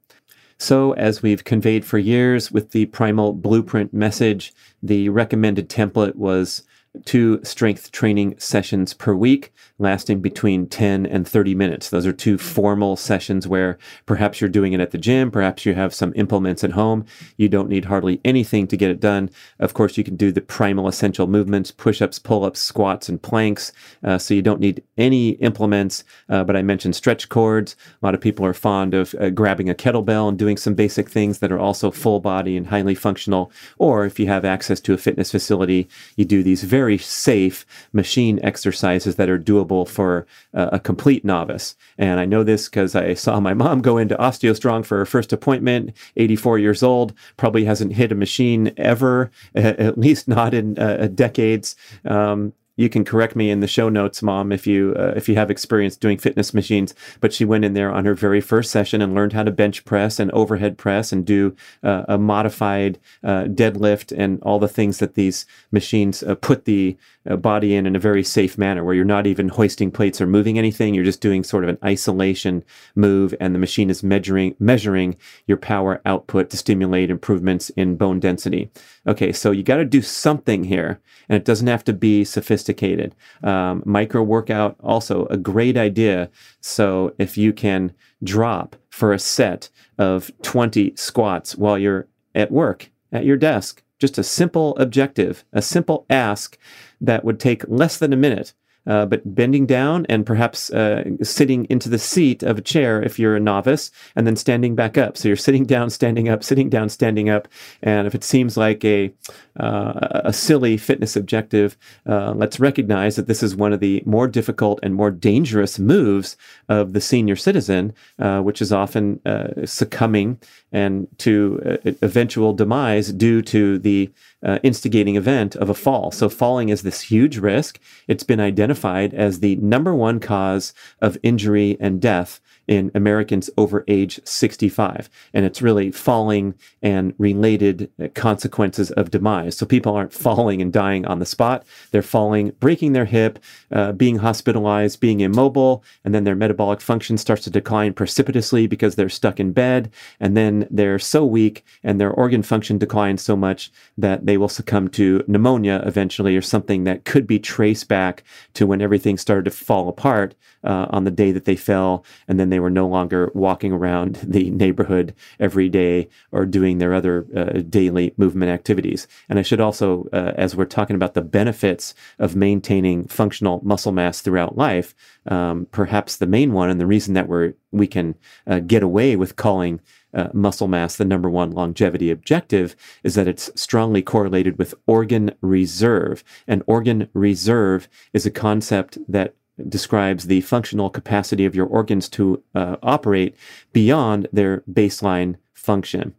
So, 0.60 0.94
as 0.94 1.22
we've 1.22 1.44
conveyed 1.44 1.86
for 1.86 2.00
years 2.00 2.52
with 2.52 2.72
the 2.72 2.88
primal 2.88 3.34
blueprint 3.34 3.94
message, 3.94 4.54
the 4.82 5.10
recommended 5.10 5.70
template 5.70 6.16
was 6.16 6.64
two 7.06 7.40
strength 7.44 7.92
training 7.92 8.36
sessions 8.38 8.94
per 8.94 9.14
week, 9.14 9.54
lasting 9.80 10.22
between 10.22 10.68
10 10.68 11.06
and 11.06 11.28
30 11.28 11.56
minutes. 11.56 11.90
Those 11.90 12.06
are 12.06 12.14
two 12.14 12.38
formal 12.38 12.96
sessions 12.96 13.48
where 13.48 13.78
perhaps 14.06 14.42
you're 14.42 14.50
doing 14.50 14.74
it 14.74 14.80
at 14.80 14.92
the 14.92 14.98
gym, 14.98 15.30
perhaps 15.32 15.66
you 15.66 15.74
have 15.74 15.94
some 15.94 16.14
implements 16.16 16.64
at 16.64 16.72
home. 16.72 17.06
You 17.38 17.50
don't 17.50 17.70
need 17.70 17.86
hardly 17.86 18.20
anything 18.26 18.68
to 18.68 18.78
get 18.78 18.92
it 18.92 19.00
done. 19.00 19.30
Of 19.60 19.74
course, 19.74 19.98
you 19.98 20.04
can 20.04 20.16
do 20.16 20.32
the 20.32 20.42
primal 20.42 20.88
essential 20.88 21.28
movements, 21.28 21.72
push 21.72 22.02
ups, 22.02 22.20
pull 22.20 22.44
ups, 22.44 22.60
squats, 22.60 23.10
and 23.10 23.22
planks. 23.22 23.72
Uh, 24.04 24.18
so 24.18 24.34
you 24.34 24.42
don't 24.42 24.60
need 24.60 24.84
any 24.98 25.32
implements. 25.32 26.04
Uh, 26.30 26.44
but 26.44 26.56
I 26.56 26.62
mentioned 26.62 26.96
stretch 26.96 27.30
cords. 27.30 27.76
A 28.02 28.06
lot 28.06 28.16
of 28.16 28.22
people 28.22 28.46
are 28.46 28.54
fond 28.54 28.94
of 28.94 29.14
uh, 29.20 29.30
grabbing 29.30 29.70
a 29.70 29.76
kettlebell 29.76 30.30
and 30.30 30.38
doing 30.38 30.58
some 30.58 30.74
basic 30.74 31.10
things 31.10 31.40
that 31.40 31.52
are 31.52 31.60
also 31.60 31.92
full 31.92 32.20
body 32.20 32.58
and 32.58 32.68
highly 32.68 32.96
functional. 32.96 33.52
Or 33.78 34.06
if 34.06 34.20
you 34.20 34.28
have 34.28 34.46
access 34.46 34.80
to 34.82 34.94
a 34.94 34.98
fitness 34.98 35.32
facility, 35.32 35.88
you 36.16 36.26
do 36.26 36.44
these 36.44 36.64
very 36.64 36.87
very 36.88 36.98
safe 36.98 37.66
machine 37.92 38.40
exercises 38.44 39.18
that 39.18 39.30
are 39.30 39.38
doable 39.38 39.86
for 39.86 40.26
uh, 40.54 40.70
a 40.72 40.80
complete 40.80 41.26
novice. 41.26 41.76
And 41.98 42.18
I 42.18 42.24
know 42.24 42.46
this 42.46 42.70
because 42.70 42.96
I 42.96 43.14
saw 43.14 43.42
my 43.42 43.54
mom 43.54 43.82
go 43.82 43.98
into 43.98 44.16
OsteoStrong 44.16 44.86
for 44.86 44.98
her 45.00 45.06
first 45.06 45.34
appointment, 45.34 45.92
84 46.16 46.60
years 46.60 46.84
old, 46.84 47.14
probably 47.36 47.66
hasn't 47.66 47.92
hit 47.92 48.14
a 48.14 48.16
machine 48.16 48.72
ever, 48.78 49.32
at 49.54 49.98
least 49.98 50.30
not 50.30 50.54
in 50.54 50.80
uh, 50.80 51.10
decades. 51.14 51.76
Um, 52.06 52.54
you 52.78 52.90
can 52.90 53.04
correct 53.04 53.36
me 53.36 53.50
in 53.50 53.60
the 53.60 53.68
show 53.68 53.90
notes, 53.90 54.24
mom, 54.24 54.52
if 54.52 54.66
you 54.66 54.96
uh, 54.98 55.14
if 55.16 55.28
you 55.28 55.36
have 55.36 55.52
experience 55.52 55.98
doing 55.98 56.18
fitness 56.18 56.54
machines. 56.54 56.96
But 57.20 57.34
she 57.34 57.44
went 57.44 57.66
in 57.66 57.74
there 57.74 57.92
on 57.92 58.06
her 58.06 58.14
very 58.14 58.40
first 58.40 58.72
session 58.72 59.02
and 59.02 59.14
learned 59.14 59.34
how 59.34 59.44
to 59.44 59.52
bench 59.52 59.84
press 59.84 60.20
and 60.20 60.32
overhead 60.32 60.78
press 60.78 61.12
and 61.12 61.26
do 61.26 61.56
uh, 61.84 62.04
a 62.08 62.18
modified 62.18 63.00
uh, 63.24 63.46
deadlift 63.46 64.18
and 64.18 64.42
all 64.44 64.60
the 64.60 64.68
things 64.68 65.00
that 65.00 65.16
these 65.16 65.46
machines 65.72 66.24
uh, 66.24 66.36
put 66.36 66.66
the 66.66 66.96
body 67.36 67.76
in 67.76 67.86
in 67.86 67.96
a 67.96 68.00
very 68.00 68.24
safe 68.24 68.58
manner, 68.58 68.84
where 68.84 68.96
you're 68.96 69.04
not 69.04 69.28
even 69.28 69.50
hoisting 69.50 69.92
plates 69.92 70.22
or 70.22 70.28
moving 70.28 70.58
anything. 70.58 70.94
You're 70.94 71.04
just 71.04 71.20
doing 71.20 71.44
sort 71.44 71.64
of 71.64 71.70
an 71.70 71.78
isolation 71.84 72.64
move, 72.96 73.36
and 73.40 73.54
the 73.54 73.60
machine 73.60 73.90
is 73.90 74.04
measuring 74.04 74.56
measuring 74.60 75.18
your 75.48 75.58
power 75.58 76.02
output 76.06 76.50
to 76.52 76.58
stimulate 76.58 77.10
improvements 77.10 77.70
in 77.72 77.98
bone 77.98 78.20
density. 78.20 78.72
Okay, 79.06 79.32
so 79.32 79.52
you 79.52 79.64
got 79.64 79.78
to 79.78 79.86
do 79.86 80.02
something 80.02 80.64
here, 80.64 81.02
and 81.28 81.36
it 81.36 81.44
doesn't 81.44 81.68
have 81.68 81.84
to 81.86 81.94
be 81.94 82.24
sophisticated. 82.24 83.16
Um, 83.44 83.84
micro 83.86 84.24
workout, 84.24 84.78
also 84.80 85.26
a 85.26 85.38
great 85.38 85.76
idea. 85.76 86.30
So 86.62 87.14
if 87.18 87.38
you 87.38 87.52
can 87.52 87.94
drop 88.24 88.76
for 88.90 89.12
a 89.14 89.20
set 89.20 89.70
of 89.98 90.32
20 90.44 90.94
squats 90.96 91.56
while 91.56 91.78
you're 91.78 92.08
at 92.34 92.52
work 92.52 92.90
at 93.12 93.26
your 93.26 93.38
desk, 93.38 93.84
just 94.00 94.18
a 94.18 94.24
simple 94.24 94.78
objective, 94.78 95.44
a 95.54 95.62
simple 95.62 96.06
ask 96.10 96.58
that 97.02 97.24
would 97.24 97.40
take 97.40 97.64
less 97.68 97.98
than 97.98 98.14
a 98.14 98.18
minute 98.18 98.54
uh, 98.88 99.06
but 99.06 99.36
bending 99.36 99.66
down 99.66 100.06
and 100.08 100.26
perhaps 100.26 100.72
uh, 100.72 101.04
sitting 101.22 101.66
into 101.66 101.90
the 101.90 102.00
seat 102.00 102.42
of 102.42 102.58
a 102.58 102.62
chair 102.62 103.04
if 103.04 103.20
you're 103.20 103.36
a 103.36 103.40
novice, 103.40 103.92
and 104.16 104.26
then 104.26 104.36
standing 104.36 104.76
back 104.76 104.98
up. 104.98 105.18
So 105.18 105.28
you're 105.28 105.36
sitting 105.36 105.66
down, 105.66 105.90
standing 105.90 106.30
up, 106.30 106.44
sitting 106.44 106.70
down, 106.70 106.90
standing 106.90 107.30
up. 107.30 107.48
And 107.84 108.08
if 108.08 108.16
it 108.16 108.24
seems 108.24 108.56
like 108.56 108.84
a 108.86 109.14
uh, 109.60 110.22
a 110.24 110.32
silly 110.32 110.78
fitness 110.78 111.16
objective, 111.16 111.78
uh, 112.08 112.32
let's 112.34 112.60
recognize 112.60 113.16
that 113.16 113.28
this 113.28 113.44
is 113.44 113.56
one 113.56 113.74
of 113.74 113.80
the 113.80 114.04
more 114.06 114.28
difficult 114.28 114.80
and 114.84 114.96
more 114.96 115.12
dangerous 115.12 115.80
moves 115.80 116.38
of 116.70 116.94
the 116.94 117.02
senior 117.02 117.36
citizen, 117.36 117.94
uh, 118.20 118.40
which 118.40 118.62
is 118.62 118.72
often 118.72 119.20
uh, 119.26 119.66
succumbing 119.66 120.40
and 120.72 121.08
to 121.18 121.80
eventual 122.02 122.54
demise 122.54 123.12
due 123.12 123.42
to 123.42 123.80
the 123.80 124.12
uh, 124.48 124.60
instigating 124.64 125.16
event 125.16 125.56
of 125.58 125.70
a 125.70 125.74
fall. 125.76 126.10
So, 126.10 126.30
falling 126.30 126.70
is 126.70 126.82
this 126.82 127.02
huge 127.02 127.38
risk. 127.38 127.80
It's 128.08 128.24
been 128.24 128.40
identified 128.40 129.14
as 129.14 129.42
the 129.42 129.58
number 129.58 129.94
one 129.94 130.20
cause 130.20 130.74
of 131.02 131.18
injury 131.22 131.78
and 131.80 132.02
death 132.02 132.40
in 132.68 132.92
Americans 132.94 133.50
over 133.58 133.84
age 133.88 134.20
65. 134.26 135.10
And 135.34 135.46
it's 135.46 135.62
really 135.62 135.92
falling 135.92 136.54
and 136.82 137.14
related 137.18 137.90
consequences 138.14 138.92
of 138.92 139.12
demise. 139.12 139.58
So 139.58 139.66
people 139.66 139.96
aren't 139.96 140.14
falling 140.14 140.62
and 140.62 140.72
dying 140.74 141.06
on 141.06 141.20
the 141.20 141.26
spot. 141.26 141.66
They're 141.92 142.02
falling, 142.02 142.52
breaking 142.60 142.94
their 142.94 143.06
hip, 143.06 143.40
uh, 143.72 143.94
being 143.94 144.18
hospitalized, 144.18 145.00
being 145.00 145.22
immobile, 145.22 145.84
and 146.04 146.14
then 146.14 146.24
their 146.24 146.36
metabolic 146.36 146.82
function 146.82 147.18
starts 147.18 147.44
to 147.46 147.50
decline 147.50 147.94
precipitously 147.94 148.68
because 148.68 148.96
they're 148.96 149.10
stuck 149.10 149.40
in 149.40 149.54
bed. 149.54 149.92
And 150.20 150.36
then 150.36 150.68
they're 150.70 151.00
so 151.00 151.26
weak 151.26 151.66
and 151.84 152.00
their 152.00 152.12
organ 152.12 152.44
function 152.44 152.78
declines 152.78 153.22
so 153.22 153.36
much 153.36 153.72
that 153.98 154.26
they 154.26 154.38
will 154.38 154.50
succumb 154.50 154.90
to 154.90 155.24
pneumonia 155.28 155.82
eventually 155.86 156.36
or 156.36 156.42
something 156.42 156.84
that 156.84 157.06
could 157.06 157.26
be 157.28 157.40
traced 157.40 157.88
back 157.88 158.24
to 158.54 158.68
when 158.68 158.82
everything 158.82 159.18
started 159.18 159.46
to 159.46 159.52
fall 159.52 159.88
apart 159.88 160.36
uh, 160.64 160.88
on 160.90 161.04
the 161.04 161.12
day 161.12 161.32
that 161.32 161.46
they 161.46 161.56
fell. 161.56 162.04
And 162.28 162.40
then 162.40 162.50
they 162.50 162.57
they 162.58 162.62
were 162.62 162.72
no 162.72 162.88
longer 162.88 163.32
walking 163.36 163.72
around 163.72 164.16
the 164.24 164.50
neighborhood 164.50 165.14
every 165.40 165.70
day 165.70 166.10
or 166.32 166.44
doing 166.44 166.80
their 166.80 166.92
other 166.92 167.28
uh, 167.36 167.62
daily 167.70 168.16
movement 168.18 168.52
activities. 168.52 169.08
And 169.30 169.38
I 169.38 169.44
should 169.44 169.62
also, 169.62 170.08
uh, 170.12 170.34
as 170.36 170.56
we're 170.56 170.66
talking 170.66 170.96
about 170.96 171.14
the 171.14 171.22
benefits 171.22 171.94
of 172.18 172.36
maintaining 172.36 173.08
functional 173.08 173.62
muscle 173.64 173.92
mass 173.92 174.22
throughout 174.22 174.58
life, 174.58 174.96
um, 175.28 175.68
perhaps 175.70 176.16
the 176.16 176.26
main 176.26 176.52
one 176.52 176.72
and 176.72 176.82
the 176.82 176.88
reason 176.88 177.14
that 177.14 177.28
we're 177.28 177.54
we 177.72 177.86
can 177.86 178.16
uh, 178.48 178.60
get 178.60 178.82
away 178.82 179.16
with 179.16 179.36
calling 179.36 179.80
uh, 180.16 180.30
muscle 180.34 180.68
mass 180.68 180.96
the 180.96 181.06
number 181.06 181.30
one 181.30 181.52
longevity 181.52 182.10
objective 182.10 182.76
is 183.04 183.14
that 183.14 183.28
it's 183.28 183.52
strongly 183.54 184.02
correlated 184.02 184.58
with 184.58 184.74
organ 184.88 185.32
reserve. 185.42 186.24
And 186.48 186.64
organ 186.66 187.08
reserve 187.14 187.88
is 188.14 188.26
a 188.26 188.32
concept 188.32 188.98
that 189.08 189.36
describes 189.68 190.28
the 190.28 190.42
functional 190.42 190.90
capacity 190.90 191.46
of 191.46 191.56
your 191.56 191.66
organs 191.66 192.10
to 192.10 192.44
uh, 192.56 192.78
operate 192.84 193.36
beyond 193.74 194.28
their 194.32 194.62
baseline 194.72 195.36
function. 195.54 196.14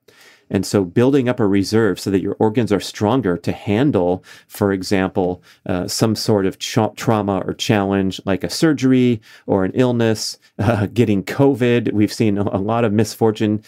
And 0.50 0.64
so 0.64 0.84
building 0.84 1.28
up 1.28 1.40
a 1.40 1.46
reserve 1.46 2.00
so 2.00 2.10
that 2.10 2.22
your 2.22 2.36
organs 2.38 2.72
are 2.72 2.80
stronger 2.80 3.36
to 3.36 3.52
handle, 3.52 4.24
for 4.46 4.72
example, 4.72 5.42
uh, 5.66 5.86
some 5.88 6.14
sort 6.14 6.46
of 6.46 6.58
tra- 6.58 6.92
trauma 6.96 7.42
or 7.44 7.54
challenge 7.54 8.20
like 8.24 8.44
a 8.44 8.50
surgery 8.50 9.20
or 9.46 9.64
an 9.64 9.72
illness, 9.74 10.38
uh, 10.58 10.86
getting 10.86 11.22
COVID. 11.22 11.92
We've 11.92 12.12
seen 12.12 12.38
a 12.38 12.58
lot 12.58 12.84
of 12.84 12.92
misfortune 12.92 13.62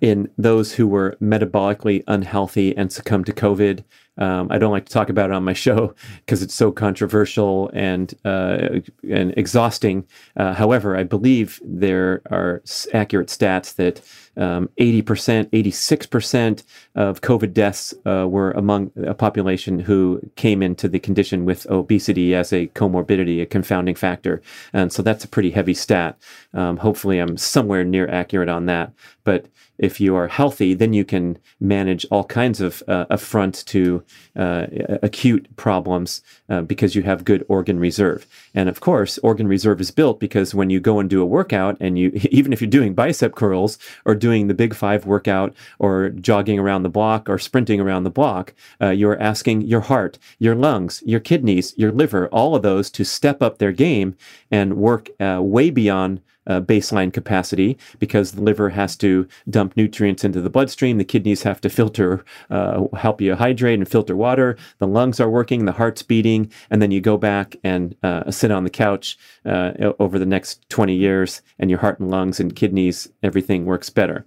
in 0.00 0.30
those 0.38 0.72
who 0.72 0.86
were 0.86 1.16
metabolically 1.20 2.04
unhealthy 2.06 2.76
and 2.76 2.92
succumbed 2.92 3.26
to 3.26 3.32
COVID. 3.32 3.82
Um, 4.18 4.48
I 4.50 4.58
don't 4.58 4.72
like 4.72 4.86
to 4.86 4.92
talk 4.92 5.08
about 5.08 5.30
it 5.30 5.34
on 5.34 5.44
my 5.44 5.52
show 5.64 5.94
because 6.18 6.42
it's 6.42 6.54
so 6.54 6.70
controversial 6.72 7.70
and 7.72 8.12
uh, 8.24 8.80
and 9.10 9.32
exhausting. 9.36 10.06
Uh, 10.36 10.54
however, 10.54 10.96
I 10.96 11.04
believe 11.04 11.60
there 11.64 12.22
are 12.30 12.62
accurate 12.92 13.28
stats 13.28 13.74
that 13.76 14.00
um, 14.38 14.70
80%, 14.78 15.50
86% 15.50 16.62
of 16.94 17.20
COVID 17.20 17.52
deaths 17.52 17.92
uh, 18.06 18.26
were 18.28 18.52
among 18.52 18.92
a 18.96 19.14
population 19.14 19.80
who 19.80 20.20
came 20.36 20.62
into 20.62 20.88
the 20.88 21.00
condition 21.00 21.44
with 21.44 21.68
obesity 21.68 22.34
as 22.34 22.52
a 22.52 22.68
comorbidity, 22.68 23.42
a 23.42 23.46
confounding 23.46 23.96
factor. 23.96 24.40
And 24.72 24.92
so 24.92 25.02
that's 25.02 25.24
a 25.24 25.28
pretty 25.28 25.50
heavy 25.50 25.74
stat. 25.74 26.18
Um, 26.54 26.76
hopefully, 26.76 27.18
I'm 27.18 27.36
somewhere 27.36 27.84
near 27.84 28.08
accurate 28.08 28.48
on 28.48 28.66
that. 28.66 28.92
But 29.24 29.46
if 29.78 30.00
you 30.00 30.14
are 30.16 30.28
healthy, 30.28 30.74
then 30.74 30.92
you 30.92 31.04
can 31.04 31.38
manage 31.60 32.06
all 32.10 32.24
kinds 32.24 32.60
of 32.60 32.82
uh, 32.88 33.06
affront 33.10 33.64
to 33.66 34.02
uh, 34.36 34.66
acute 35.02 35.46
problems 35.56 36.22
uh, 36.48 36.62
because 36.62 36.94
you 36.94 37.02
have 37.02 37.24
good 37.24 37.44
organ 37.48 37.78
reserve. 37.78 38.26
And 38.54 38.68
of 38.68 38.80
course, 38.80 39.18
organ 39.18 39.48
reserve 39.48 39.80
is 39.80 39.90
built 39.90 40.20
because 40.20 40.54
when 40.54 40.70
you 40.70 40.80
go 40.80 40.98
and 40.98 41.08
do 41.08 41.22
a 41.22 41.26
workout, 41.26 41.76
and 41.80 41.98
you 41.98 42.10
even 42.30 42.52
if 42.52 42.60
you're 42.60 42.70
doing 42.70 42.94
bicep 42.94 43.34
curls 43.34 43.78
or 44.04 44.14
doing 44.14 44.46
the 44.46 44.54
big 44.54 44.74
five 44.74 45.06
workout 45.06 45.54
or 45.78 46.10
jogging 46.10 46.58
around 46.58 46.82
the 46.82 46.88
block 46.88 47.28
or 47.28 47.38
sprinting 47.38 47.80
around 47.80 48.04
the 48.04 48.10
block, 48.10 48.54
uh, 48.80 48.90
you're 48.90 49.20
asking 49.20 49.62
your 49.62 49.82
heart, 49.82 50.18
your 50.38 50.54
lungs, 50.54 51.02
your 51.04 51.20
kidneys, 51.20 51.74
your 51.76 51.92
liver, 51.92 52.28
all 52.28 52.54
of 52.54 52.62
those 52.62 52.90
to 52.90 53.04
step 53.04 53.42
up 53.42 53.58
their 53.58 53.72
game 53.72 54.16
and 54.50 54.76
work 54.76 55.10
uh, 55.20 55.40
way 55.42 55.70
beyond 55.70 56.20
uh, 56.48 56.60
baseline 56.60 57.12
capacity 57.12 57.78
because 57.98 58.32
the 58.32 58.42
liver 58.42 58.70
has 58.70 58.96
to 58.96 59.28
dump 59.48 59.76
nutrients 59.76 60.24
into 60.24 60.40
the 60.40 60.50
bloodstream. 60.50 60.98
The 60.98 61.04
kidneys 61.04 61.42
have 61.42 61.60
to 61.60 61.68
filter, 61.68 62.24
uh, 62.50 62.86
help 62.96 63.20
you 63.20 63.34
hydrate 63.34 63.78
and 63.78 63.88
filter 63.88 64.16
water. 64.16 64.56
The 64.78 64.86
lungs 64.86 65.20
are 65.20 65.30
working, 65.30 65.64
the 65.64 65.72
heart's 65.72 66.02
beating, 66.02 66.50
and 66.70 66.82
then 66.82 66.90
you 66.90 67.00
go 67.00 67.16
back 67.16 67.56
and 67.62 67.94
uh, 68.02 68.30
sit 68.30 68.50
on 68.50 68.64
the 68.64 68.70
couch 68.70 69.18
uh, 69.44 69.72
over 69.98 70.18
the 70.18 70.26
next 70.26 70.68
20 70.70 70.94
years, 70.94 71.42
and 71.58 71.70
your 71.70 71.78
heart 71.78 72.00
and 72.00 72.10
lungs 72.10 72.40
and 72.40 72.54
kidneys, 72.54 73.08
everything 73.22 73.64
works 73.64 73.90
better. 73.90 74.26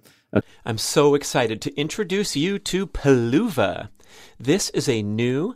I'm 0.65 0.77
so 0.77 1.13
excited 1.13 1.61
to 1.61 1.75
introduce 1.75 2.35
you 2.35 2.57
to 2.59 2.87
Peluva. 2.87 3.89
This 4.39 4.69
is 4.69 4.87
a 4.87 5.03
new 5.03 5.55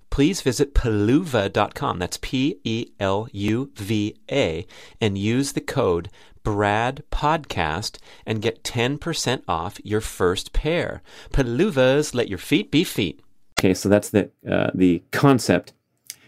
please 0.11 0.41
visit 0.41 0.75
peluva.com. 0.75 1.97
That's 1.97 2.19
P 2.21 2.59
E 2.63 2.91
L 2.99 3.27
U 3.31 3.71
V 3.75 4.15
A 4.31 4.67
and 4.99 5.17
use 5.17 5.53
the 5.53 5.61
code 5.61 6.09
Brad 6.43 7.03
Podcast 7.11 7.97
and 8.25 8.41
get 8.41 8.63
10% 8.63 9.41
off 9.47 9.79
your 9.83 10.01
first 10.01 10.53
pair. 10.53 11.01
Peluvas, 11.31 12.13
let 12.13 12.29
your 12.29 12.37
feet 12.37 12.69
be 12.69 12.83
feet. 12.83 13.21
Okay, 13.59 13.73
so 13.73 13.89
that's 13.89 14.09
the 14.09 14.29
uh, 14.49 14.71
the 14.75 15.01
concept 15.11 15.73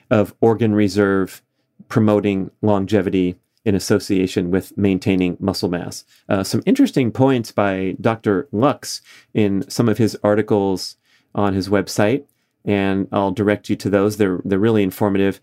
of 0.09 0.33
organ 0.41 0.73
reserve 0.73 1.41
promoting 1.87 2.51
longevity 2.61 3.35
in 3.65 3.75
association 3.75 4.51
with 4.51 4.77
maintaining 4.77 5.37
muscle 5.39 5.69
mass. 5.69 6.05
Uh, 6.27 6.43
some 6.43 6.61
interesting 6.65 7.11
points 7.11 7.51
by 7.51 7.95
Dr. 7.99 8.47
Luks 8.51 9.01
in 9.33 9.67
some 9.69 9.87
of 9.87 9.97
his 9.97 10.17
articles 10.23 10.97
on 11.33 11.53
his 11.53 11.69
website 11.69 12.25
and 12.65 13.07
I'll 13.11 13.31
direct 13.31 13.69
you 13.69 13.75
to 13.77 13.89
those. 13.89 14.17
They're 14.17 14.41
they're 14.45 14.59
really 14.59 14.83
informative. 14.83 15.41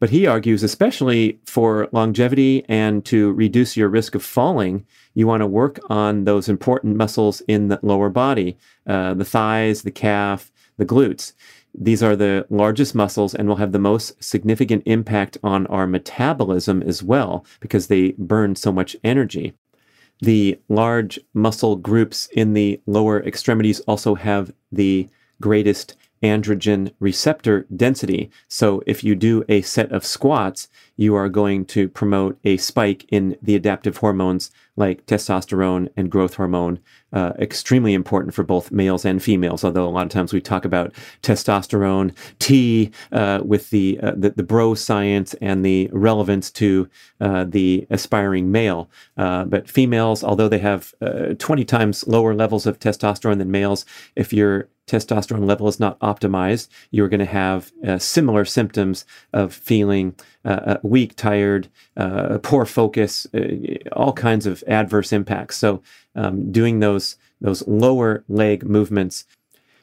But 0.00 0.10
he 0.10 0.26
argues, 0.26 0.62
especially 0.62 1.40
for 1.44 1.88
longevity 1.90 2.64
and 2.68 3.04
to 3.06 3.32
reduce 3.32 3.76
your 3.76 3.88
risk 3.88 4.14
of 4.14 4.22
falling, 4.22 4.86
you 5.14 5.26
want 5.26 5.40
to 5.40 5.46
work 5.46 5.80
on 5.90 6.24
those 6.24 6.48
important 6.48 6.96
muscles 6.96 7.40
in 7.48 7.66
the 7.68 7.80
lower 7.82 8.08
body, 8.08 8.56
uh, 8.86 9.14
the 9.14 9.24
thighs, 9.24 9.82
the 9.82 9.90
calf, 9.90 10.52
the 10.76 10.86
glutes. 10.86 11.32
These 11.74 12.02
are 12.02 12.16
the 12.16 12.46
largest 12.48 12.94
muscles 12.94 13.34
and 13.34 13.48
will 13.48 13.56
have 13.56 13.72
the 13.72 13.78
most 13.78 14.22
significant 14.22 14.84
impact 14.86 15.36
on 15.42 15.66
our 15.66 15.86
metabolism 15.86 16.82
as 16.82 17.02
well 17.02 17.44
because 17.60 17.88
they 17.88 18.12
burn 18.18 18.54
so 18.54 18.72
much 18.72 18.96
energy. 19.02 19.52
The 20.20 20.58
large 20.68 21.18
muscle 21.34 21.76
groups 21.76 22.28
in 22.32 22.54
the 22.54 22.80
lower 22.86 23.22
extremities 23.22 23.80
also 23.80 24.14
have 24.14 24.52
the 24.72 25.08
greatest 25.40 25.96
androgen 26.22 26.92
receptor 27.00 27.66
density. 27.74 28.30
So 28.48 28.82
if 28.86 29.04
you 29.04 29.14
do 29.14 29.44
a 29.48 29.62
set 29.62 29.92
of 29.92 30.04
squats, 30.04 30.68
you 30.96 31.14
are 31.14 31.28
going 31.28 31.64
to 31.66 31.88
promote 31.88 32.38
a 32.44 32.56
spike 32.56 33.06
in 33.10 33.36
the 33.40 33.54
adaptive 33.54 33.98
hormones 33.98 34.50
like 34.78 35.04
testosterone 35.06 35.88
and 35.96 36.10
growth 36.10 36.34
hormone, 36.34 36.78
uh, 37.12 37.32
extremely 37.38 37.94
important 37.94 38.32
for 38.32 38.44
both 38.44 38.70
males 38.70 39.04
and 39.04 39.22
females. 39.22 39.64
Although 39.64 39.88
a 39.88 39.90
lot 39.90 40.06
of 40.06 40.10
times 40.10 40.32
we 40.32 40.40
talk 40.40 40.64
about 40.64 40.92
testosterone 41.22 42.14
T 42.38 42.92
uh, 43.10 43.40
with 43.44 43.70
the, 43.70 43.98
uh, 44.00 44.12
the, 44.16 44.30
the 44.30 44.42
bro 44.42 44.74
science 44.74 45.34
and 45.40 45.64
the 45.64 45.90
relevance 45.92 46.50
to 46.52 46.88
uh, 47.20 47.44
the 47.44 47.86
aspiring 47.90 48.52
male, 48.52 48.88
uh, 49.16 49.44
but 49.44 49.68
females, 49.68 50.22
although 50.22 50.48
they 50.48 50.58
have 50.58 50.94
uh, 51.00 51.34
20 51.38 51.64
times 51.64 52.06
lower 52.06 52.34
levels 52.34 52.66
of 52.66 52.78
testosterone 52.78 53.38
than 53.38 53.50
males, 53.50 53.84
if 54.14 54.32
your 54.32 54.68
testosterone 54.88 55.46
level 55.46 55.68
is 55.68 55.78
not 55.78 55.98
optimized, 56.00 56.68
you're 56.90 57.08
going 57.08 57.20
to 57.20 57.26
have 57.26 57.72
similar 57.98 58.44
symptoms 58.44 59.04
of 59.32 59.54
feeling 59.54 60.14
weak, 60.82 61.14
tired, 61.14 61.68
poor 62.42 62.64
focus, 62.64 63.26
all 63.92 64.12
kinds 64.12 64.46
of 64.46 64.64
adverse 64.66 65.12
impacts. 65.12 65.56
So 65.56 65.82
um, 66.14 66.50
doing 66.50 66.80
those 66.80 67.16
those 67.40 67.66
lower 67.68 68.24
leg 68.28 68.64
movements 68.64 69.24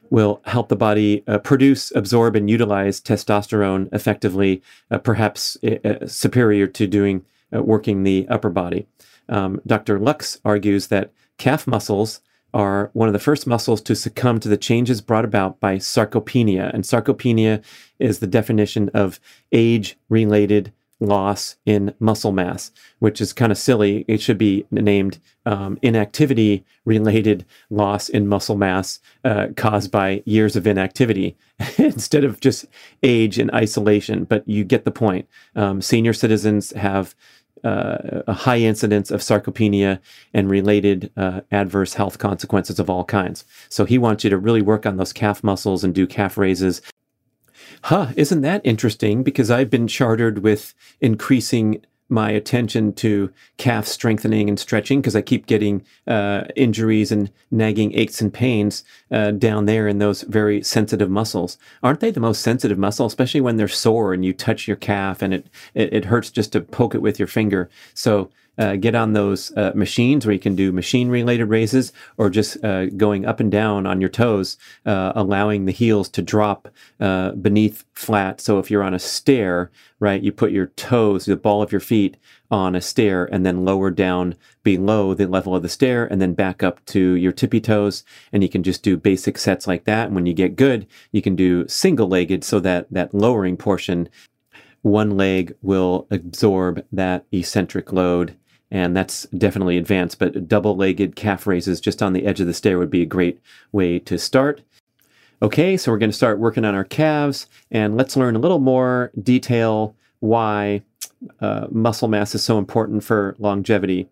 will 0.10 0.42
help 0.46 0.70
the 0.70 0.76
body 0.76 1.24
uh, 1.28 1.40
produce, 1.40 1.92
absorb, 1.96 2.36
and 2.36 2.50
utilize 2.50 3.02
testosterone 3.02 3.92
effectively, 3.94 4.62
uh, 4.92 4.98
perhaps 4.98 5.58
uh, 5.64 6.06
superior 6.08 6.68
to 6.68 6.88
doing 6.88 7.26
uh, 7.56 7.64
working 7.64 8.04
the 8.04 8.28
upper 8.30 8.50
body. 8.50 8.88
Um, 9.28 9.62
Dr. 9.66 10.00
Luks 10.00 10.40
argues 10.46 10.88
that 10.88 11.12
calf 11.38 11.66
muscles 11.66 12.22
are 12.56 12.90
one 12.94 13.10
of 13.10 13.14
the 13.14 13.20
first 13.20 13.46
muscles 13.46 13.82
to 13.82 13.94
succumb 13.96 14.40
to 14.40 14.48
the 14.48 14.58
changes 14.58 15.02
brought 15.02 15.26
about 15.26 15.60
by 15.60 15.76
sarcopenia. 15.76 16.74
And 16.74 16.86
sarcopenia 16.86 17.62
is 18.00 18.20
the 18.20 18.28
definition 18.28 18.90
of 18.94 19.20
age 19.52 19.98
related 20.08 20.72
loss 21.02 21.58
in 21.66 21.94
muscle 22.00 22.32
mass, 22.32 22.72
which 23.00 23.20
is 23.20 23.34
kind 23.34 23.52
of 23.52 23.58
silly. 23.58 24.06
It 24.08 24.22
should 24.22 24.38
be 24.38 24.66
named 24.72 25.20
um, 25.46 25.78
inactivity 25.82 26.64
related 26.86 27.46
loss 27.70 28.08
in 28.08 28.26
muscle 28.26 28.56
mass 28.56 29.00
uh, 29.26 29.48
caused 29.58 29.92
by 29.92 30.24
years 30.26 30.56
of 30.56 30.66
inactivity 30.66 31.36
instead 31.78 32.24
of 32.24 32.40
just 32.40 32.66
age 33.04 33.38
and 33.38 33.52
isolation. 33.52 34.24
But 34.24 34.48
you 34.48 34.64
get 34.64 34.86
the 34.86 34.92
point. 34.92 35.28
Um, 35.58 35.82
senior 35.82 36.14
citizens 36.14 36.72
have 36.72 37.16
uh, 37.66 38.22
a 38.28 38.34
high 38.34 38.60
incidence 38.60 39.12
of 39.12 39.22
sarcopenia 39.22 40.00
and 40.34 40.50
related 40.50 41.12
uh, 41.18 41.42
adverse 41.52 41.96
health 41.96 42.20
consequences 42.20 42.80
of 42.80 42.90
all 42.90 43.04
kinds. 43.04 43.44
So 43.70 43.84
he 43.86 43.98
wants 43.98 44.24
you 44.24 44.30
to 44.30 44.38
really 44.38 44.62
work 44.62 44.86
on 44.86 44.98
those 44.98 45.12
calf 45.12 45.44
muscles 45.44 45.84
and 45.84 45.94
do 45.94 46.08
calf 46.08 46.38
raises 46.38 46.82
huh, 47.86 48.08
isn't 48.16 48.42
that 48.42 48.62
interesting? 48.64 49.22
Because 49.22 49.52
I've 49.52 49.70
been 49.70 49.88
chartered 49.88 50.40
with 50.40 50.74
increasing 51.02 51.86
my 52.10 52.30
attention 52.30 52.94
to 52.94 53.32
calf 53.58 53.88
strengthening 53.88 54.48
and 54.48 54.60
stretching 54.60 55.02
because 55.02 55.16
I 55.16 55.22
keep 55.22 55.48
getting 55.48 55.84
uh, 56.08 56.44
injuries 56.56 57.12
and 57.12 57.32
nagging 57.52 57.94
aches 57.98 58.22
and 58.22 58.34
pains 58.34 58.84
uh, 59.12 59.32
down 59.32 59.66
there 59.66 59.88
in 59.88 59.98
those 59.98 60.22
very 60.22 60.62
sensitive 60.62 61.10
muscles. 61.10 61.58
Aren't 61.82 62.02
they 62.02 62.12
the 62.12 62.20
most 62.20 62.42
sensitive 62.42 62.78
muscle, 62.78 63.08
especially 63.08 63.42
when 63.42 63.58
they're 63.58 63.68
sore 63.68 64.14
and 64.14 64.24
you 64.24 64.34
touch 64.34 64.68
your 64.68 64.78
calf 64.78 65.22
and 65.22 65.34
it, 65.34 65.48
it, 65.74 65.94
it 65.94 66.06
hurts 66.06 66.30
just 66.30 66.52
to 66.54 66.62
poke 66.62 66.94
it 66.94 67.02
with 67.02 67.18
your 67.18 67.28
finger? 67.28 67.70
So 67.94 68.30
uh, 68.58 68.76
get 68.76 68.96
on 68.96 69.14
those 69.14 69.56
uh, 69.58 69.72
machines 69.76 70.26
where 70.26 70.34
you 70.34 70.40
can 70.40 70.56
do 70.56 70.72
machine 70.72 71.10
related 71.10 71.46
raises 71.46 71.92
or 72.18 72.30
just 72.30 72.64
uh, 72.64 72.86
going 72.88 73.26
up 73.26 73.40
and 73.40 73.52
down 73.52 73.86
on 73.86 74.00
your 74.00 74.10
toes, 74.10 74.58
uh, 74.86 75.12
allowing 75.16 75.66
the 75.66 75.72
heels 75.72 76.10
to 76.10 76.22
drop 76.22 76.68
uh, 77.00 77.32
beneath 77.32 77.84
flat. 77.94 78.40
So 78.40 78.60
if 78.60 78.72
you're 78.72 78.84
on 78.84 78.94
a 78.94 79.00
stair, 79.00 79.72
right, 80.00 80.22
you 80.22 80.32
put 80.32 80.52
your 80.52 80.68
toes, 80.68 81.26
the 81.26 81.36
ball 81.36 81.62
of 81.62 81.72
your 81.72 81.82
feet 81.82 82.18
on 82.52 82.76
a 82.76 82.82
stair 82.82 83.26
and 83.26 83.46
then 83.46 83.66
lower 83.66 83.90
down 83.92 84.36
below 84.64 85.14
the 85.14 85.28
level 85.28 85.56
of 85.56 85.64
the 85.64 85.70
stair 85.70 86.06
and 86.06 86.22
then 86.22 86.34
back 86.34 86.64
up 86.64 86.84
to 86.86 87.16
your 87.16 87.32
tippy 87.32 87.60
toes. 87.60 88.04
And 88.32 88.44
you 88.44 88.50
can 88.50 88.64
just 88.64 88.84
do 88.84 88.98
basic 88.98 89.38
sets 89.38 89.68
like 89.68 89.86
that. 89.86 90.08
And 90.08 90.16
when 90.16 90.26
you 90.26 90.34
get 90.34 90.56
good, 90.56 90.88
you 91.12 91.22
can 91.22 91.36
do 91.36 91.68
single 91.68 92.08
legged 92.08 92.44
so 92.44 92.60
that 92.60 92.88
that 92.92 93.14
lowering 93.14 93.58
portion 93.58 94.10
one 94.86 95.18
leg 95.18 95.56
will 95.64 96.08
absorb 96.12 96.86
that 96.92 97.26
eccentric 97.32 97.92
load 97.92 98.38
and 98.72 98.96
that's 98.96 99.24
definitely 99.28 99.78
advanced. 99.78 100.20
But 100.20 100.48
double 100.48 100.76
legged 100.76 101.16
calf 101.16 101.48
raises 101.48 101.80
just 101.80 102.02
on 102.02 102.14
the 102.14 102.26
edge 102.26 102.40
of 102.40 102.48
the 102.48 102.54
stair 102.54 102.78
would 102.78 102.90
be 102.90 103.02
a 103.02 103.08
great 103.08 103.40
way 103.72 104.00
to 104.00 104.18
start. 104.18 104.62
Okay, 105.42 105.78
so 105.78 105.92
we're 105.92 105.98
going 105.98 106.12
to 106.12 106.16
start 106.16 106.40
working 106.40 106.64
on 106.64 106.76
our 106.76 106.86
calves, 106.86 107.48
and 107.70 107.98
let's 107.98 108.16
learn 108.16 108.36
a 108.36 108.40
little 108.40 108.60
more 108.60 109.12
detail 109.22 109.96
why 110.20 110.82
uh, 111.40 111.68
muscle 111.70 112.08
mass 112.08 112.34
is 112.34 112.44
so 112.44 112.58
important 112.58 113.04
for 113.04 113.36
longevity. 113.38 114.08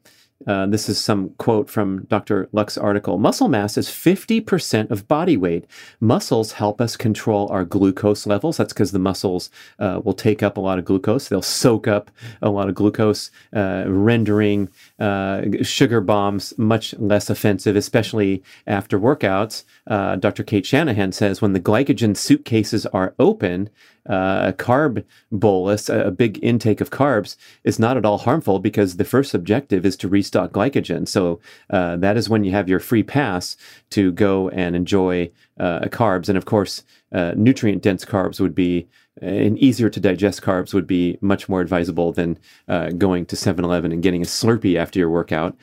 Uh, 0.48 0.66
this 0.66 0.90
is 0.90 1.00
some 1.00 1.30
quote 1.38 1.70
from 1.70 2.06
Dr. 2.06 2.50
Luks's 2.52 2.78
article. 2.78 3.18
Muscle 3.18 3.48
mass 3.48 3.78
is 3.78 3.88
50% 3.88 4.92
of 4.92 5.08
body 5.08 5.38
weight. 5.38 5.66
Muscles 6.00 6.54
help 6.54 6.82
us 6.82 6.96
control 6.98 7.48
our 7.50 7.64
glucose 7.64 8.26
levels. 8.26 8.58
That's 8.58 8.74
because 8.74 8.92
the 8.92 9.00
muscles 9.00 9.50
uh, 9.80 10.02
will 10.04 10.14
take 10.14 10.44
up 10.44 10.58
a 10.58 10.62
lot 10.62 10.80
of 10.80 10.86
glucose. 10.86 11.30
They'll 11.30 11.42
soak 11.42 11.88
up 11.88 12.12
a 12.42 12.50
lot 12.50 12.70
of 12.70 12.76
glucose, 12.76 13.32
uh, 13.54 13.86
rendering 13.88 14.70
uh, 15.00 15.44
sugar 15.62 16.02
bombs 16.02 16.54
much 16.58 16.94
less 16.96 17.30
offensive, 17.30 17.76
especially 17.76 18.44
after 18.68 19.00
workouts. 19.00 19.64
Uh, 19.88 20.16
Dr. 20.16 20.44
Cate 20.44 20.66
Shanahan 20.66 21.12
says 21.12 21.42
when 21.42 21.54
the 21.54 21.60
glycogen 21.60 22.16
suitcases 22.16 22.86
are 22.88 23.14
open, 23.20 23.70
uh, 24.10 24.52
a 24.52 24.54
carb 24.54 25.04
bolus, 25.32 25.90
a 25.90 26.12
big 26.12 26.40
intake 26.44 26.82
of 26.82 26.90
carbs, 26.90 27.36
is 27.64 27.80
not 27.80 27.98
at 27.98 28.06
all 28.06 28.18
harmful 28.18 28.60
because 28.60 28.98
the 28.98 29.06
first 29.06 29.34
objective 29.34 29.86
is 29.86 29.96
to 29.98 30.08
restock 30.08 30.52
glycogen. 30.52 31.08
So 31.08 31.40
uh, 31.70 31.96
that 31.98 32.18
is 32.18 32.30
when 32.30 32.44
you 32.44 32.52
have 32.52 32.70
your 32.70 32.80
free 32.80 33.04
pass 33.04 33.56
to 33.92 34.12
go 34.12 34.50
and 34.50 34.76
enjoy 34.76 35.32
uh, 35.60 35.82
carbs. 35.86 36.30
And 36.30 36.38
of 36.38 36.46
course, 36.46 36.84
uh, 37.12 37.34
nutrient 37.36 37.82
dense 37.82 38.06
carbs 38.06 38.40
would 38.40 38.56
be 38.56 38.88
and 39.22 39.60
easier 39.60 39.90
to 39.90 40.00
digest 40.00 40.42
carbs 40.42 40.74
would 40.74 40.88
be 40.88 41.18
much 41.22 41.48
more 41.48 41.62
advisable 41.62 42.12
than 42.12 42.38
uh, 42.68 42.90
going 42.90 43.26
to 43.28 43.36
7 43.36 43.64
Eleven 43.64 43.92
and 43.92 44.02
getting 44.02 44.24
a 44.24 44.26
Slurpee 44.26 44.76
after 44.76 45.00
your 45.00 45.10
workout. 45.10 45.56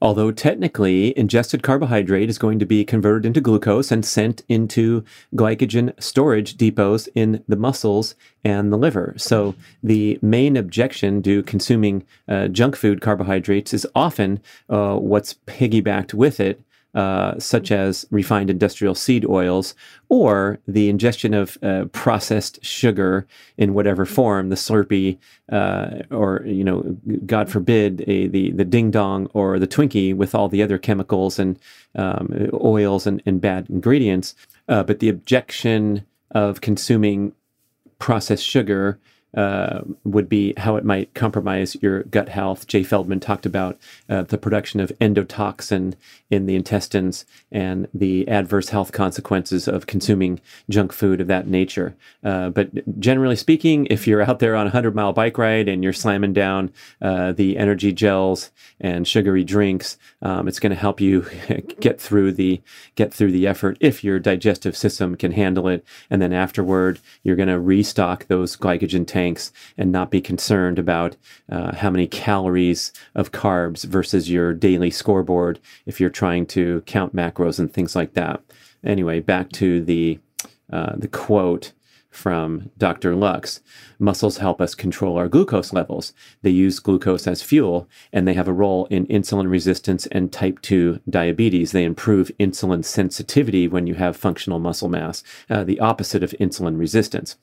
Although 0.00 0.30
technically, 0.30 1.16
ingested 1.18 1.62
carbohydrate 1.62 2.28
is 2.28 2.38
going 2.38 2.58
to 2.60 2.66
be 2.66 2.84
converted 2.84 3.26
into 3.26 3.40
glucose 3.40 3.90
and 3.90 4.04
sent 4.04 4.42
into 4.48 5.04
glycogen 5.34 5.92
storage 6.00 6.56
depots 6.56 7.08
in 7.14 7.42
the 7.48 7.56
muscles 7.56 8.14
and 8.44 8.72
the 8.72 8.78
liver. 8.78 9.14
So, 9.16 9.54
the 9.82 10.18
main 10.22 10.56
objection 10.56 11.22
to 11.24 11.42
consuming 11.42 12.06
uh, 12.28 12.48
junk 12.48 12.76
food 12.76 13.00
carbohydrates 13.00 13.74
is 13.74 13.86
often 13.94 14.40
uh, 14.68 14.96
what's 14.96 15.34
piggybacked 15.46 16.14
with 16.14 16.38
it 16.38 16.62
uh, 16.94 17.38
such 17.38 17.70
as 17.70 18.06
refined 18.10 18.50
industrial 18.50 18.94
seed 18.94 19.24
oils, 19.26 19.74
or 20.08 20.58
the 20.66 20.88
ingestion 20.88 21.34
of 21.34 21.58
uh, 21.62 21.84
processed 21.92 22.64
sugar 22.64 23.26
in 23.56 23.74
whatever 23.74 24.06
form, 24.06 24.48
the 24.48 24.56
Slurpee, 24.56 25.18
uh, 25.52 26.02
or 26.10 26.42
you 26.46 26.64
know, 26.64 26.96
God 27.26 27.50
forbid, 27.50 28.04
a, 28.06 28.26
the 28.26 28.50
the 28.52 28.64
ding 28.64 28.90
dong 28.90 29.28
or 29.34 29.58
the 29.58 29.68
Twinkie 29.68 30.14
with 30.14 30.34
all 30.34 30.48
the 30.48 30.62
other 30.62 30.78
chemicals 30.78 31.38
and 31.38 31.58
um, 31.94 32.50
oils 32.54 33.06
and, 33.06 33.22
and 33.26 33.40
bad 33.40 33.68
ingredients. 33.68 34.34
Uh, 34.68 34.82
but 34.82 35.00
the 35.00 35.08
objection 35.08 36.04
of 36.30 36.60
consuming 36.60 37.32
processed 37.98 38.44
sugar 38.44 38.98
uh, 39.36 39.80
would 40.04 40.28
be 40.28 40.54
how 40.56 40.76
it 40.76 40.84
might 40.84 41.12
compromise 41.14 41.76
your 41.82 42.02
gut 42.04 42.28
health. 42.28 42.66
Jay 42.66 42.82
Feldman 42.82 43.20
talked 43.20 43.44
about 43.44 43.78
uh, 44.08 44.22
the 44.22 44.38
production 44.38 44.80
of 44.80 44.90
endotoxin 45.00 45.94
in 46.30 46.46
the 46.46 46.54
intestines 46.54 47.24
and 47.50 47.88
the 47.94 48.28
adverse 48.28 48.68
health 48.68 48.92
consequences 48.92 49.66
of 49.66 49.86
consuming 49.86 50.40
junk 50.68 50.92
food 50.92 51.20
of 51.20 51.26
that 51.26 51.46
nature. 51.46 51.96
Uh, 52.22 52.50
but 52.50 53.00
generally 53.00 53.36
speaking, 53.36 53.86
if 53.86 54.06
you're 54.06 54.22
out 54.22 54.38
there 54.38 54.54
on 54.54 54.66
a 54.66 54.70
100 54.70 54.94
mile 54.94 55.12
bike 55.12 55.38
ride 55.38 55.68
and 55.68 55.82
you're 55.82 55.92
slamming 55.92 56.34
down 56.34 56.70
uh, 57.00 57.32
the 57.32 57.56
energy 57.56 57.92
gels 57.92 58.50
and 58.80 59.08
sugary 59.08 59.42
drinks, 59.42 59.96
um, 60.20 60.48
it's 60.48 60.60
going 60.60 60.70
to 60.70 60.76
help 60.76 61.00
you 61.00 61.26
get 61.80 62.00
through 62.00 62.32
the 62.32 62.60
get 62.94 63.12
through 63.12 63.32
the 63.32 63.46
effort 63.46 63.78
if 63.80 64.04
your 64.04 64.18
digestive 64.18 64.76
system 64.76 65.16
can 65.16 65.32
handle 65.32 65.66
it. 65.68 65.84
And 66.10 66.20
then 66.20 66.32
afterward, 66.32 67.00
you're 67.22 67.36
going 67.36 67.48
to 67.48 67.58
restock 67.58 68.26
those 68.26 68.56
glycogen 68.56 69.06
tanks 69.06 69.50
and 69.78 69.90
not 69.90 70.10
be 70.10 70.20
concerned 70.20 70.78
about 70.78 71.16
uh, 71.50 71.74
how 71.74 71.90
many 71.90 72.06
calories 72.06 72.92
of 73.14 73.32
carbs 73.32 73.84
versus 73.84 74.30
your 74.30 74.52
daily 74.52 74.90
scoreboard 74.90 75.58
if 75.86 76.00
you're 76.00 76.10
trying 76.18 76.44
to 76.44 76.82
count 76.84 77.14
macros 77.14 77.60
and 77.60 77.72
things 77.72 77.94
like 77.94 78.14
that. 78.14 78.42
Anyway, 78.82 79.20
back 79.20 79.52
to 79.52 79.80
the 79.80 80.18
uh, 80.72 80.96
the 80.96 81.06
quote 81.06 81.72
from 82.10 82.70
Dr. 82.76 83.14
Luks. 83.14 83.60
Muscles 84.00 84.38
help 84.38 84.60
us 84.60 84.74
control 84.74 85.16
our 85.16 85.28
glucose 85.28 85.72
levels. 85.72 86.12
They 86.42 86.50
use 86.50 86.80
glucose 86.80 87.28
as 87.28 87.40
fuel, 87.42 87.88
and 88.12 88.26
they 88.26 88.34
have 88.34 88.48
a 88.48 88.52
role 88.52 88.86
in 88.86 89.06
insulin 89.06 89.48
resistance 89.48 90.06
and 90.06 90.32
type 90.32 90.60
2 90.62 91.00
diabetes. 91.08 91.70
They 91.70 91.84
improve 91.84 92.32
insulin 92.40 92.84
sensitivity 92.84 93.68
when 93.68 93.86
you 93.86 93.94
have 93.94 94.16
functional 94.16 94.58
muscle 94.58 94.88
mass, 94.88 95.22
uh, 95.48 95.62
the 95.62 95.78
opposite 95.78 96.24
of 96.24 96.34
insulin 96.40 96.78
resistance. 96.78 97.36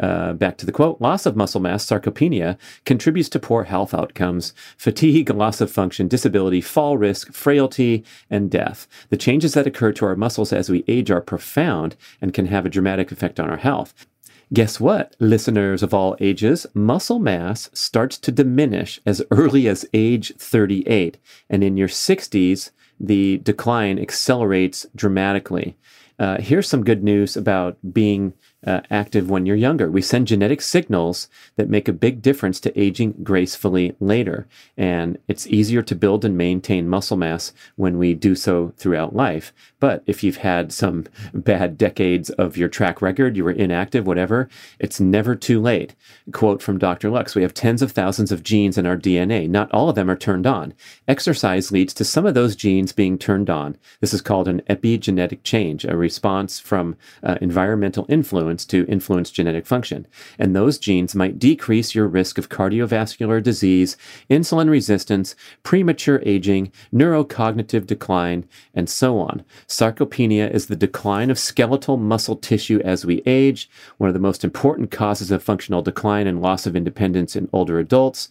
Uh, 0.00 0.32
back 0.32 0.56
to 0.58 0.66
the 0.66 0.72
quote 0.72 1.00
loss 1.00 1.26
of 1.26 1.36
muscle 1.36 1.60
mass, 1.60 1.84
sarcopenia, 1.84 2.56
contributes 2.84 3.28
to 3.28 3.38
poor 3.38 3.64
health 3.64 3.94
outcomes, 3.94 4.52
fatigue, 4.76 5.30
loss 5.30 5.60
of 5.60 5.70
function, 5.70 6.08
disability, 6.08 6.60
fall 6.60 6.96
risk, 6.98 7.32
frailty, 7.32 8.04
and 8.30 8.50
death. 8.50 8.86
The 9.10 9.16
changes 9.16 9.54
that 9.54 9.66
occur 9.66 9.92
to 9.92 10.06
our 10.06 10.16
muscles 10.16 10.52
as 10.52 10.70
we 10.70 10.84
age 10.88 11.10
are 11.10 11.20
profound 11.20 11.96
and 12.20 12.34
can 12.34 12.46
have 12.46 12.66
a 12.66 12.70
dramatic 12.70 13.12
effect 13.12 13.38
on 13.38 13.50
our 13.50 13.58
health. 13.58 14.06
Guess 14.52 14.78
what, 14.78 15.16
listeners 15.18 15.82
of 15.82 15.94
all 15.94 16.14
ages? 16.20 16.66
Muscle 16.74 17.18
mass 17.18 17.70
starts 17.72 18.18
to 18.18 18.30
diminish 18.30 19.00
as 19.06 19.22
early 19.30 19.66
as 19.66 19.86
age 19.94 20.34
38. 20.36 21.16
And 21.48 21.64
in 21.64 21.78
your 21.78 21.88
60s, 21.88 22.70
the 23.00 23.38
decline 23.38 23.98
accelerates 23.98 24.86
dramatically. 24.94 25.76
Uh, 26.18 26.36
here's 26.38 26.68
some 26.68 26.84
good 26.84 27.02
news 27.02 27.36
about 27.36 27.78
being 27.92 28.34
uh, 28.66 28.80
active 28.90 29.28
when 29.28 29.46
you're 29.46 29.56
younger. 29.56 29.90
We 29.90 30.02
send 30.02 30.28
genetic 30.28 30.60
signals 30.60 31.28
that 31.56 31.68
make 31.68 31.88
a 31.88 31.92
big 31.92 32.22
difference 32.22 32.60
to 32.60 32.80
aging 32.80 33.16
gracefully 33.22 33.96
later. 33.98 34.46
And 34.76 35.18
it's 35.28 35.46
easier 35.46 35.82
to 35.82 35.94
build 35.94 36.24
and 36.24 36.36
maintain 36.36 36.88
muscle 36.88 37.16
mass 37.16 37.52
when 37.76 37.98
we 37.98 38.14
do 38.14 38.34
so 38.34 38.72
throughout 38.76 39.16
life. 39.16 39.52
But 39.80 40.02
if 40.06 40.22
you've 40.22 40.38
had 40.38 40.72
some 40.72 41.06
bad 41.34 41.76
decades 41.76 42.30
of 42.30 42.56
your 42.56 42.68
track 42.68 43.02
record, 43.02 43.36
you 43.36 43.44
were 43.44 43.50
inactive, 43.50 44.06
whatever, 44.06 44.48
it's 44.78 45.00
never 45.00 45.34
too 45.34 45.60
late. 45.60 45.94
Quote 46.32 46.62
from 46.62 46.78
Dr. 46.78 47.10
Luks 47.10 47.34
We 47.34 47.42
have 47.42 47.54
tens 47.54 47.82
of 47.82 47.92
thousands 47.92 48.30
of 48.30 48.42
genes 48.42 48.78
in 48.78 48.86
our 48.86 48.96
DNA. 48.96 49.48
Not 49.48 49.70
all 49.72 49.88
of 49.88 49.96
them 49.96 50.10
are 50.10 50.16
turned 50.16 50.46
on. 50.46 50.74
Exercise 51.08 51.72
leads 51.72 51.92
to 51.94 52.04
some 52.04 52.26
of 52.26 52.34
those 52.34 52.54
genes 52.54 52.92
being 52.92 53.18
turned 53.18 53.50
on. 53.50 53.76
This 54.00 54.14
is 54.14 54.20
called 54.20 54.46
an 54.46 54.62
epigenetic 54.70 55.42
change, 55.42 55.84
a 55.84 55.96
response 55.96 56.60
from 56.60 56.96
uh, 57.22 57.38
environmental 57.40 58.06
influence 58.08 58.51
influence 58.52 58.66
to 58.66 58.90
influence 58.92 59.30
genetic 59.30 59.66
function. 59.66 60.06
And 60.38 60.54
those 60.54 60.78
genes 60.78 61.14
might 61.14 61.38
decrease 61.38 61.94
your 61.94 62.06
risk 62.06 62.36
of 62.36 62.50
cardiovascular 62.50 63.42
disease, 63.42 63.96
insulin 64.28 64.68
resistance, 64.68 65.34
premature 65.62 66.20
aging, 66.26 66.70
neurocognitive 66.92 67.86
decline, 67.86 68.44
and 68.74 68.90
so 68.90 69.18
on. 69.18 69.42
Sarcopenia 69.66 70.50
is 70.50 70.66
the 70.66 70.76
decline 70.76 71.30
of 71.30 71.38
skeletal 71.38 71.96
muscle 71.96 72.36
tissue 72.36 72.80
as 72.84 73.06
we 73.06 73.22
age, 73.24 73.70
one 73.96 74.08
of 74.08 74.14
the 74.14 74.20
most 74.20 74.44
important 74.44 74.90
causes 74.90 75.30
of 75.30 75.42
functional 75.42 75.82
decline 75.82 76.26
and 76.26 76.42
loss 76.42 76.66
of 76.66 76.76
independence 76.76 77.34
in 77.34 77.48
older 77.52 77.78
adults. 77.78 78.28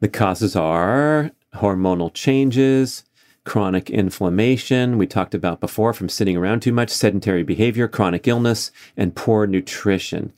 The 0.00 0.08
causes 0.08 0.54
are 0.54 1.30
hormonal 1.54 2.12
changes, 2.12 3.04
chronic 3.44 3.90
inflammation, 3.90 4.98
we 4.98 5.06
talked 5.06 5.34
about 5.34 5.60
before 5.60 5.92
from 5.92 6.08
sitting 6.08 6.36
around 6.36 6.60
too 6.60 6.72
much, 6.72 6.90
sedentary 6.90 7.42
behavior, 7.42 7.88
chronic 7.88 8.28
illness, 8.28 8.70
and 8.96 9.16
poor 9.16 9.46
nutrition. 9.46 10.32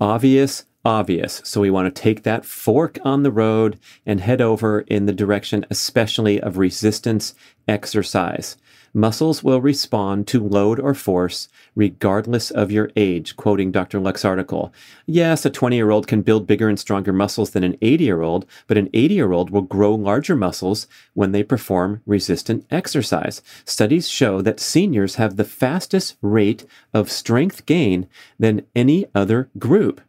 Obvious, 0.00 0.64
obvious. 0.84 1.40
So 1.44 1.60
we 1.60 1.70
want 1.70 1.94
to 1.94 2.02
take 2.02 2.22
that 2.22 2.44
fork 2.44 2.98
on 3.04 3.22
the 3.22 3.30
road 3.30 3.78
and 4.04 4.20
head 4.20 4.40
over 4.40 4.80
in 4.80 5.06
the 5.06 5.12
direction, 5.12 5.64
especially 5.70 6.40
of 6.40 6.58
resistance 6.58 7.34
exercise. 7.68 8.56
Muscles 8.94 9.42
will 9.42 9.60
respond 9.60 10.26
to 10.26 10.46
load 10.46 10.78
or 10.78 10.92
force 10.92 11.48
regardless 11.74 12.50
of 12.50 12.70
your 12.70 12.90
age, 12.94 13.36
quoting 13.36 13.72
Dr. 13.72 13.98
Luks's 13.98 14.26
article. 14.26 14.70
Yes, 15.06 15.46
a 15.46 15.50
20 15.50 15.76
year 15.76 15.90
old 15.90 16.06
can 16.06 16.20
build 16.20 16.46
bigger 16.46 16.68
and 16.68 16.78
stronger 16.78 17.12
muscles 17.12 17.50
than 17.50 17.64
an 17.64 17.78
80 17.80 18.04
year 18.04 18.20
old, 18.20 18.44
but 18.66 18.76
an 18.76 18.90
80 18.92 19.14
year 19.14 19.32
old 19.32 19.48
will 19.48 19.62
grow 19.62 19.94
larger 19.94 20.36
muscles 20.36 20.86
when 21.14 21.32
they 21.32 21.42
perform 21.42 22.02
resistant 22.04 22.66
exercise. 22.70 23.40
Studies 23.64 24.08
show 24.10 24.42
that 24.42 24.60
seniors 24.60 25.14
have 25.14 25.36
the 25.36 25.44
fastest 25.44 26.16
rate 26.20 26.66
of 26.92 27.10
strength 27.10 27.64
gain 27.64 28.06
than 28.38 28.66
any 28.76 29.06
other 29.14 29.48
group. 29.58 30.02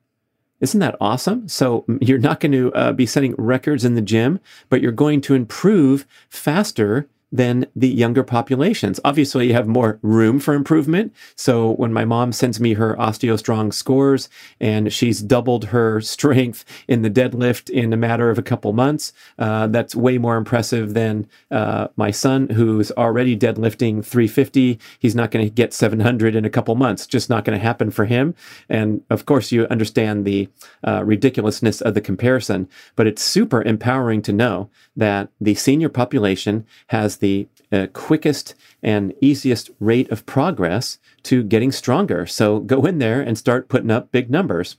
Isn't 0.60 0.82
that 0.82 0.98
awesome? 1.00 1.48
So 1.48 1.86
you're 2.02 2.20
not 2.20 2.42
going 2.42 2.54
to 2.54 2.74
uh, 2.74 2.92
be 2.92 3.06
setting 3.06 3.34
records 3.38 3.86
in 3.86 3.96
the 3.96 4.02
gym, 4.02 4.42
but 4.70 4.82
you're 4.82 4.92
going 4.92 5.22
to 5.22 5.36
improve 5.36 6.06
faster 6.30 7.08
than 7.34 7.66
the 7.76 7.88
younger 7.90 8.24
populations. 8.24 9.00
Obviously, 9.04 9.48
you 9.48 9.54
have 9.54 9.68
more 9.68 9.98
room 10.04 10.40
for 10.40 10.54
improvement. 10.54 11.12
So 11.36 11.72
when 11.72 11.92
my 11.92 12.06
mom 12.06 12.32
sends 12.32 12.60
me 12.60 12.76
her 12.76 12.96
OsteoStrong 12.98 13.74
scores 13.74 14.30
and 14.60 14.94
she's 14.94 15.20
doubled 15.20 15.66
her 15.66 16.00
strength 16.16 16.64
in 16.88 17.02
the 17.02 17.10
deadlift 17.10 17.72
in 17.72 17.92
a 17.92 17.98
matter 17.98 18.30
of 18.30 18.38
a 18.38 18.44
couple 18.44 18.72
months, 18.72 19.14
uh, 19.40 19.66
that's 19.66 19.96
way 19.96 20.20
more 20.20 20.38
impressive 20.38 20.94
than 20.94 21.28
uh, 21.50 21.88
my 21.96 22.12
son 22.12 22.50
who's 22.50 22.92
already 22.92 23.36
deadlifting 23.36 24.06
350. 24.06 24.80
He's 25.00 25.16
not 25.16 25.32
going 25.32 25.44
to 25.44 25.50
get 25.52 25.74
700 25.74 26.36
in 26.36 26.46
a 26.46 26.52
couple 26.52 26.76
months. 26.76 27.08
Just 27.08 27.32
not 27.32 27.46
going 27.46 27.58
to 27.58 27.66
happen 27.66 27.90
for 27.90 28.06
him. 28.06 28.36
And 28.70 29.02
of 29.10 29.26
course, 29.26 29.52
you 29.52 29.66
understand 29.68 30.24
the 30.24 30.50
uh, 30.88 31.04
ridiculousness 31.04 31.82
of 31.82 31.96
the 31.96 32.02
comparison, 32.02 32.70
but 32.96 33.08
it's 33.08 33.24
super 33.24 33.64
empowering 33.64 34.22
to 34.22 34.32
know 34.32 34.70
that 34.96 35.30
the 35.42 35.56
senior 35.56 35.90
population 35.90 36.68
has 36.88 37.18
the 37.24 37.48
uh, 37.72 37.88
quickest 37.94 38.54
and 38.84 39.14
easiest 39.22 39.70
rate 39.80 40.12
of 40.12 40.26
progress 40.26 41.00
to 41.24 41.42
getting 41.42 41.72
stronger. 41.72 42.26
So 42.26 42.60
go 42.60 42.86
in 42.86 43.00
there 43.00 43.22
and 43.22 43.38
start 43.38 43.70
putting 43.70 43.90
up 43.90 44.12
big 44.12 44.30
numbers. 44.30 44.76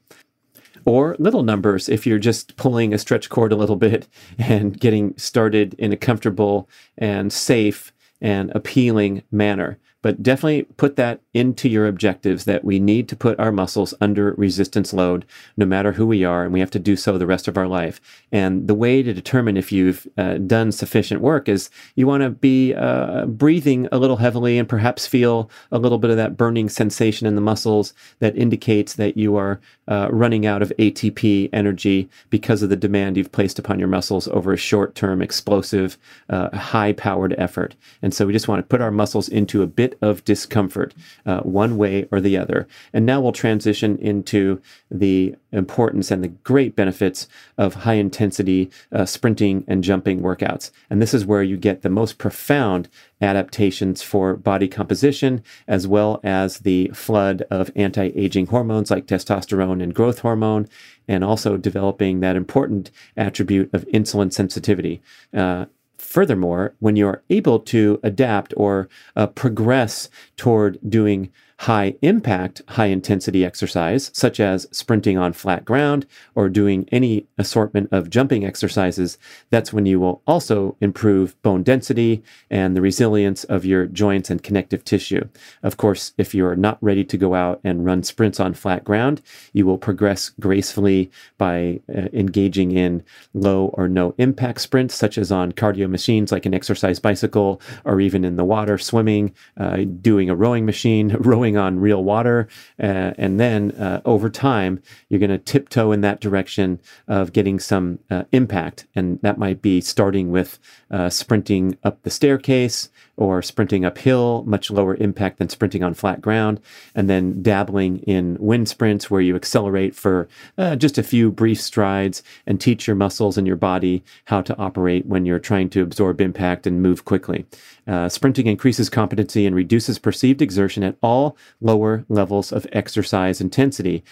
Or 0.84 1.16
little 1.18 1.42
numbers 1.42 1.88
if 1.88 2.06
you're 2.06 2.18
just 2.18 2.56
pulling 2.56 2.92
a 2.92 2.98
stretch 2.98 3.30
cord 3.30 3.50
a 3.50 3.56
little 3.56 3.76
bit 3.76 4.06
and 4.38 4.78
getting 4.78 5.16
started 5.16 5.74
in 5.78 5.90
a 5.90 5.96
comfortable 5.96 6.68
and 6.98 7.32
safe 7.32 7.94
and 8.20 8.52
appealing 8.54 9.22
manner 9.32 9.78
but 10.04 10.22
definitely 10.22 10.64
put 10.76 10.96
that 10.96 11.22
into 11.32 11.66
your 11.66 11.86
objectives 11.86 12.44
that 12.44 12.62
we 12.62 12.78
need 12.78 13.08
to 13.08 13.16
put 13.16 13.40
our 13.40 13.50
muscles 13.50 13.94
under 14.02 14.34
resistance 14.34 14.92
load 14.92 15.24
no 15.56 15.64
matter 15.64 15.92
who 15.92 16.06
we 16.06 16.22
are 16.22 16.44
and 16.44 16.52
we 16.52 16.60
have 16.60 16.70
to 16.70 16.78
do 16.78 16.94
so 16.94 17.16
the 17.16 17.26
rest 17.26 17.48
of 17.48 17.56
our 17.56 17.66
life. 17.66 18.02
And 18.30 18.68
the 18.68 18.74
way 18.74 19.02
to 19.02 19.14
determine 19.14 19.56
if 19.56 19.72
you've 19.72 20.06
uh, 20.18 20.34
done 20.34 20.72
sufficient 20.72 21.22
work 21.22 21.48
is 21.48 21.70
you 21.94 22.06
want 22.06 22.22
to 22.22 22.28
be 22.28 22.74
uh, 22.74 23.24
breathing 23.24 23.88
a 23.90 23.98
little 23.98 24.18
heavily 24.18 24.58
and 24.58 24.68
perhaps 24.68 25.06
feel 25.06 25.48
a 25.72 25.78
little 25.78 25.96
bit 25.96 26.10
of 26.10 26.18
that 26.18 26.36
burning 26.36 26.68
sensation 26.68 27.26
in 27.26 27.34
the 27.34 27.40
muscles 27.40 27.94
that 28.18 28.36
indicates 28.36 28.96
that 28.96 29.16
you 29.16 29.36
are 29.36 29.58
uh, 29.88 30.08
running 30.10 30.44
out 30.44 30.60
of 30.60 30.70
atp 30.78 31.48
energy 31.54 32.10
because 32.28 32.62
of 32.62 32.68
the 32.68 32.76
demand 32.76 33.16
you've 33.16 33.32
placed 33.32 33.58
upon 33.58 33.78
your 33.78 33.88
muscles 33.88 34.28
over 34.28 34.52
a 34.52 34.58
short 34.58 34.94
term 34.94 35.22
explosive 35.22 35.96
uh, 36.28 36.54
high 36.54 36.92
powered 36.92 37.34
effort. 37.38 37.74
And 38.02 38.12
so 38.12 38.26
we 38.26 38.34
just 38.34 38.48
want 38.48 38.58
to 38.58 38.68
put 38.68 38.82
our 38.82 38.90
muscles 38.90 39.30
into 39.30 39.62
a 39.62 39.66
bit 39.66 39.93
of 40.00 40.24
discomfort, 40.24 40.94
uh, 41.26 41.40
one 41.40 41.76
way 41.76 42.06
or 42.10 42.20
the 42.20 42.36
other. 42.36 42.66
And 42.92 43.06
now 43.06 43.20
we'll 43.20 43.32
transition 43.32 43.98
into 43.98 44.60
the 44.90 45.34
importance 45.52 46.10
and 46.10 46.22
the 46.22 46.28
great 46.28 46.76
benefits 46.76 47.28
of 47.56 47.74
high 47.74 47.94
intensity 47.94 48.70
uh, 48.92 49.04
sprinting 49.04 49.64
and 49.68 49.84
jumping 49.84 50.20
workouts. 50.20 50.70
And 50.90 51.00
this 51.00 51.14
is 51.14 51.24
where 51.24 51.42
you 51.42 51.56
get 51.56 51.82
the 51.82 51.88
most 51.88 52.18
profound 52.18 52.88
adaptations 53.20 54.02
for 54.02 54.36
body 54.36 54.68
composition, 54.68 55.42
as 55.66 55.86
well 55.86 56.20
as 56.22 56.58
the 56.58 56.88
flood 56.88 57.42
of 57.50 57.70
anti 57.74 58.12
aging 58.14 58.46
hormones 58.46 58.90
like 58.90 59.06
testosterone 59.06 59.82
and 59.82 59.94
growth 59.94 60.20
hormone, 60.20 60.68
and 61.08 61.24
also 61.24 61.56
developing 61.56 62.20
that 62.20 62.36
important 62.36 62.90
attribute 63.16 63.72
of 63.72 63.86
insulin 63.86 64.32
sensitivity. 64.32 65.00
Uh, 65.32 65.66
Furthermore, 66.14 66.76
when 66.78 66.94
you're 66.94 67.24
able 67.28 67.58
to 67.58 67.98
adapt 68.04 68.54
or 68.56 68.88
uh, 69.16 69.26
progress 69.26 70.08
toward 70.36 70.78
doing 70.88 71.32
high 71.60 71.94
impact, 72.02 72.62
high 72.68 72.86
intensity 72.86 73.44
exercise, 73.44 74.10
such 74.12 74.40
as 74.40 74.66
sprinting 74.70 75.16
on 75.16 75.32
flat 75.32 75.64
ground 75.64 76.06
or 76.34 76.48
doing 76.48 76.88
any 76.90 77.26
assortment 77.38 77.88
of 77.92 78.10
jumping 78.10 78.44
exercises, 78.44 79.18
that's 79.50 79.72
when 79.72 79.86
you 79.86 80.00
will 80.00 80.20
also 80.26 80.76
improve 80.80 81.40
bone 81.42 81.62
density 81.62 82.22
and 82.50 82.76
the 82.76 82.80
resilience 82.80 83.44
of 83.44 83.64
your 83.64 83.86
joints 83.86 84.30
and 84.30 84.42
connective 84.42 84.84
tissue. 84.84 85.26
Of 85.62 85.76
course, 85.76 86.12
if 86.18 86.34
you're 86.34 86.56
not 86.56 86.78
ready 86.80 87.04
to 87.04 87.16
go 87.16 87.34
out 87.34 87.60
and 87.62 87.84
run 87.84 88.02
sprints 88.02 88.40
on 88.40 88.54
flat 88.54 88.84
ground, 88.84 89.22
you 89.52 89.64
will 89.64 89.78
progress 89.78 90.30
gracefully 90.40 91.10
by 91.38 91.80
uh, 91.88 92.08
engaging 92.12 92.72
in 92.72 93.02
low 93.32 93.68
or 93.74 93.88
no 93.88 94.14
impact 94.18 94.60
sprints, 94.60 94.94
such 94.94 95.16
as 95.18 95.30
on 95.30 95.52
cardio 95.52 95.88
machines 95.88 96.32
like 96.32 96.46
an 96.46 96.54
exercise 96.54 96.98
bicycle, 96.98 97.60
or 97.84 98.00
even 98.00 98.24
in 98.24 98.36
the 98.36 98.44
water, 98.44 98.76
swimming, 98.76 99.34
uh, 99.56 99.78
doing 100.00 100.28
a 100.28 100.34
rowing 100.34 100.66
machine, 100.66 101.08
rowing 101.20 101.43
on 101.52 101.78
real 101.78 102.02
water. 102.02 102.48
Uh, 102.82 103.12
and 103.18 103.38
then 103.38 103.70
uh, 103.72 104.00
over 104.04 104.30
time, 104.30 104.82
you're 105.08 105.20
going 105.20 105.30
to 105.30 105.38
tiptoe 105.38 105.92
in 105.92 106.00
that 106.00 106.20
direction 106.20 106.80
of 107.06 107.32
getting 107.32 107.60
some 107.60 107.98
uh, 108.10 108.24
impact. 108.32 108.86
And 108.94 109.20
that 109.22 109.38
might 109.38 109.60
be 109.60 109.80
starting 109.80 110.30
with 110.30 110.58
uh, 110.90 111.10
sprinting 111.10 111.76
up 111.84 112.02
the 112.02 112.10
staircase, 112.10 112.88
or 113.16 113.42
sprinting 113.42 113.84
uphill, 113.84 114.44
much 114.46 114.70
lower 114.70 114.94
impact 114.96 115.38
than 115.38 115.48
sprinting 115.48 115.82
on 115.82 115.94
flat 115.94 116.20
ground, 116.20 116.60
and 116.94 117.08
then 117.08 117.42
dabbling 117.42 117.98
in 118.00 118.36
wind 118.40 118.68
sprints 118.68 119.10
where 119.10 119.20
you 119.20 119.36
accelerate 119.36 119.94
for 119.94 120.28
uh, 120.58 120.76
just 120.76 120.98
a 120.98 121.02
few 121.02 121.30
brief 121.30 121.60
strides 121.60 122.22
and 122.46 122.60
teach 122.60 122.86
your 122.86 122.96
muscles 122.96 123.38
and 123.38 123.46
your 123.46 123.56
body 123.56 124.02
how 124.26 124.40
to 124.40 124.56
operate 124.56 125.06
when 125.06 125.24
you're 125.24 125.38
trying 125.38 125.68
to 125.70 125.82
absorb 125.82 126.20
impact 126.20 126.66
and 126.66 126.82
move 126.82 127.04
quickly. 127.04 127.46
Uh, 127.86 128.08
sprinting 128.08 128.46
increases 128.46 128.88
competency 128.88 129.46
and 129.46 129.54
reduces 129.54 129.98
perceived 129.98 130.40
exertion 130.40 130.82
at 130.82 130.96
all 131.02 131.36
lower 131.60 132.04
levels 132.08 132.52
of 132.52 132.66
exercise 132.72 133.40
intensity. 133.40 134.02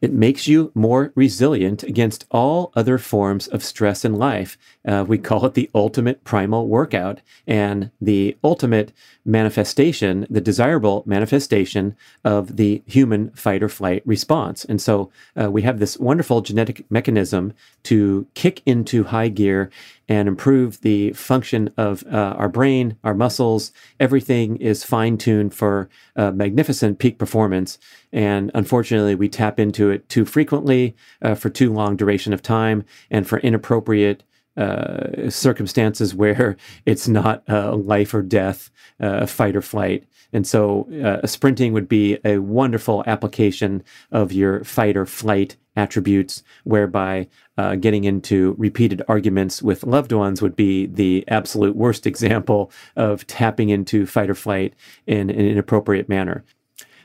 It 0.00 0.12
makes 0.12 0.46
you 0.46 0.72
more 0.74 1.12
resilient 1.14 1.82
against 1.82 2.26
all 2.30 2.72
other 2.74 2.98
forms 2.98 3.46
of 3.48 3.64
stress 3.64 4.04
in 4.04 4.14
life. 4.14 4.58
Uh, 4.86 5.04
we 5.06 5.18
call 5.18 5.46
it 5.46 5.54
the 5.54 5.70
ultimate 5.74 6.24
primal 6.24 6.68
workout 6.68 7.20
and 7.46 7.90
the 8.00 8.36
ultimate 8.44 8.92
manifestation, 9.24 10.26
the 10.30 10.40
desirable 10.40 11.02
manifestation 11.06 11.96
of 12.24 12.56
the 12.56 12.82
human 12.86 13.30
fight 13.30 13.62
or 13.62 13.68
flight 13.68 14.02
response. 14.04 14.64
And 14.64 14.80
so 14.80 15.10
uh, 15.40 15.50
we 15.50 15.62
have 15.62 15.78
this 15.78 15.98
wonderful 15.98 16.40
genetic 16.40 16.84
mechanism 16.90 17.52
to 17.84 18.26
kick 18.34 18.62
into 18.66 19.04
high 19.04 19.28
gear 19.28 19.70
and 20.08 20.28
improve 20.28 20.80
the 20.82 21.12
function 21.12 21.70
of 21.76 22.04
uh, 22.06 22.34
our 22.38 22.48
brain, 22.48 22.96
our 23.02 23.14
muscles. 23.14 23.72
Everything 23.98 24.56
is 24.56 24.84
fine 24.84 25.18
tuned 25.18 25.54
for 25.54 25.88
uh, 26.14 26.30
magnificent 26.30 26.98
peak 26.98 27.18
performance. 27.18 27.78
And 28.12 28.50
unfortunately, 28.54 29.14
we 29.14 29.28
tap 29.28 29.58
into 29.58 29.90
it 29.90 30.08
too 30.08 30.24
frequently 30.24 30.94
uh, 31.22 31.34
for 31.34 31.50
too 31.50 31.72
long 31.72 31.96
duration 31.96 32.32
of 32.32 32.42
time 32.42 32.84
and 33.10 33.26
for 33.26 33.38
inappropriate 33.40 34.22
uh, 34.56 35.28
circumstances 35.28 36.14
where 36.14 36.56
it's 36.86 37.08
not 37.08 37.42
a 37.48 37.74
life 37.76 38.14
or 38.14 38.22
death, 38.22 38.70
uh, 39.00 39.26
fight 39.26 39.56
or 39.56 39.62
flight. 39.62 40.04
And 40.32 40.46
so, 40.46 40.88
uh, 41.02 41.26
sprinting 41.26 41.72
would 41.72 41.88
be 41.88 42.18
a 42.24 42.38
wonderful 42.38 43.04
application 43.06 43.82
of 44.10 44.32
your 44.32 44.64
fight 44.64 44.96
or 44.96 45.06
flight 45.06 45.56
attributes, 45.76 46.42
whereby 46.64 47.28
uh, 47.58 47.76
getting 47.76 48.04
into 48.04 48.54
repeated 48.58 49.02
arguments 49.08 49.62
with 49.62 49.84
loved 49.84 50.12
ones 50.12 50.42
would 50.42 50.56
be 50.56 50.86
the 50.86 51.24
absolute 51.28 51.76
worst 51.76 52.06
example 52.12 52.70
of 52.96 53.26
tapping 53.26 53.68
into 53.68 54.06
fight 54.06 54.30
or 54.30 54.34
flight 54.34 54.74
in 55.06 55.30
an 55.30 55.36
inappropriate 55.36 56.08
manner. 56.08 56.44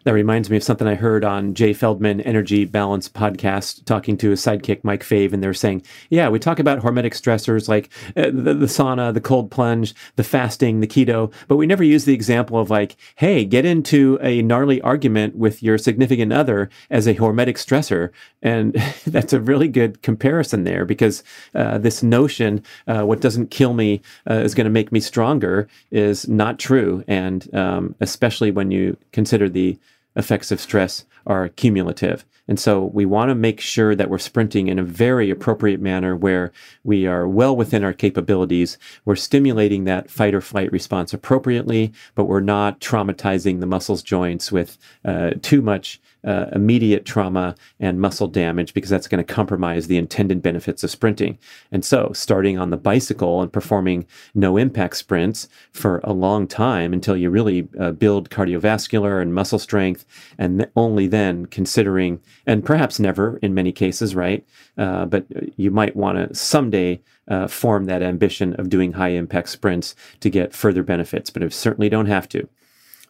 That 0.04 0.14
reminds 0.14 0.49
me 0.49 0.58
of 0.58 0.64
something 0.64 0.88
I 0.88 0.95
heard 0.95 1.24
on 1.24 1.54
Jay 1.54 1.74
Feldman 1.74 2.22
Energy 2.22 2.66
Balance 2.66 3.08
podcast, 3.08 3.86
talking 3.86 4.18
to 4.18 4.32
his 4.32 4.43
sidekick 4.43 4.84
Mike 4.84 5.04
Fave, 5.04 5.32
and 5.32 5.43
they're 5.43 5.54
saying, 5.54 5.84
"Yeah, 6.10 6.30
we 6.30 6.39
talk 6.39 6.58
about 6.58 6.80
hormetic 6.80 7.14
stressors 7.14 7.70
like 7.70 7.89
uh, 8.18 8.32
the, 8.34 8.56
the, 8.56 8.66
sauna, 8.66 9.14
the 9.14 9.22
cold 9.22 9.52
plunge, 9.52 9.93
the 10.16 10.24
fasting, 10.24 10.80
the 10.80 10.88
keto, 10.88 11.32
but 11.47 11.58
we 11.58 11.68
never 11.68 11.84
use 11.84 12.06
the 12.06 12.16
example 12.16 12.58
of 12.58 12.72
like, 12.72 12.95
hey, 13.18 13.45
get 13.45 13.64
into 13.64 14.18
a 14.24 14.41
gnarly 14.41 14.82
argument 14.82 15.36
with 15.36 15.62
your 15.62 15.78
significant 15.78 16.34
other 16.34 16.70
as 16.89 17.06
a 17.06 17.14
hormetic 17.16 17.58
stressor." 17.58 18.10
And 18.41 18.74
that's 19.06 19.34
a 19.34 19.39
really 19.39 19.68
good 19.68 20.02
comparison 20.02 20.64
there 20.64 20.84
because 20.84 21.24
uh, 21.54 21.78
this 21.78 22.02
notion, 22.02 22.64
uh, 22.88 23.04
what 23.04 23.22
doesn't 23.22 23.52
kill 23.52 23.74
me 23.74 24.02
uh, 24.28 24.36
is 24.36 24.56
going 24.56 24.66
to 24.66 24.72
make 24.72 24.91
me 24.91 24.99
stronger, 24.99 25.68
is 25.91 26.28
not 26.28 26.58
true, 26.58 27.04
and 27.08 27.54
um, 27.54 27.93
especially 27.99 28.49
when 28.49 28.72
you 28.72 28.97
consider 29.12 29.47
the 29.47 29.78
effects 30.16 30.51
of 30.51 30.59
stress 30.59 31.05
are 31.26 31.49
cumulative. 31.49 32.26
And 32.47 32.59
so 32.59 32.84
we 32.84 33.05
want 33.05 33.30
to 33.30 33.36
make 33.36 33.62
sure 33.62 33.95
that 33.95 34.09
we're 34.09 34.18
sprinting 34.18 34.68
in 34.68 34.80
a 34.80 34.84
very 34.84 35.30
appropriate 35.30 35.80
manner 35.80 36.16
where 36.16 36.51
we 36.84 37.05
are 37.05 37.28
well 37.28 37.55
within 37.55 37.84
our 37.84 37.93
capabilities. 37.93 38.78
We're 39.05 39.16
stimulating 39.16 39.84
that 39.86 40.09
fight 40.09 40.34
or 40.34 40.41
flight 40.41 40.72
response 40.72 41.14
appropriately, 41.14 41.93
but 42.16 42.26
we're 42.26 42.41
not 42.41 42.82
traumatizing 42.82 43.59
the 43.59 43.68
muscles 43.68 44.03
joints 44.03 44.51
with 44.51 44.78
uh, 45.05 45.32
too 45.41 45.62
much 45.62 46.01
uh, 46.24 46.45
immediate 46.53 47.05
trauma 47.05 47.55
and 47.80 47.99
muscle 47.99 48.28
damage 48.28 48.74
because 48.74 48.89
that's 48.89 49.07
going 49.07 49.24
to 49.24 49.34
compromise 49.34 49.88
the 49.88 49.97
intended 49.97 50.41
benefits 50.41 50.84
of 50.84 50.91
sprinting. 50.91 51.38
And 51.72 51.84
so, 51.84 52.11
starting 52.13 52.57
on 52.57 52.69
the 52.69 52.78
bicycle 52.78 53.41
and 53.41 53.51
performing 53.51 54.05
no 54.36 54.57
impact 54.57 54.97
sprints 54.97 55.47
for 55.72 55.99
a 56.03 56.13
long 56.13 56.47
time 56.47 56.93
until 56.93 57.17
you 57.17 57.30
really 57.30 57.67
uh, 57.80 57.91
build 57.91 58.30
cardiovascular 58.30 59.22
and 59.22 59.34
muscle 59.34 59.59
strength, 59.59 60.05
and 60.38 60.59
th- 60.59 60.72
only 60.76 61.07
then 61.07 61.45
considering, 61.47 62.19
and 62.45 62.65
perhaps 62.65 62.99
never 62.99 63.38
in 63.38 63.53
many 63.53 63.72
cases, 63.72 64.15
right? 64.15 64.45
Uh, 64.78 65.05
but 65.05 65.26
you 65.57 65.72
might 65.72 65.95
want 65.95 66.17
to 66.17 66.36
someday 66.36 67.01
uh, 67.28 67.47
form 67.47 67.86
that 67.86 68.03
ambition 68.03 68.53
of 68.55 68.69
doing 68.69 68.93
high 68.93 69.09
impact 69.09 69.49
sprints 69.49 69.95
to 70.19 70.30
get 70.30 70.53
further 70.53 70.84
benefits, 70.84 71.30
but 71.30 71.51
certainly 71.51 71.89
don't 71.89 72.05
have 72.05 72.28
to. 72.30 72.47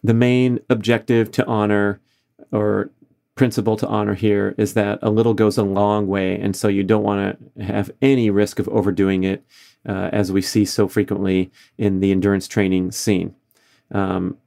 The 0.03 0.14
main 0.14 0.59
objective 0.70 1.32
to 1.32 1.45
honor 1.45 1.99
or 2.51 2.89
principle 3.42 3.76
to 3.76 3.88
honor 3.88 4.14
here 4.14 4.54
is 4.60 4.76
that 4.76 5.00
a 5.02 5.10
little 5.10 5.34
goes 5.34 5.58
a 5.58 5.64
long 5.64 6.06
way. 6.06 6.39
And 6.39 6.56
so 6.56 6.68
you 6.68 6.84
don't 6.84 7.02
want 7.02 7.39
to 7.58 7.64
have 7.64 7.89
any 8.00 8.30
risk 8.30 8.60
of 8.60 8.70
overdoing 8.70 9.24
it, 9.24 9.44
uh, 9.84 10.12
as 10.14 10.32
we 10.32 10.44
see 10.44 10.64
so 10.64 10.88
frequently 10.88 11.52
in 11.76 12.02
the 12.02 12.12
endurance 12.12 12.48
training 12.48 12.92
scene. 12.92 13.34
Um, 13.89 14.38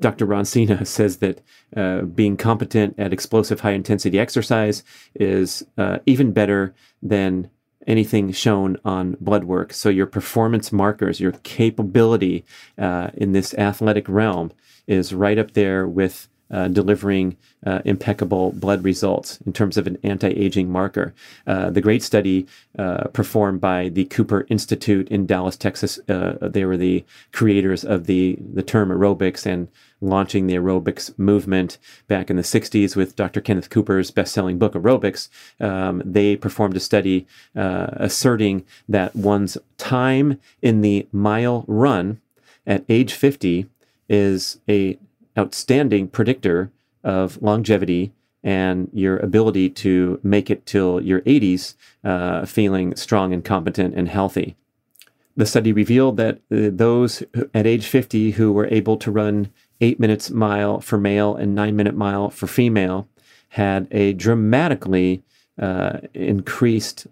Dr. 0.00 0.26
Ron 0.26 0.44
Sinha 0.44 0.86
says 0.98 1.16
that 1.16 1.40
uh, 1.74 2.02
being 2.02 2.36
competent 2.36 2.94
at 2.98 3.10
explosive 3.10 3.60
high 3.60 3.70
intensity 3.72 4.18
exercise 4.18 4.84
is 5.14 5.64
uh, 5.78 6.00
even 6.04 6.32
better 6.32 6.74
than 7.02 7.48
anything 7.86 8.32
shown 8.32 8.76
on 8.84 9.16
blood 9.18 9.44
work. 9.44 9.72
So 9.72 9.88
your 9.88 10.04
performance 10.04 10.70
markers, 10.72 11.20
your 11.20 11.32
capability 11.42 12.44
uh, 12.76 13.12
in 13.14 13.32
this 13.32 13.54
athletic 13.54 14.06
realm 14.10 14.52
is 14.86 15.14
right 15.14 15.38
up 15.38 15.52
there 15.52 15.86
with 15.88 16.28
uh, 16.52 16.68
delivering 16.68 17.36
uh, 17.64 17.80
impeccable 17.84 18.52
blood 18.52 18.84
results 18.84 19.40
in 19.46 19.52
terms 19.52 19.76
of 19.76 19.86
an 19.86 19.98
anti-aging 20.02 20.70
marker. 20.70 21.14
Uh, 21.46 21.70
the 21.70 21.80
great 21.80 22.02
study 22.02 22.46
uh, 22.78 23.04
performed 23.08 23.60
by 23.60 23.88
the 23.88 24.04
Cooper 24.04 24.46
Institute 24.48 25.08
in 25.08 25.26
Dallas, 25.26 25.56
Texas. 25.56 25.98
Uh, 26.08 26.36
they 26.40 26.64
were 26.64 26.76
the 26.76 27.04
creators 27.32 27.84
of 27.84 28.06
the 28.06 28.38
the 28.52 28.62
term 28.62 28.90
aerobics 28.90 29.46
and 29.46 29.68
launching 30.00 30.46
the 30.46 30.54
aerobics 30.54 31.16
movement 31.18 31.78
back 32.08 32.28
in 32.28 32.36
the 32.36 32.42
60s 32.42 32.96
with 32.96 33.14
Dr. 33.14 33.40
Kenneth 33.40 33.70
Cooper's 33.70 34.10
best-selling 34.10 34.58
book 34.58 34.72
Aerobics. 34.72 35.28
Um, 35.60 36.02
they 36.04 36.34
performed 36.36 36.76
a 36.76 36.80
study 36.80 37.26
asserting 37.54 38.64
that 38.88 39.14
one's 39.14 39.56
time 39.78 40.40
in 40.60 40.80
the 40.80 41.06
mile 41.12 41.64
run 41.68 42.20
at 42.66 42.84
age 42.88 43.12
50 43.12 43.66
is 44.08 44.58
a 44.68 44.98
outstanding 45.38 46.08
predictor 46.08 46.70
of 47.04 47.40
longevity 47.42 48.12
and 48.44 48.88
your 48.92 49.18
ability 49.18 49.70
to 49.70 50.18
make 50.22 50.50
it 50.50 50.66
till 50.66 51.00
your 51.00 51.20
80s 51.22 51.74
uh, 52.04 52.44
feeling 52.44 52.96
strong 52.96 53.32
and 53.32 53.44
competent 53.44 53.94
and 53.94 54.08
healthy. 54.08 54.56
The 55.36 55.46
study 55.46 55.72
revealed 55.72 56.16
that 56.18 56.36
uh, 56.50 56.68
those 56.72 57.22
at 57.54 57.66
age 57.66 57.86
50 57.86 58.32
who 58.32 58.52
were 58.52 58.66
able 58.66 58.96
to 58.98 59.10
run 59.10 59.50
eight 59.80 59.98
minutes 59.98 60.30
mile 60.30 60.80
for 60.80 60.98
male 60.98 61.34
and 61.34 61.54
nine 61.54 61.76
minute 61.76 61.96
mile 61.96 62.30
for 62.30 62.46
female 62.46 63.08
had 63.50 63.86
a 63.90 64.12
dramatically 64.12 65.22
uh, 65.60 65.98
increased 66.14 67.06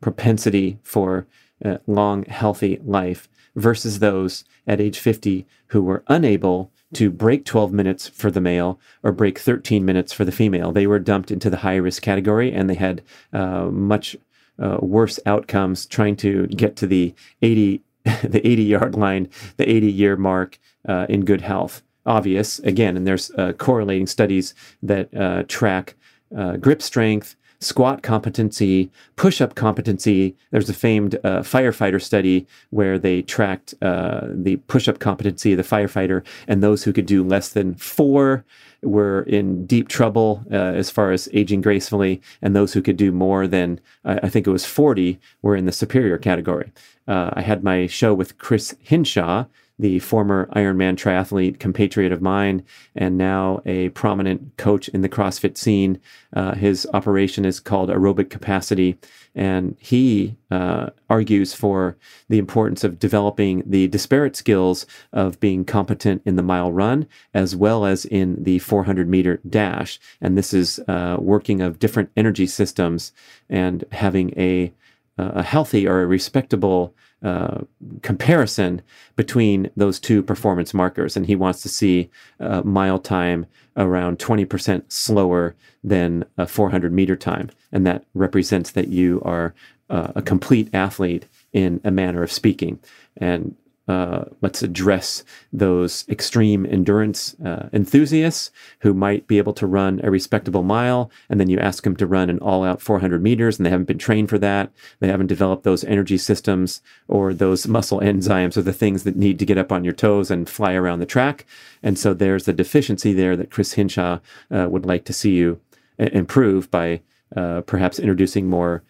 propensity 0.00 0.78
for 0.82 1.26
uh, 1.64 1.78
long, 1.86 2.24
healthy 2.24 2.80
life 2.84 3.28
versus 3.56 3.98
those 3.98 4.44
at 4.66 4.80
age 4.80 4.98
50 4.98 5.46
who 5.68 5.82
were 5.82 6.04
unable 6.08 6.70
to 6.94 7.10
break 7.10 7.44
12 7.44 7.72
minutes 7.72 8.08
for 8.08 8.30
the 8.30 8.40
male 8.40 8.78
or 9.02 9.12
break 9.12 9.38
13 9.38 9.84
minutes 9.84 10.12
for 10.12 10.24
the 10.24 10.32
female. 10.32 10.72
They 10.72 10.86
were 10.86 10.98
dumped 10.98 11.30
into 11.30 11.50
the 11.50 11.58
high 11.58 11.76
risk 11.76 12.02
category 12.02 12.52
and 12.52 12.68
they 12.68 12.74
had 12.74 13.02
uh, 13.32 13.66
much 13.66 14.16
uh, 14.58 14.78
worse 14.80 15.18
outcomes 15.26 15.86
trying 15.86 16.16
to 16.16 16.46
get 16.48 16.76
to 16.76 16.86
the 16.86 17.14
80 17.42 17.82
the 18.22 18.46
80 18.46 18.62
yard 18.62 18.94
line, 18.94 19.28
the 19.56 19.68
80 19.68 19.90
year 19.90 20.16
mark 20.16 20.58
uh, 20.86 21.06
in 21.08 21.24
good 21.24 21.40
health. 21.40 21.82
Obvious 22.06 22.58
again, 22.60 22.98
and 22.98 23.06
there's 23.06 23.30
uh, 23.32 23.52
correlating 23.54 24.06
studies 24.06 24.52
that 24.82 25.14
uh, 25.16 25.42
track 25.48 25.94
uh, 26.36 26.56
grip 26.56 26.82
strength, 26.82 27.34
squat 27.64 28.02
competency, 28.02 28.90
push 29.16 29.40
up 29.40 29.54
competency. 29.54 30.36
There's 30.50 30.68
a 30.68 30.74
famed 30.74 31.16
uh, 31.16 31.40
firefighter 31.40 32.00
study 32.00 32.46
where 32.70 32.98
they 32.98 33.22
tracked 33.22 33.74
uh, 33.82 34.26
the 34.28 34.56
push 34.68 34.88
up 34.88 34.98
competency 34.98 35.52
of 35.52 35.56
the 35.56 35.62
firefighter, 35.62 36.24
and 36.46 36.62
those 36.62 36.84
who 36.84 36.92
could 36.92 37.06
do 37.06 37.24
less 37.24 37.48
than 37.48 37.74
four 37.74 38.44
were 38.82 39.22
in 39.22 39.66
deep 39.66 39.88
trouble 39.88 40.44
uh, 40.52 40.56
as 40.56 40.90
far 40.90 41.10
as 41.10 41.28
aging 41.32 41.62
gracefully, 41.62 42.20
and 42.42 42.54
those 42.54 42.72
who 42.72 42.82
could 42.82 42.96
do 42.96 43.10
more 43.10 43.46
than, 43.46 43.80
I 44.04 44.28
think 44.28 44.46
it 44.46 44.50
was 44.50 44.66
40, 44.66 45.18
were 45.42 45.56
in 45.56 45.64
the 45.64 45.72
superior 45.72 46.18
category. 46.18 46.72
Uh, 47.08 47.30
I 47.32 47.42
had 47.42 47.64
my 47.64 47.86
show 47.86 48.14
with 48.14 48.38
Chris 48.38 48.74
Hinshaw 48.80 49.46
the 49.78 49.98
former 49.98 50.48
Ironman 50.54 50.96
triathlete 50.96 51.58
compatriot 51.58 52.12
of 52.12 52.22
mine, 52.22 52.64
and 52.94 53.18
now 53.18 53.60
a 53.66 53.88
prominent 53.90 54.56
coach 54.56 54.88
in 54.88 55.02
the 55.02 55.08
CrossFit 55.08 55.56
scene. 55.56 56.00
Uh, 56.32 56.54
his 56.54 56.86
operation 56.94 57.44
is 57.44 57.58
called 57.58 57.88
Aerobic 57.88 58.30
Capacity, 58.30 58.96
and 59.34 59.76
he 59.80 60.36
uh, 60.50 60.90
argues 61.10 61.54
for 61.54 61.96
the 62.28 62.38
importance 62.38 62.84
of 62.84 63.00
developing 63.00 63.64
the 63.66 63.88
disparate 63.88 64.36
skills 64.36 64.86
of 65.12 65.40
being 65.40 65.64
competent 65.64 66.22
in 66.24 66.36
the 66.36 66.42
mile 66.42 66.70
run 66.70 67.08
as 67.32 67.56
well 67.56 67.84
as 67.84 68.04
in 68.04 68.42
the 68.44 68.60
400 68.60 69.08
meter 69.08 69.40
dash. 69.48 69.98
And 70.20 70.38
this 70.38 70.54
is 70.54 70.78
uh, 70.86 71.16
working 71.18 71.60
of 71.60 71.80
different 71.80 72.10
energy 72.16 72.46
systems 72.46 73.12
and 73.48 73.84
having 73.90 74.38
a 74.38 74.72
a 75.16 75.42
healthy 75.42 75.86
or 75.86 76.02
a 76.02 76.06
respectable 76.06 76.94
uh, 77.24 77.62
comparison 78.02 78.82
between 79.16 79.70
those 79.76 79.98
two 79.98 80.22
performance 80.22 80.74
markers. 80.74 81.16
And 81.16 81.26
he 81.26 81.34
wants 81.34 81.62
to 81.62 81.68
see 81.68 82.10
uh, 82.38 82.62
mile 82.62 82.98
time 82.98 83.46
around 83.76 84.18
20% 84.18 84.92
slower 84.92 85.56
than 85.82 86.24
a 86.38 86.46
400 86.46 86.92
meter 86.92 87.16
time. 87.16 87.50
And 87.72 87.86
that 87.86 88.04
represents 88.14 88.72
that 88.72 88.88
you 88.88 89.22
are 89.24 89.54
uh, 89.90 90.12
a 90.14 90.22
complete 90.22 90.68
athlete 90.74 91.26
in 91.52 91.80
a 91.82 91.90
manner 91.90 92.22
of 92.22 92.30
speaking. 92.30 92.78
And 93.16 93.56
uh, 93.86 94.24
let's 94.40 94.62
address 94.62 95.24
those 95.52 96.06
extreme 96.08 96.64
endurance 96.64 97.38
uh, 97.44 97.68
enthusiasts 97.72 98.50
who 98.80 98.94
might 98.94 99.26
be 99.26 99.36
able 99.36 99.52
to 99.52 99.66
run 99.66 100.00
a 100.02 100.10
respectable 100.10 100.62
mile, 100.62 101.10
and 101.28 101.38
then 101.38 101.50
you 101.50 101.58
ask 101.58 101.84
them 101.84 101.96
to 101.96 102.06
run 102.06 102.30
an 102.30 102.38
all-out 102.38 102.80
400 102.80 103.22
meters, 103.22 103.58
and 103.58 103.66
they 103.66 103.70
haven't 103.70 103.86
been 103.86 103.98
trained 103.98 104.30
for 104.30 104.38
that. 104.38 104.70
They 105.00 105.08
haven't 105.08 105.26
developed 105.26 105.64
those 105.64 105.84
energy 105.84 106.16
systems 106.16 106.80
or 107.08 107.34
those 107.34 107.68
muscle 107.68 108.00
enzymes 108.00 108.56
or 108.56 108.62
the 108.62 108.72
things 108.72 109.02
that 109.02 109.16
need 109.16 109.38
to 109.38 109.46
get 109.46 109.58
up 109.58 109.70
on 109.70 109.84
your 109.84 109.92
toes 109.92 110.30
and 110.30 110.48
fly 110.48 110.72
around 110.72 111.00
the 111.00 111.06
track. 111.06 111.44
And 111.82 111.98
so 111.98 112.14
there's 112.14 112.44
the 112.44 112.52
deficiency 112.54 113.12
there 113.12 113.36
that 113.36 113.50
Chris 113.50 113.74
Hinshaw 113.74 114.20
uh, 114.50 114.68
would 114.70 114.86
like 114.86 115.04
to 115.04 115.12
see 115.12 115.32
you 115.32 115.60
uh, 116.00 116.04
improve 116.12 116.70
by 116.70 117.02
uh, 117.36 117.60
perhaps 117.62 117.98
introducing 117.98 118.48
more 118.48 118.82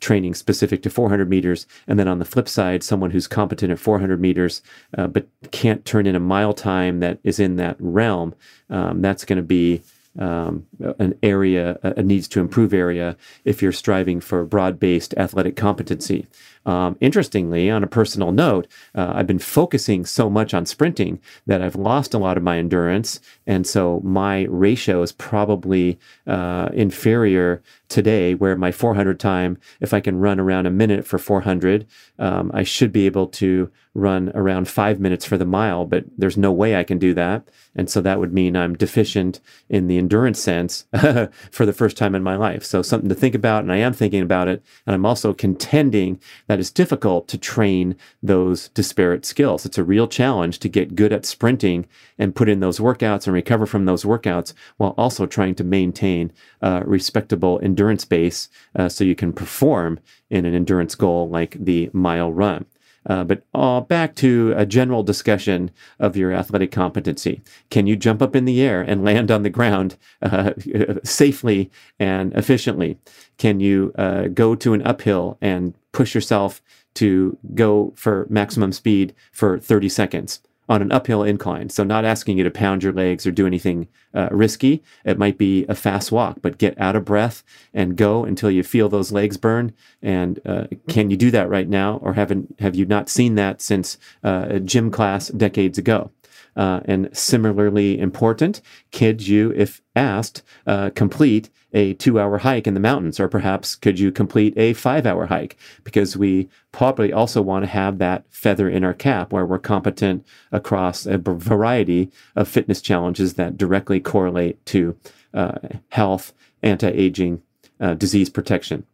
training 0.00 0.34
specific 0.34 0.82
to 0.82 0.90
400 0.90 1.28
meters. 1.28 1.66
And 1.86 1.98
then 1.98 2.08
on 2.08 2.18
the 2.18 2.24
flip 2.24 2.48
side, 2.48 2.82
someone 2.82 3.10
who's 3.10 3.26
competent 3.26 3.72
at 3.72 3.78
400 3.78 4.20
meters, 4.20 4.62
uh, 4.96 5.06
but 5.06 5.26
can't 5.50 5.84
turn 5.84 6.06
in 6.06 6.14
a 6.14 6.20
mile 6.20 6.52
time 6.52 7.00
that 7.00 7.18
is 7.24 7.38
in 7.38 7.56
that 7.56 7.76
realm, 7.78 8.34
um, 8.70 9.02
that's 9.02 9.24
going 9.24 9.36
to 9.36 9.42
be 9.42 9.82
um, 10.18 10.66
an 10.98 11.14
area, 11.22 11.78
a 11.82 12.02
needs 12.02 12.28
to 12.28 12.40
improve 12.40 12.74
area 12.74 13.16
if 13.44 13.62
you're 13.62 13.72
striving 13.72 14.20
for 14.20 14.44
broad 14.44 14.78
based 14.78 15.14
athletic 15.16 15.56
competency. 15.56 16.26
Um, 16.64 16.96
interestingly, 17.00 17.70
on 17.70 17.82
a 17.82 17.88
personal 17.88 18.30
note, 18.30 18.68
uh, 18.94 19.12
I've 19.14 19.26
been 19.26 19.38
focusing 19.38 20.04
so 20.04 20.30
much 20.30 20.54
on 20.54 20.66
sprinting 20.66 21.20
that 21.46 21.62
I've 21.62 21.76
lost 21.76 22.14
a 22.14 22.18
lot 22.18 22.36
of 22.36 22.42
my 22.42 22.58
endurance. 22.58 23.20
And 23.46 23.66
so 23.66 24.00
my 24.04 24.42
ratio 24.42 25.02
is 25.02 25.12
probably 25.12 25.98
uh, 26.26 26.68
inferior 26.72 27.62
today, 27.92 28.34
where 28.34 28.56
my 28.56 28.72
400 28.72 29.20
time, 29.20 29.58
if 29.80 29.94
I 29.94 30.00
can 30.00 30.18
run 30.18 30.40
around 30.40 30.66
a 30.66 30.70
minute 30.70 31.06
for 31.06 31.18
400, 31.18 31.86
um, 32.18 32.50
I 32.52 32.64
should 32.64 32.92
be 32.92 33.06
able 33.06 33.28
to 33.28 33.70
run 33.94 34.32
around 34.34 34.68
five 34.68 34.98
minutes 34.98 35.24
for 35.24 35.36
the 35.36 35.44
mile, 35.44 35.84
but 35.84 36.04
there's 36.16 36.38
no 36.38 36.50
way 36.50 36.76
I 36.76 36.84
can 36.84 36.98
do 36.98 37.12
that. 37.12 37.46
And 37.74 37.90
so 37.90 38.00
that 38.00 38.18
would 38.18 38.32
mean 38.32 38.56
I'm 38.56 38.74
deficient 38.74 39.40
in 39.68 39.86
the 39.86 39.98
endurance 39.98 40.40
sense 40.40 40.86
for 41.50 41.66
the 41.66 41.72
first 41.72 41.96
time 41.96 42.14
in 42.14 42.22
my 42.22 42.36
life. 42.36 42.64
So 42.64 42.80
something 42.80 43.08
to 43.08 43.14
think 43.14 43.34
about. 43.34 43.62
And 43.62 43.72
I 43.72 43.76
am 43.78 43.92
thinking 43.92 44.22
about 44.22 44.48
it. 44.48 44.62
And 44.86 44.94
I'm 44.94 45.06
also 45.06 45.34
contending 45.34 46.20
that 46.46 46.58
it's 46.58 46.70
difficult 46.70 47.28
to 47.28 47.38
train 47.38 47.96
those 48.22 48.68
disparate 48.70 49.26
skills. 49.26 49.66
It's 49.66 49.78
a 49.78 49.84
real 49.84 50.08
challenge 50.08 50.58
to 50.60 50.68
get 50.68 50.94
good 50.94 51.12
at 51.12 51.26
sprinting 51.26 51.86
and 52.18 52.34
put 52.34 52.48
in 52.48 52.60
those 52.60 52.78
workouts 52.78 53.26
and 53.26 53.34
recover 53.34 53.66
from 53.66 53.84
those 53.84 54.04
workouts 54.04 54.54
while 54.78 54.94
also 54.96 55.26
trying 55.26 55.54
to 55.56 55.64
maintain 55.64 56.32
a 56.62 56.82
respectable 56.84 57.60
endurance 57.62 57.81
base 58.04 58.48
uh, 58.76 58.88
so 58.88 59.04
you 59.04 59.14
can 59.14 59.32
perform 59.32 60.00
in 60.30 60.46
an 60.46 60.54
endurance 60.54 60.94
goal 60.94 61.28
like 61.28 61.56
the 61.58 61.90
mile 61.92 62.32
run. 62.32 62.66
Uh, 63.04 63.24
but 63.24 63.42
uh, 63.54 63.80
back 63.80 64.14
to 64.14 64.54
a 64.56 64.64
general 64.64 65.02
discussion 65.02 65.70
of 65.98 66.16
your 66.16 66.32
athletic 66.32 66.70
competency. 66.70 67.42
Can 67.70 67.86
you 67.86 67.96
jump 67.96 68.22
up 68.22 68.36
in 68.36 68.44
the 68.44 68.62
air 68.62 68.80
and 68.80 69.04
land 69.04 69.30
on 69.30 69.42
the 69.42 69.50
ground 69.50 69.96
uh, 70.22 70.52
safely 71.04 71.70
and 71.98 72.32
efficiently? 72.34 72.98
Can 73.38 73.60
you 73.60 73.92
uh, 73.96 74.28
go 74.28 74.54
to 74.54 74.72
an 74.72 74.82
uphill 74.82 75.36
and 75.40 75.74
push 75.90 76.14
yourself 76.14 76.62
to 76.94 77.36
go 77.54 77.92
for 77.96 78.26
maximum 78.30 78.72
speed 78.72 79.14
for 79.32 79.58
30 79.58 79.88
seconds? 79.88 80.40
On 80.68 80.82
an 80.82 80.92
uphill 80.92 81.22
incline. 81.22 81.68
So, 81.68 81.84
not 81.84 82.04
asking 82.04 82.38
you 82.38 82.44
to 82.44 82.50
pound 82.50 82.82
your 82.82 82.92
legs 82.92 83.26
or 83.26 83.30
do 83.30 83.46
anything 83.46 83.88
uh, 84.14 84.28
risky. 84.30 84.82
It 85.04 85.18
might 85.18 85.38
be 85.38 85.64
a 85.68 85.74
fast 85.74 86.12
walk, 86.12 86.38
but 86.42 86.58
get 86.58 86.78
out 86.80 86.96
of 86.96 87.04
breath 87.04 87.42
and 87.74 87.96
go 87.96 88.24
until 88.24 88.50
you 88.50 88.62
feel 88.62 88.88
those 88.88 89.12
legs 89.12 89.36
burn. 89.36 89.72
And 90.00 90.40
uh, 90.46 90.64
can 90.88 91.10
you 91.10 91.16
do 91.16 91.30
that 91.30 91.48
right 91.48 91.68
now, 91.68 91.96
or 92.02 92.14
haven't 92.14 92.56
have 92.60 92.74
you 92.74 92.86
not 92.86 93.08
seen 93.08 93.34
that 93.36 93.60
since 93.60 93.98
uh, 94.22 94.58
gym 94.58 94.90
class 94.90 95.28
decades 95.28 95.78
ago? 95.78 96.10
Uh, 96.54 96.80
and 96.84 97.08
similarly 97.16 97.98
important, 97.98 98.60
could 98.90 99.26
you, 99.26 99.52
if 99.56 99.80
asked, 99.96 100.42
uh, 100.66 100.90
complete 100.90 101.48
a 101.72 101.94
two 101.94 102.20
hour 102.20 102.38
hike 102.38 102.66
in 102.66 102.74
the 102.74 102.80
mountains? 102.80 103.18
Or 103.18 103.28
perhaps 103.28 103.74
could 103.74 103.98
you 103.98 104.12
complete 104.12 104.56
a 104.56 104.74
five 104.74 105.06
hour 105.06 105.26
hike? 105.26 105.56
Because 105.84 106.16
we 106.16 106.48
probably 106.70 107.12
also 107.12 107.40
want 107.40 107.64
to 107.64 107.70
have 107.70 107.98
that 107.98 108.24
feather 108.30 108.68
in 108.68 108.84
our 108.84 108.94
cap 108.94 109.32
where 109.32 109.46
we're 109.46 109.58
competent 109.58 110.26
across 110.50 111.06
a 111.06 111.18
variety 111.18 112.10
of 112.36 112.48
fitness 112.48 112.82
challenges 112.82 113.34
that 113.34 113.56
directly 113.56 114.00
correlate 114.00 114.64
to 114.66 114.96
uh, 115.32 115.58
health, 115.90 116.34
anti 116.62 116.88
aging, 116.88 117.42
uh, 117.80 117.94
disease 117.94 118.28
protection. 118.28 118.84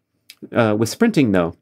Uh, 0.53 0.77
with 0.79 0.89
sprinting, 0.89 1.33
though, 1.33 1.57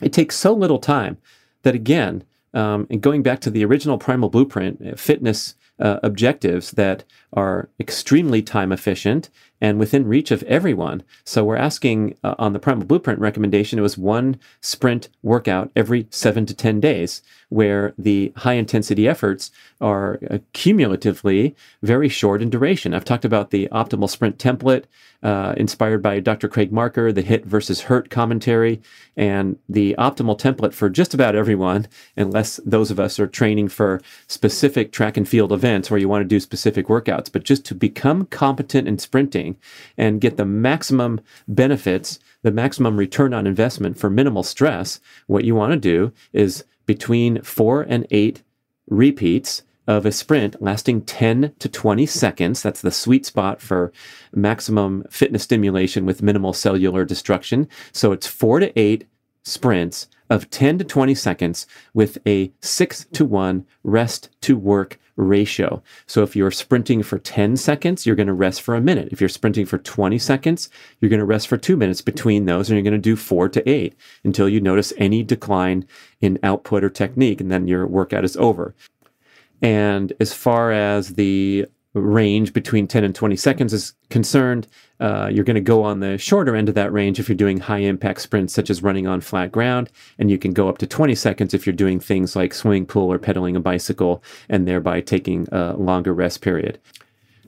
it 0.00 0.12
takes 0.12 0.36
so 0.36 0.52
little 0.52 0.78
time 0.78 1.18
that 1.62 1.74
again, 1.74 2.22
um, 2.54 2.86
and 2.88 3.00
going 3.00 3.22
back 3.22 3.40
to 3.40 3.50
the 3.50 3.64
original 3.64 3.98
Primal 3.98 4.30
Blueprint, 4.30 4.80
uh, 4.86 4.96
fitness 4.96 5.54
uh, 5.78 5.98
objectives 6.02 6.70
that 6.72 7.04
are 7.32 7.68
extremely 7.80 8.42
time 8.42 8.72
efficient 8.72 9.28
and 9.64 9.78
within 9.78 10.06
reach 10.06 10.30
of 10.30 10.42
everyone. 10.42 11.02
So 11.24 11.42
we're 11.42 11.56
asking 11.56 12.18
uh, 12.22 12.34
on 12.38 12.52
the 12.52 12.58
Primal 12.58 12.84
Blueprint 12.84 13.18
recommendation, 13.18 13.78
it 13.78 13.82
was 13.82 13.96
one 13.96 14.38
sprint 14.60 15.08
workout 15.22 15.70
every 15.74 16.06
seven 16.10 16.44
to 16.44 16.54
10 16.54 16.80
days, 16.80 17.22
where 17.48 17.94
the 17.96 18.30
high 18.36 18.54
intensity 18.54 19.08
efforts 19.08 19.50
are 19.80 20.18
uh, 20.30 20.36
cumulatively 20.52 21.56
very 21.82 22.10
short 22.10 22.42
in 22.42 22.50
duration. 22.50 22.92
I've 22.92 23.06
talked 23.06 23.24
about 23.24 23.52
the 23.52 23.68
optimal 23.72 24.10
sprint 24.10 24.36
template 24.36 24.84
uh, 25.22 25.54
inspired 25.56 26.02
by 26.02 26.20
Dr. 26.20 26.48
Craig 26.48 26.70
Marker, 26.70 27.10
the 27.10 27.22
HIT 27.22 27.46
versus 27.46 27.84
HURT 27.84 28.10
commentary, 28.10 28.82
and 29.16 29.58
the 29.66 29.94
optimal 29.98 30.38
template 30.38 30.74
for 30.74 30.90
just 30.90 31.14
about 31.14 31.34
everyone, 31.34 31.88
unless 32.18 32.60
those 32.66 32.90
of 32.90 33.00
us 33.00 33.18
are 33.18 33.26
training 33.26 33.68
for 33.68 34.02
specific 34.26 34.92
track 34.92 35.16
and 35.16 35.26
field 35.26 35.50
events 35.50 35.90
where 35.90 35.98
you 35.98 36.10
want 36.10 36.20
to 36.20 36.28
do 36.28 36.38
specific 36.38 36.88
workouts. 36.88 37.32
But 37.32 37.44
just 37.44 37.64
to 37.66 37.74
become 37.74 38.26
competent 38.26 38.86
in 38.86 38.98
sprinting 38.98 39.53
and 39.96 40.20
get 40.20 40.36
the 40.36 40.44
maximum 40.44 41.20
benefits, 41.48 42.18
the 42.42 42.50
maximum 42.50 42.96
return 42.96 43.34
on 43.34 43.46
investment 43.46 43.98
for 43.98 44.10
minimal 44.10 44.42
stress, 44.42 45.00
what 45.26 45.44
you 45.44 45.54
want 45.54 45.72
to 45.72 45.78
do 45.78 46.12
is 46.32 46.64
between 46.86 47.42
four 47.42 47.82
and 47.82 48.06
eight 48.10 48.42
repeats 48.88 49.62
of 49.86 50.06
a 50.06 50.12
sprint 50.12 50.60
lasting 50.62 51.02
10 51.02 51.54
to 51.58 51.68
20 51.68 52.06
seconds. 52.06 52.62
That's 52.62 52.80
the 52.80 52.90
sweet 52.90 53.26
spot 53.26 53.60
for 53.60 53.92
maximum 54.34 55.04
fitness 55.10 55.42
stimulation 55.42 56.06
with 56.06 56.22
minimal 56.22 56.52
cellular 56.52 57.04
destruction. 57.04 57.68
So 57.92 58.12
it's 58.12 58.26
four 58.26 58.60
to 58.60 58.78
eight 58.78 59.06
sprints 59.44 60.08
of 60.30 60.50
10 60.50 60.78
to 60.78 60.84
20 60.84 61.14
seconds 61.14 61.66
with 61.92 62.18
a 62.26 62.52
six 62.60 63.04
to 63.12 63.24
one 63.24 63.66
rest 63.82 64.30
to 64.42 64.56
work 64.56 64.98
ratio. 65.16 65.82
So 66.06 66.22
if 66.22 66.34
you're 66.34 66.50
sprinting 66.50 67.02
for 67.02 67.18
10 67.18 67.56
seconds, 67.56 68.04
you're 68.04 68.16
going 68.16 68.26
to 68.26 68.32
rest 68.32 68.62
for 68.62 68.74
a 68.74 68.80
minute. 68.80 69.08
If 69.12 69.20
you're 69.20 69.28
sprinting 69.28 69.66
for 69.66 69.78
20 69.78 70.18
seconds, 70.18 70.68
you're 71.00 71.08
going 71.08 71.20
to 71.20 71.24
rest 71.24 71.48
for 71.48 71.56
two 71.56 71.76
minutes 71.76 72.00
between 72.00 72.46
those, 72.46 72.68
and 72.68 72.76
you're 72.76 72.82
going 72.82 73.00
to 73.00 73.10
do 73.10 73.16
four 73.16 73.48
to 73.48 73.68
eight 73.68 73.94
until 74.24 74.48
you 74.48 74.60
notice 74.60 74.92
any 74.96 75.22
decline 75.22 75.86
in 76.20 76.38
output 76.42 76.82
or 76.82 76.90
technique, 76.90 77.40
and 77.40 77.50
then 77.50 77.68
your 77.68 77.86
workout 77.86 78.24
is 78.24 78.36
over. 78.36 78.74
And 79.62 80.12
as 80.20 80.32
far 80.32 80.72
as 80.72 81.14
the 81.14 81.66
range 81.94 82.52
between 82.52 82.86
10 82.86 83.04
and 83.04 83.14
20 83.14 83.36
seconds 83.36 83.72
is 83.72 83.94
concerned, 84.10 84.66
uh, 85.00 85.28
you're 85.32 85.44
going 85.44 85.54
to 85.54 85.60
go 85.60 85.82
on 85.82 86.00
the 86.00 86.18
shorter 86.18 86.56
end 86.56 86.68
of 86.68 86.74
that 86.74 86.92
range 86.92 87.18
if 87.18 87.28
you're 87.28 87.36
doing 87.36 87.58
high 87.58 87.78
impact 87.78 88.20
sprints, 88.20 88.52
such 88.52 88.70
as 88.70 88.82
running 88.82 89.06
on 89.06 89.20
flat 89.20 89.52
ground. 89.52 89.90
And 90.18 90.30
you 90.30 90.38
can 90.38 90.52
go 90.52 90.68
up 90.68 90.78
to 90.78 90.86
20 90.86 91.14
seconds 91.14 91.54
if 91.54 91.66
you're 91.66 91.72
doing 91.72 92.00
things 92.00 92.34
like 92.34 92.52
swimming 92.52 92.86
pool 92.86 93.12
or 93.12 93.18
pedaling 93.18 93.56
a 93.56 93.60
bicycle 93.60 94.22
and 94.48 94.66
thereby 94.66 95.00
taking 95.00 95.48
a 95.52 95.74
longer 95.74 96.12
rest 96.12 96.40
period. 96.40 96.78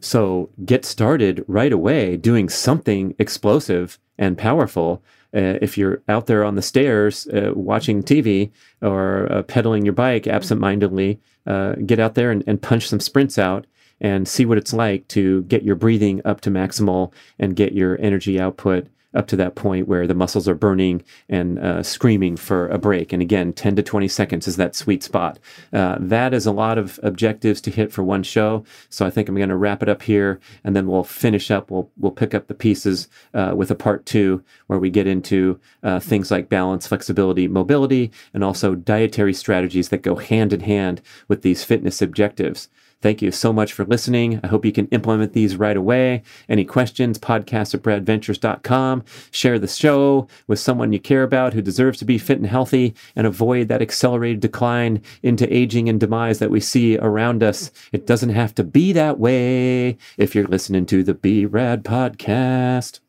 So 0.01 0.51
get 0.65 0.85
started 0.85 1.45
right 1.49 1.73
away 1.73 2.17
doing 2.17 2.49
something 2.49 3.15
explosive 3.19 3.99
and 4.19 4.39
powerful 4.39 5.03
uh, 5.35 5.59
if 5.61 5.77
you're 5.77 6.03
out 6.09 6.27
there 6.27 6.45
on 6.45 6.55
the 6.55 6.63
stairs 6.63 7.27
uh, 7.29 7.51
watching 7.55 8.03
TV 8.03 8.51
or 8.81 9.31
uh, 9.31 9.43
pedaling 9.43 9.85
your 9.85 9.93
bike 9.93 10.27
absentmindedly, 10.27 11.19
uh, 11.47 11.75
get 11.85 11.99
out 11.99 12.15
there 12.15 12.31
and, 12.31 12.45
and 12.47 12.63
punch 12.63 12.89
some 12.89 13.01
sprints 13.01 13.39
out 13.39 13.67
and 14.01 14.29
see 14.29 14.45
what 14.45 14.59
it's 14.59 14.73
like 14.73 15.09
to 15.09 15.43
get 15.45 15.63
your 15.63 15.77
breathing 15.77 16.21
up 16.25 16.41
to 16.43 16.51
maximal 16.51 17.13
and 17.39 17.57
get 17.57 17.73
your 17.73 18.01
energy 18.01 18.41
output 18.41 18.89
up 19.17 19.27
to 19.27 19.37
that 19.37 19.55
point 19.55 19.89
where 19.89 20.07
the 20.07 20.15
muscles 20.15 20.47
are 20.47 20.55
burning 20.55 21.03
and 21.29 21.59
uh, 21.59 21.83
screaming 21.83 22.37
for 22.37 22.69
a 22.69 22.79
break. 22.79 23.13
And 23.13 23.23
again, 23.23 23.53
10 23.53 23.77
to 23.77 23.83
20 23.83 24.07
seconds 24.09 24.47
is 24.47 24.57
that 24.57 24.77
sweet 24.77 25.03
spot. 25.03 25.39
Uh, 25.73 25.97
that 25.99 26.35
is 26.35 26.47
a 26.47 26.53
lot 26.53 26.79
of 26.79 27.01
objectives 27.03 27.61
to 27.63 27.71
hit 27.71 27.91
for 27.91 28.05
one 28.05 28.23
show. 28.23 28.65
So 28.91 29.07
I 29.07 29.11
think 29.11 29.29
I'm 29.29 29.35
going 29.35 29.49
to 29.49 29.57
wrap 29.57 29.83
it 29.83 29.89
up 29.89 30.03
here 30.03 30.39
and 30.63 30.77
then 30.77 30.87
we'll 30.87 31.05
finish 31.05 31.51
up. 31.51 31.71
We'll, 31.71 31.91
we'll 31.97 32.13
pick 32.13 32.35
up 32.35 32.47
the 32.47 32.55
pieces 32.55 33.09
uh, 33.33 33.55
with 33.57 33.71
a 33.71 33.75
part 33.75 34.05
two 34.05 34.45
where 34.67 34.79
we 34.79 34.91
get 34.91 35.07
into 35.07 35.59
uh, 35.83 35.99
things 35.99 36.31
like 36.31 36.49
balance, 36.49 36.87
flexibility, 36.87 37.49
mobility, 37.49 38.13
and 38.35 38.45
also 38.45 38.75
dietary 38.75 39.33
strategies 39.33 39.89
that 39.89 40.03
go 40.03 40.17
hand 40.17 40.53
in 40.53 40.61
hand 40.61 41.01
with 41.27 41.43
these 41.43 41.65
fitness 41.65 42.03
objectives. 42.03 42.69
Thank 43.03 43.21
you 43.21 43.31
so 43.31 43.53
much 43.53 43.73
for 43.73 43.85
listening. 43.85 44.41
I 44.43 44.47
hope 44.47 44.65
you 44.65 44.73
can 44.73 44.87
implement 44.89 45.33
these 45.33 45.57
right 45.57 45.77
away. 45.77 46.23
Any 46.49 46.65
questions, 46.65 47.19
podcast 47.19 47.75
at 47.75 47.83
bradventures.com. 47.83 49.05
Share 49.31 49.59
the 49.59 49.69
show 49.69 50.29
with 50.47 50.59
someone 50.59 50.93
you 50.93 50.99
care 50.99 51.23
about 51.23 51.53
who 51.53 51.61
deserves 51.61 51.99
to 51.99 52.05
be 52.05 52.19
fit 52.19 52.39
and 52.39 52.47
healthy 52.47 52.95
and 53.15 53.27
avoid 53.27 53.69
that 53.69 53.83
accelerated 53.83 54.41
decline 54.41 55.03
into 55.23 55.53
aging 55.55 55.89
and 55.89 56.01
demise 56.01 56.39
that 56.39 56.51
we 56.51 56.61
see 56.61 56.97
around 56.99 57.43
us. 57.43 57.71
It 57.93 58.07
doesn't 58.07 58.31
have 58.31 58.55
to 58.57 58.65
be 58.65 58.93
that 58.95 59.19
way 59.19 59.99
if 60.17 60.35
you're 60.35 60.47
listening 60.47 60.87
to 60.87 61.05
the 61.05 61.15
B 61.15 61.45
Rad 61.45 61.85
podcast. 61.85 63.01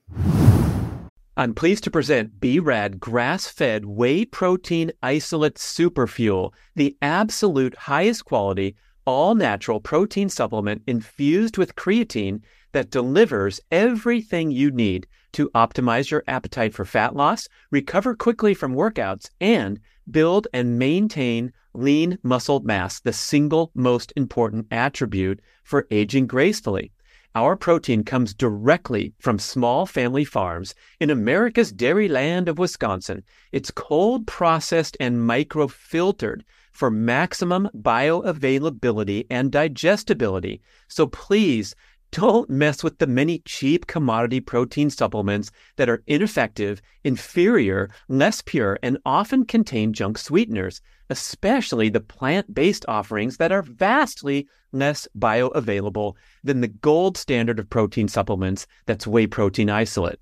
I'm 1.38 1.54
pleased 1.54 1.84
to 1.84 1.92
present 1.92 2.40
B-Rad 2.40 3.00
grass-fed 3.00 3.86
whey 3.86 4.26
protein 4.26 4.92
isolate 5.04 5.54
superfuel, 5.56 6.52
the 6.76 6.98
absolute 7.00 7.76
highest 7.78 8.26
quality 8.26 8.76
all 9.08 9.36
natural 9.36 9.80
protein 9.80 10.28
supplement 10.28 10.84
infused 10.86 11.58
with 11.58 11.78
creatine 11.78 12.42
that 12.74 12.92
delivers 12.92 13.62
everything 13.72 14.52
you 14.52 14.70
need 14.70 15.08
to 15.32 15.50
optimize 15.56 16.12
your 16.12 16.26
appetite 16.28 16.74
for 16.74 16.84
fat 16.84 17.16
loss, 17.16 17.48
recover 17.72 18.14
quickly 18.14 18.54
from 18.54 18.76
workouts, 18.76 19.30
and 19.40 19.80
build 20.12 20.46
and 20.54 20.78
maintain 20.78 21.54
lean 21.74 22.18
muscle 22.22 22.60
mass, 22.60 23.00
the 23.00 23.14
single 23.14 23.72
most 23.74 24.12
important 24.18 24.68
attribute 24.72 25.40
for 25.64 25.88
aging 25.90 26.28
gracefully. 26.28 26.92
Our 27.34 27.56
protein 27.56 28.04
comes 28.04 28.34
directly 28.34 29.14
from 29.20 29.40
small 29.40 29.86
family 29.86 30.26
farms 30.26 30.76
in 31.00 31.10
America's 31.10 31.72
dairy 31.72 32.10
land 32.10 32.50
of 32.50 32.58
Wisconsin. 32.58 33.24
It's 33.54 33.72
cold 33.72 34.28
processed 34.28 34.98
and 35.00 35.18
microfiltered 35.18 36.42
for 36.78 36.92
maximum 36.92 37.68
bioavailability 37.76 39.26
and 39.32 39.52
digestibility. 39.52 40.62
So 40.88 41.08
please 41.08 41.74
don't 42.12 42.48
mess 42.52 42.84
with 42.84 43.00
the 43.00 43.08
many 43.08 43.40
cheap 43.40 43.88
commodity 43.88 44.42
protein 44.42 44.92
supplements 44.92 45.50
that 45.78 45.90
are 45.90 46.04
ineffective, 46.06 46.80
inferior, 47.04 47.90
less 48.10 48.44
pure, 48.44 48.78
and 48.84 49.00
often 49.08 49.44
contain 49.44 49.92
junk 49.92 50.20
sweeteners, 50.20 50.80
especially 51.10 51.90
the 51.90 52.00
plant 52.00 52.54
based 52.54 52.86
offerings 52.88 53.38
that 53.38 53.52
are 53.52 53.64
vastly 53.64 54.48
less 54.72 55.08
bioavailable 55.18 56.14
than 56.44 56.62
the 56.62 56.68
gold 56.68 57.18
standard 57.18 57.58
of 57.58 57.72
protein 57.72 58.08
supplements 58.08 58.68
that's 58.86 59.08
whey 59.08 59.26
protein 59.26 59.72
isolate. 59.72 60.20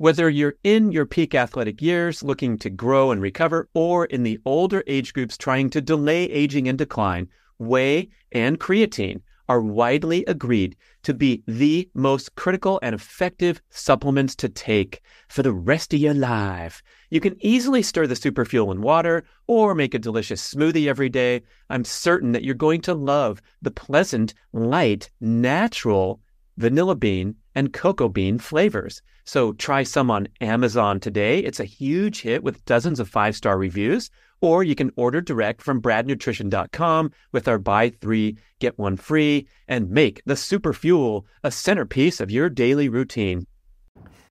Whether 0.00 0.30
you're 0.30 0.54
in 0.64 0.92
your 0.92 1.04
peak 1.04 1.34
athletic 1.34 1.82
years 1.82 2.22
looking 2.22 2.56
to 2.60 2.70
grow 2.70 3.10
and 3.10 3.20
recover, 3.20 3.68
or 3.74 4.06
in 4.06 4.22
the 4.22 4.38
older 4.46 4.82
age 4.86 5.12
groups 5.12 5.36
trying 5.36 5.68
to 5.68 5.82
delay 5.82 6.24
aging 6.24 6.68
and 6.68 6.78
decline, 6.78 7.28
whey 7.58 8.08
and 8.32 8.58
creatine 8.58 9.20
are 9.46 9.60
widely 9.60 10.24
agreed 10.24 10.74
to 11.02 11.12
be 11.12 11.42
the 11.46 11.86
most 11.92 12.34
critical 12.34 12.80
and 12.82 12.94
effective 12.94 13.60
supplements 13.68 14.34
to 14.36 14.48
take 14.48 15.02
for 15.28 15.42
the 15.42 15.52
rest 15.52 15.92
of 15.92 16.00
your 16.00 16.14
life. 16.14 16.82
You 17.10 17.20
can 17.20 17.36
easily 17.44 17.82
stir 17.82 18.06
the 18.06 18.14
superfuel 18.14 18.72
in 18.72 18.80
water 18.80 19.24
or 19.48 19.74
make 19.74 19.92
a 19.92 19.98
delicious 19.98 20.54
smoothie 20.54 20.88
every 20.88 21.10
day. 21.10 21.42
I'm 21.68 21.84
certain 21.84 22.32
that 22.32 22.42
you're 22.42 22.54
going 22.54 22.80
to 22.82 22.94
love 22.94 23.42
the 23.60 23.70
pleasant, 23.70 24.32
light, 24.54 25.10
natural 25.20 26.22
vanilla 26.56 26.94
bean 26.94 27.34
and 27.54 27.74
cocoa 27.74 28.08
bean 28.08 28.38
flavors. 28.38 29.02
So 29.24 29.52
try 29.52 29.82
some 29.82 30.10
on 30.10 30.28
Amazon 30.40 31.00
today. 31.00 31.40
It's 31.40 31.60
a 31.60 31.64
huge 31.64 32.22
hit 32.22 32.42
with 32.42 32.64
dozens 32.64 33.00
of 33.00 33.08
five 33.08 33.36
star 33.36 33.58
reviews. 33.58 34.10
Or 34.40 34.64
you 34.64 34.74
can 34.74 34.90
order 34.96 35.20
direct 35.20 35.60
from 35.60 35.82
bradnutrition.com 35.82 37.10
with 37.32 37.46
our 37.46 37.58
buy 37.58 37.90
three, 37.90 38.38
get 38.58 38.78
one 38.78 38.96
free, 38.96 39.46
and 39.68 39.90
make 39.90 40.22
the 40.24 40.36
super 40.36 40.72
fuel 40.72 41.26
a 41.44 41.50
centerpiece 41.50 42.20
of 42.20 42.30
your 42.30 42.48
daily 42.48 42.88
routine. 42.88 43.46